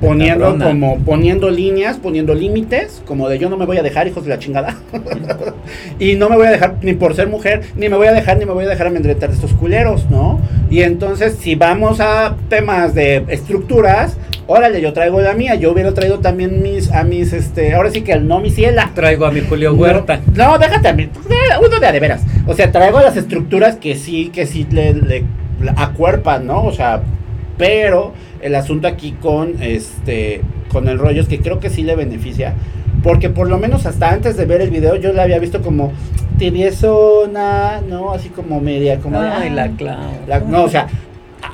poniendo 0.00 0.44
Cabrona. 0.44 0.64
como 0.66 0.98
poniendo 1.00 1.50
líneas, 1.50 1.96
poniendo 1.96 2.34
límites, 2.34 3.02
como 3.06 3.28
de 3.28 3.38
yo 3.38 3.48
no 3.48 3.56
me 3.56 3.66
voy 3.66 3.76
a 3.78 3.82
dejar 3.82 4.06
hijos 4.08 4.24
de 4.24 4.30
la 4.30 4.38
chingada. 4.38 4.76
y 5.98 6.14
no 6.14 6.28
me 6.28 6.36
voy 6.36 6.46
a 6.46 6.50
dejar 6.50 6.76
ni 6.82 6.92
por 6.94 7.14
ser 7.14 7.28
mujer, 7.28 7.62
ni 7.76 7.88
me 7.88 7.96
voy 7.96 8.06
a 8.08 8.12
dejar 8.12 8.38
ni 8.38 8.44
me 8.46 8.52
voy 8.52 8.64
a 8.64 8.68
dejar 8.68 8.86
amedrentar 8.88 9.28
de 9.30 9.34
estos 9.36 9.52
culeros, 9.52 10.08
¿no? 10.10 10.40
Y 10.70 10.82
entonces 10.82 11.36
si 11.40 11.54
vamos 11.54 12.00
a 12.00 12.36
temas 12.48 12.94
de 12.94 13.24
estructuras, 13.28 14.16
órale, 14.46 14.80
yo 14.80 14.92
traigo 14.92 15.20
la 15.20 15.34
mía, 15.34 15.54
yo 15.54 15.72
hubiera 15.72 15.92
traído 15.94 16.18
también 16.20 16.62
mis 16.62 16.90
a 16.92 17.02
mis 17.04 17.32
este, 17.32 17.74
ahora 17.74 17.90
sí 17.90 18.02
que 18.02 18.12
el 18.12 18.26
no 18.28 18.40
mi 18.40 18.50
ciela. 18.50 18.90
Traigo 18.94 19.26
a 19.26 19.30
mi 19.30 19.40
Julio 19.40 19.74
Huerta. 19.74 20.20
No, 20.34 20.52
no, 20.52 20.58
déjate 20.58 20.88
a 20.88 20.92
mí. 20.92 21.08
Uno 21.60 21.80
de 21.80 21.86
a 21.86 21.92
de 21.92 22.00
veras. 22.00 22.22
O 22.46 22.54
sea, 22.54 22.70
traigo 22.70 23.00
las 23.00 23.16
estructuras 23.16 23.76
que 23.76 23.96
sí, 23.96 24.30
que 24.32 24.46
sí 24.46 24.66
le, 24.70 24.94
le- 24.94 25.24
le 25.60 25.70
acuerpan, 25.76 26.46
¿no? 26.46 26.64
O 26.64 26.72
sea, 26.72 27.00
pero 27.56 28.12
el 28.42 28.54
asunto 28.54 28.88
aquí 28.88 29.12
con 29.12 29.62
este 29.62 30.40
con 30.72 30.88
el 30.88 30.98
rollo 30.98 31.22
es 31.22 31.28
que 31.28 31.38
creo 31.40 31.60
que 31.60 31.70
sí 31.70 31.82
le 31.82 31.94
beneficia. 31.96 32.54
Porque 33.02 33.30
por 33.30 33.48
lo 33.48 33.58
menos 33.58 33.86
hasta 33.86 34.10
antes 34.10 34.36
de 34.36 34.46
ver 34.46 34.60
el 34.60 34.70
video 34.70 34.96
yo 34.96 35.12
la 35.12 35.22
había 35.22 35.38
visto 35.38 35.62
como 35.62 35.92
tibiezona, 36.38 37.80
¿no? 37.88 38.12
Así 38.12 38.28
como 38.28 38.60
media, 38.60 38.98
como 38.98 39.20
de, 39.20 39.28
Ay, 39.28 39.48
ah, 39.50 39.54
la 39.54 39.68
Clau. 39.68 39.98
la- 40.26 40.40
no, 40.40 40.64
o 40.64 40.68
sea, 40.68 40.88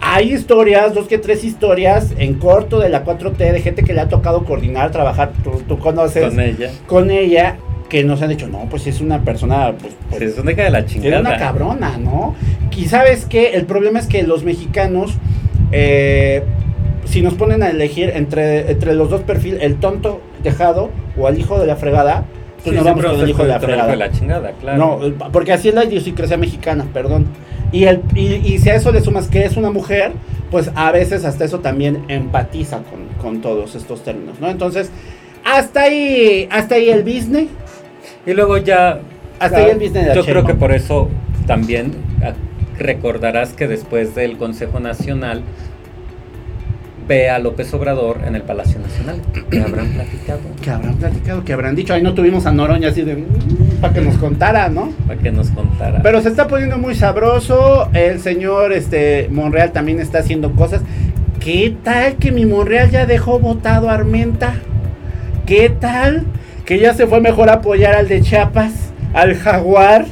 hay 0.01 0.33
historias, 0.33 0.95
dos 0.95 1.07
que 1.07 1.19
tres 1.19 1.45
historias 1.45 2.13
en 2.19 2.35
corto 2.35 2.79
de 2.81 2.89
la 2.89 3.05
4T 3.05 3.37
de 3.53 3.61
gente 3.61 3.83
que 3.83 3.93
le 3.93 4.01
ha 4.01 4.09
tocado 4.09 4.45
coordinar, 4.45 4.91
trabajar, 4.91 5.33
tú, 5.45 5.63
tú 5.69 5.79
conoces 5.79 6.25
Con 6.29 6.41
ella. 6.41 6.71
con 6.87 7.11
ella 7.11 7.57
que 7.89 8.03
nos 8.05 8.23
han 8.23 8.31
dicho, 8.31 8.49
no, 8.49 8.67
pues 8.71 8.87
es 8.87 9.01
una 9.03 9.21
persona, 9.21 9.75
pues, 9.79 9.95
pues, 10.09 10.23
es 10.23 10.39
una 10.39 10.53
de 10.53 10.57
la 10.71 10.79
era 10.79 10.87
chingada. 10.87 11.21
una 11.21 11.37
cabrona, 11.37 11.99
¿no? 11.99 12.35
Y 12.75 12.87
sabes 12.87 13.27
que 13.27 13.51
el 13.55 13.67
problema 13.67 13.99
es 13.99 14.07
que 14.07 14.23
los 14.23 14.45
mexicanos, 14.45 15.15
eh, 15.73 16.43
si 17.05 17.23
nos 17.23 17.35
ponen 17.35 17.63
a 17.63 17.69
elegir 17.71 18.11
entre, 18.15 18.71
entre 18.71 18.95
los 18.95 19.11
dos 19.11 19.23
perfiles, 19.23 19.63
el 19.63 19.77
tonto 19.77 20.21
dejado 20.43 20.91
o 21.17 21.27
al 21.27 21.39
hijo 21.39 21.59
de 21.59 21.67
la 21.67 21.77
fregada, 21.77 22.25
pues 22.63 22.71
Sí, 22.71 22.77
nos 22.77 22.85
vamos 22.85 23.05
con 23.05 23.21
el 23.21 23.29
hijo 23.29 23.43
de 23.43 23.49
la 23.49 23.61
fregada. 23.61 23.91
de 23.91 23.97
la 23.97 24.11
chingada, 24.13 24.53
claro. 24.53 24.79
No, 24.79 25.31
porque 25.33 25.53
así 25.53 25.69
es 25.69 25.75
la 25.75 25.85
idiosincrasia 25.85 26.37
mexicana, 26.37 26.87
perdón. 26.93 27.27
Y, 27.73 27.85
el, 27.85 28.03
y, 28.15 28.35
y 28.35 28.59
si 28.59 28.71
a 28.71 28.75
eso 28.75 28.93
le 28.93 29.01
sumas 29.01 29.29
que 29.29 29.45
es 29.45 29.57
una 29.57 29.71
mujer, 29.71 30.13
pues 30.51 30.71
a 30.75 30.93
veces 30.93 31.25
hasta 31.25 31.45
eso 31.45 31.61
también 31.61 32.05
empatiza 32.09 32.79
con, 32.79 33.07
con 33.21 33.41
todos 33.41 33.75
estos 33.75 34.03
términos, 34.05 34.39
¿no? 34.41 34.49
Entonces, 34.49 34.91
hasta 35.45 35.83
ahí, 35.83 36.47
hasta 36.51 36.77
ahí 36.77 36.91
el 36.91 37.03
business. 37.03 37.49
Y 38.27 38.35
luego 38.35 38.59
ya. 38.59 39.01
Hasta 39.41 39.59
ahí 39.59 39.71
el 39.71 39.79
business 39.79 40.05
de 40.05 40.09
la 40.11 40.15
Yo 40.15 40.25
creo 40.25 40.45
que 40.45 40.55
por 40.55 40.73
eso 40.73 41.09
también 41.47 41.93
ah, 42.23 42.33
recordarás 42.79 43.55
que 43.55 43.67
después 43.67 44.15
del 44.15 44.37
Consejo 44.37 44.79
Nacional 44.79 45.43
ve 47.07 47.31
a 47.31 47.39
López 47.39 47.73
Obrador 47.75 48.19
en 48.27 48.37
el 48.37 48.43
Palacio 48.43 48.81
Nacional. 48.81 49.21
¿Qué 49.51 49.61
habrán 49.61 49.89
platicado? 49.89 50.41
Que 50.63 50.71
habrán 50.71 50.95
platicado, 50.97 51.45
que 51.45 51.53
habrán 51.53 51.75
dicho, 51.75 51.95
ahí 51.95 52.03
no 52.03 52.15
tuvimos 52.15 52.47
a 52.47 52.53
Noroña 52.53 52.89
así 52.89 53.03
de 53.03 53.25
para 53.81 53.95
que 53.95 54.01
nos 54.01 54.17
contara, 54.19 54.69
¿no? 54.69 54.93
Para 55.07 55.21
que 55.21 55.33
nos 55.33 55.51
contara. 55.51 56.01
Pero 56.03 56.21
se 56.21 56.29
está 56.29 56.47
poniendo 56.47 56.79
muy 56.79 56.95
sabroso. 56.95 57.89
El 57.93 58.21
señor 58.21 58.73
este 58.73 59.29
Monreal 59.31 59.73
también 59.73 60.01
está 60.01 60.19
haciendo 60.19 60.53
cosas. 60.53 60.83
¿Qué 61.41 61.75
tal 61.83 62.17
que 62.17 62.31
mi 62.31 62.47
Monreal 62.47 62.91
ya 62.91 63.07
dejó 63.07 63.41
votado 63.41 63.91
a 63.91 63.95
Armenta? 63.95 64.55
¿Qué 65.47 65.69
tal 65.69 66.25
que 66.65 66.79
ya 66.79 66.95
se 66.95 67.07
fue 67.07 67.21
mejor 67.21 67.49
a 67.51 67.55
apoyar 67.55 67.95
al 67.95 68.07
de 68.09 68.21
Chiapas, 68.21 68.73
al 69.13 69.35
Jaguar? 69.35 70.07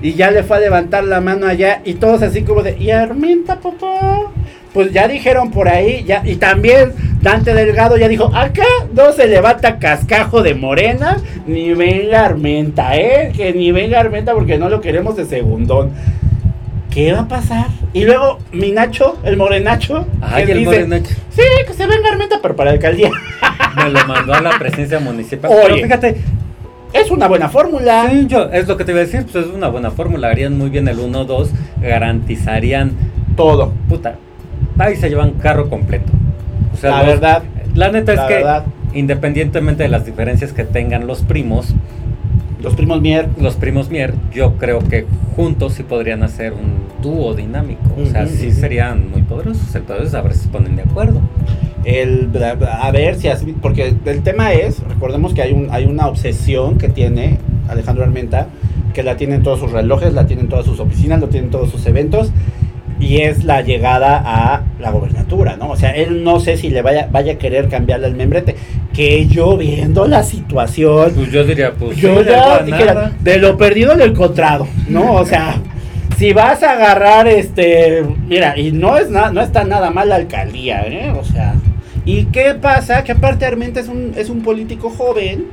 Y 0.00 0.12
ya 0.14 0.30
le 0.30 0.44
fue 0.44 0.58
a 0.58 0.60
levantar 0.60 1.02
la 1.02 1.20
mano 1.20 1.46
allá 1.46 1.80
y 1.84 1.94
todos 1.94 2.22
así 2.22 2.42
como 2.42 2.62
de, 2.62 2.78
¿y 2.78 2.92
Armenta, 2.92 3.58
papá? 3.58 4.30
Pues 4.78 4.92
ya 4.92 5.08
dijeron 5.08 5.50
por 5.50 5.68
ahí, 5.68 6.04
ya, 6.04 6.22
y 6.24 6.36
también 6.36 6.92
Dante 7.20 7.52
Delgado 7.52 7.96
ya 7.96 8.06
dijo, 8.06 8.30
acá 8.32 8.62
no 8.94 9.12
se 9.12 9.26
levanta 9.26 9.80
cascajo 9.80 10.40
de 10.40 10.54
morena, 10.54 11.16
ni 11.48 11.74
venga 11.74 12.24
Armenta, 12.24 12.96
¿eh? 12.96 13.32
Que 13.36 13.52
ni 13.52 13.72
venga 13.72 13.98
Armenta 13.98 14.34
porque 14.34 14.56
no 14.56 14.68
lo 14.68 14.80
queremos 14.80 15.16
de 15.16 15.24
segundón. 15.24 15.90
¿Qué 16.92 17.12
va 17.12 17.22
a 17.22 17.26
pasar? 17.26 17.66
Y 17.92 18.04
luego 18.04 18.38
mi 18.52 18.70
Nacho, 18.70 19.18
el 19.24 19.36
morenacho, 19.36 20.06
Ay, 20.20 20.46
que 20.46 20.52
el 20.52 20.58
dice, 20.58 20.70
morenacho. 20.70 21.12
sí, 21.30 21.42
que 21.66 21.72
se 21.74 21.84
venga 21.88 22.10
Armenta, 22.12 22.38
pero 22.40 22.54
para 22.54 22.70
la 22.70 22.74
alcaldía. 22.74 23.10
Me 23.74 23.90
lo 23.90 24.06
mandó 24.06 24.32
a 24.32 24.40
la 24.40 24.56
presidencia 24.60 25.00
municipal. 25.00 25.50
Oye. 25.50 25.60
Pero 25.64 25.74
fíjate, 25.82 26.16
Es 26.92 27.10
una 27.10 27.26
buena 27.26 27.48
fórmula. 27.48 28.06
sí, 28.12 28.26
yo, 28.28 28.44
es 28.52 28.68
lo 28.68 28.76
que 28.76 28.84
te 28.84 28.92
iba 28.92 29.00
a 29.00 29.04
decir, 29.04 29.26
pues 29.32 29.44
es 29.44 29.52
una 29.52 29.66
buena 29.66 29.90
fórmula. 29.90 30.28
Harían 30.30 30.56
muy 30.56 30.70
bien 30.70 30.86
el 30.86 30.98
1-2, 31.00 31.48
garantizarían. 31.82 32.92
Todo. 33.36 33.72
Puta, 33.88 34.14
ahí 34.78 34.96
se 34.96 35.08
llevan 35.08 35.32
carro 35.32 35.68
completo. 35.68 36.12
O 36.72 36.76
sea, 36.76 36.90
La 36.90 36.96
los- 36.98 37.06
verdad. 37.20 37.42
La 37.74 37.90
neta 37.92 38.12
es 38.12 38.18
La 38.18 38.26
que, 38.28 38.34
verdad. 38.34 38.64
independientemente 38.94 39.82
de 39.82 39.88
las 39.88 40.04
diferencias 40.06 40.52
que 40.52 40.64
tengan 40.64 41.06
los 41.06 41.22
primos, 41.22 41.74
Los 42.62 42.74
primos 42.74 43.00
Mier. 43.00 43.28
los 43.40 43.54
primos 43.54 43.88
Mier, 43.90 44.14
yo 44.34 44.54
creo 44.56 44.80
que 44.80 45.06
juntos 45.36 45.74
sí 45.74 45.84
podrían 45.84 46.22
hacer 46.24 46.52
un 46.52 46.88
dúo 47.02 47.34
dinámico. 47.34 47.82
O 48.02 48.06
sea, 48.06 48.26
sí 48.26 48.48
ujú. 48.48 48.56
serían 48.60 49.10
muy 49.10 49.22
poderosos. 49.22 49.74
Entonces, 49.76 50.12
a 50.14 50.22
ver 50.22 50.34
si 50.34 50.40
se 50.40 50.48
ponen 50.48 50.74
de 50.74 50.82
acuerdo. 50.82 51.20
El, 51.84 52.28
a 52.82 52.90
ver 52.90 53.14
si 53.14 53.28
así, 53.28 53.54
porque 53.62 53.94
el 54.04 54.22
tema 54.22 54.52
es, 54.52 54.80
recordemos 54.88 55.32
que 55.34 55.42
hay, 55.42 55.52
un, 55.52 55.68
hay 55.70 55.84
una 55.86 56.08
obsesión 56.08 56.76
que 56.78 56.88
tiene 56.88 57.38
Alejandro 57.68 58.02
Armenta, 58.04 58.48
que 58.92 59.02
la 59.04 59.16
tiene 59.16 59.36
en 59.36 59.42
todos 59.44 59.60
sus 59.60 59.70
relojes, 59.70 60.12
la 60.12 60.26
tiene 60.26 60.42
en 60.42 60.48
todas 60.48 60.64
sus 60.66 60.80
oficinas, 60.80 61.20
lo 61.20 61.28
tiene 61.28 61.46
en 61.46 61.50
todos 61.52 61.70
sus 61.70 61.86
eventos, 61.86 62.32
y 63.00 63.18
es 63.22 63.44
la 63.44 63.62
llegada 63.62 64.22
a 64.24 64.62
la 64.80 64.90
gobernatura, 64.90 65.56
¿no? 65.56 65.70
O 65.70 65.76
sea, 65.76 65.90
él 65.90 66.24
no 66.24 66.40
sé 66.40 66.56
si 66.56 66.70
le 66.70 66.82
vaya, 66.82 67.08
vaya 67.10 67.34
a 67.34 67.38
querer 67.38 67.68
cambiarle 67.68 68.08
el 68.08 68.14
membrete, 68.14 68.56
que 68.92 69.26
yo 69.26 69.56
viendo 69.56 70.06
la 70.06 70.22
situación, 70.22 71.12
Pues 71.14 71.30
yo 71.30 71.44
diría, 71.44 71.72
pues. 71.72 71.96
yo 71.96 72.22
ya 72.22 72.62
dijera, 72.62 73.12
de 73.20 73.38
lo 73.38 73.56
perdido 73.56 73.94
lo 73.94 74.04
encontrado, 74.04 74.66
¿no? 74.88 75.14
O 75.14 75.24
sea, 75.24 75.60
si 76.18 76.32
vas 76.32 76.62
a 76.64 76.72
agarrar 76.72 77.28
este, 77.28 78.04
mira, 78.26 78.58
y 78.58 78.72
no 78.72 78.96
es 78.96 79.08
nada, 79.10 79.30
no 79.30 79.40
está 79.40 79.64
nada 79.64 79.90
mal 79.90 80.08
la 80.08 80.16
alcaldía, 80.16 80.82
¿eh? 80.86 81.12
O 81.12 81.24
sea, 81.24 81.54
¿y 82.04 82.24
qué 82.24 82.54
pasa? 82.54 83.04
Que 83.04 83.12
aparte 83.12 83.46
Armenta 83.46 83.78
es 83.78 83.88
un 83.88 84.12
es 84.16 84.28
un 84.28 84.42
político 84.42 84.90
joven. 84.90 85.46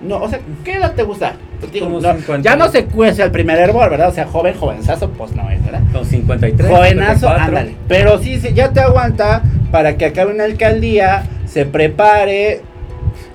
No, 0.00 0.18
o 0.18 0.28
sea, 0.28 0.38
¿qué 0.64 0.74
edad 0.74 0.94
te 0.94 1.02
gusta? 1.02 1.32
Pues 1.60 1.72
digo, 1.72 1.86
Como 1.86 2.00
no, 2.00 2.12
50. 2.14 2.48
ya 2.48 2.56
no 2.56 2.68
se 2.68 2.84
cuece 2.84 3.22
al 3.22 3.32
primer 3.32 3.58
hervor, 3.58 3.90
¿verdad? 3.90 4.08
O 4.08 4.12
sea, 4.12 4.26
joven, 4.26 4.54
jovenzazo, 4.54 5.10
pues 5.10 5.34
no 5.34 5.50
es, 5.50 5.64
¿verdad? 5.64 5.80
Con 5.92 6.04
53. 6.04 6.70
Jovenazo, 6.70 7.20
54. 7.26 7.44
ándale. 7.44 7.74
Pero 7.88 8.18
sí, 8.18 8.38
sí, 8.40 8.52
ya 8.54 8.70
te 8.72 8.80
aguanta 8.80 9.42
para 9.72 9.96
que 9.96 10.06
acabe 10.06 10.32
una 10.32 10.44
alcaldía, 10.44 11.24
se 11.46 11.66
prepare. 11.66 12.62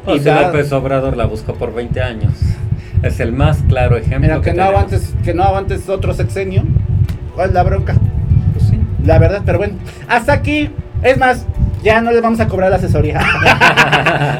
O 0.05 0.15
y 0.15 0.19
sea, 0.21 0.35
va- 0.35 0.41
López 0.47 0.71
Obrador 0.71 1.17
la 1.17 1.25
buscó 1.25 1.53
por 1.55 1.73
20 1.73 2.01
años. 2.01 2.31
Es 3.01 3.19
el 3.19 3.33
más 3.33 3.57
claro 3.67 3.97
ejemplo. 3.97 4.19
Mira, 4.21 4.35
que, 4.35 4.51
no 4.51 4.55
tenemos. 4.55 4.69
aguantes, 4.69 5.13
que 5.25 5.33
no 5.33 5.43
aguantes 5.43 5.89
otro 5.89 6.13
sexenio. 6.13 6.63
¿Cuál 7.35 7.49
es 7.49 7.53
la 7.55 7.63
bronca? 7.63 7.95
Pues 8.53 8.69
sí. 8.69 8.79
La 9.05 9.19
verdad, 9.19 9.41
pero 9.45 9.57
bueno, 9.57 9.73
hasta 10.07 10.31
aquí. 10.31 10.69
Es 11.01 11.17
más, 11.17 11.45
ya 11.83 12.01
no 12.01 12.11
les 12.11 12.21
vamos 12.21 12.39
a 12.39 12.47
cobrar 12.47 12.71
la 12.71 12.77
asesoría. 12.77 13.19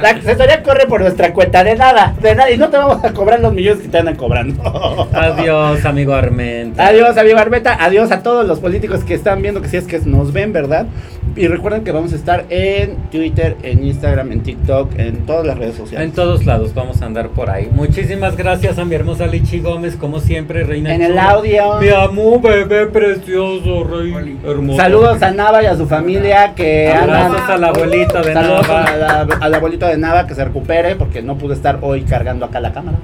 la 0.02 0.10
asesoría 0.10 0.64
corre 0.64 0.88
por 0.88 1.02
nuestra 1.02 1.34
cuenta 1.34 1.64
de 1.64 1.76
nada, 1.76 2.16
de 2.22 2.36
nada, 2.36 2.50
y 2.50 2.58
no 2.58 2.70
te 2.70 2.78
vamos 2.78 3.04
a 3.04 3.14
cobrar 3.14 3.40
los 3.42 3.54
millones 3.54 3.82
que 3.82 3.90
te 3.90 3.98
andan 3.98 4.16
cobrando. 4.16 5.10
Adiós, 5.14 5.86
amigo 5.86 6.14
Armenta. 6.14 6.88
Adiós, 6.88 7.18
amigo 7.18 7.38
Arbeta. 7.38 7.78
Adiós 7.80 8.12
a 8.12 8.24
todos 8.24 8.48
los 8.48 8.60
políticos 8.60 9.04
que 9.04 9.14
están 9.14 9.42
viendo, 9.42 9.62
que 9.62 9.68
si 9.68 9.78
es 9.78 9.86
que 9.86 10.00
nos 10.00 10.32
ven, 10.32 10.54
¿verdad? 10.54 10.88
Y 11.36 11.48
recuerden 11.48 11.84
que 11.84 11.92
vamos 11.92 12.14
a 12.14 12.16
estar 12.16 12.46
en 12.50 12.96
Twitter, 13.12 13.58
en 13.64 13.84
Instagram, 13.84 14.32
en 14.32 14.42
TikTok, 14.44 15.00
en 15.00 15.26
todas 15.26 15.46
las 15.48 15.58
redes 15.58 15.76
sociales. 15.76 16.08
En 16.10 16.14
todos 16.14 16.46
lados 16.46 16.74
vamos 16.76 17.02
a 17.02 17.06
andar 17.06 17.30
por 17.30 17.50
ahí. 17.50 17.70
Muchísimas 17.72 18.38
gracias 18.38 18.78
a 18.78 18.86
mi 18.86 18.94
hermosa 18.94 19.26
Lichi 19.26 19.60
Gómez, 19.60 19.96
como 19.96 20.20
siempre, 20.20 20.64
reina. 20.64 20.94
En 20.94 21.02
el 21.02 21.10
chula. 21.10 21.30
audio. 21.32 21.80
Mi 21.82 21.90
amor, 21.90 22.42
bebé 22.42 22.86
precioso, 22.86 23.84
rey 23.84 24.38
hermoso. 24.46 24.78
Saludos 24.80 25.22
a 25.24 25.32
Nava 25.32 25.64
y 25.64 25.66
a 25.66 25.76
su 25.76 25.88
familia 25.88 26.54
que 26.56 26.90
Abrazos 26.92 27.38
andan. 27.40 27.52
a 27.52 27.58
la 27.58 27.68
abuelita 27.70 28.22
de 28.22 28.34
Saludos 28.34 28.68
Nava. 28.68 28.84
a 28.84 28.96
la- 28.98 29.38
al 29.42 29.54
abuelito 29.56 29.88
de 29.88 29.98
Nava 29.98 30.28
que 30.28 30.36
se 30.36 30.46
recupere 30.46 30.96
porque 30.96 31.24
no 31.24 31.38
pude 31.38 31.56
estar 31.56 31.80
hoy 31.82 32.04
cargando 32.04 32.46
acá 32.46 32.60
la 32.60 32.74
cámara. 32.74 32.98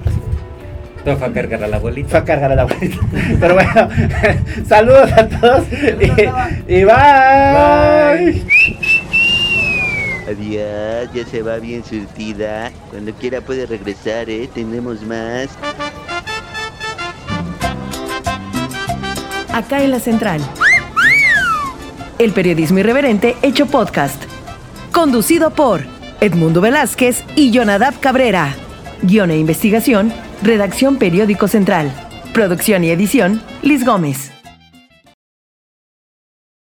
Te 1.10 1.16
fue 1.16 1.28
a 1.28 1.34
cargar 1.34 1.64
a 1.64 1.68
la 1.68 1.78
abuelita. 1.78 2.10
Fue 2.10 2.20
a 2.20 2.24
cargar 2.24 2.52
a 2.52 2.56
la 2.56 2.62
abuelita. 2.62 2.98
Pero 3.40 3.56
bueno, 3.56 3.90
saludos 4.68 5.12
a 5.14 5.28
todos 5.28 5.66
y, 5.72 6.72
y 6.72 6.84
bye. 6.84 8.46
Adiós, 10.28 11.10
ya 11.12 11.26
se 11.26 11.42
va 11.42 11.58
bien 11.58 11.84
surtida. 11.84 12.72
Cuando 12.92 13.12
quiera 13.14 13.42
puede 13.42 13.66
regresar, 13.66 14.30
¿eh? 14.30 14.48
Tenemos 14.54 15.02
más. 15.02 15.50
Acá 19.52 19.82
en 19.82 19.90
la 19.90 20.00
central. 20.00 20.42
El 22.20 22.34
periodismo 22.34 22.78
irreverente 22.78 23.36
hecho 23.42 23.66
podcast. 23.66 24.22
Conducido 24.92 25.50
por 25.50 25.82
Edmundo 26.22 26.62
Velázquez 26.62 27.24
y 27.36 27.52
Jonadab 27.52 28.00
Cabrera. 28.00 28.54
Guión 29.02 29.32
e 29.32 29.38
investigación, 29.38 30.14
redacción 30.42 30.98
Periódico 30.98 31.48
Central. 31.48 31.92
Producción 32.34 32.84
y 32.84 32.92
edición, 32.92 33.42
Liz 33.62 33.86
Gómez. 33.86 34.39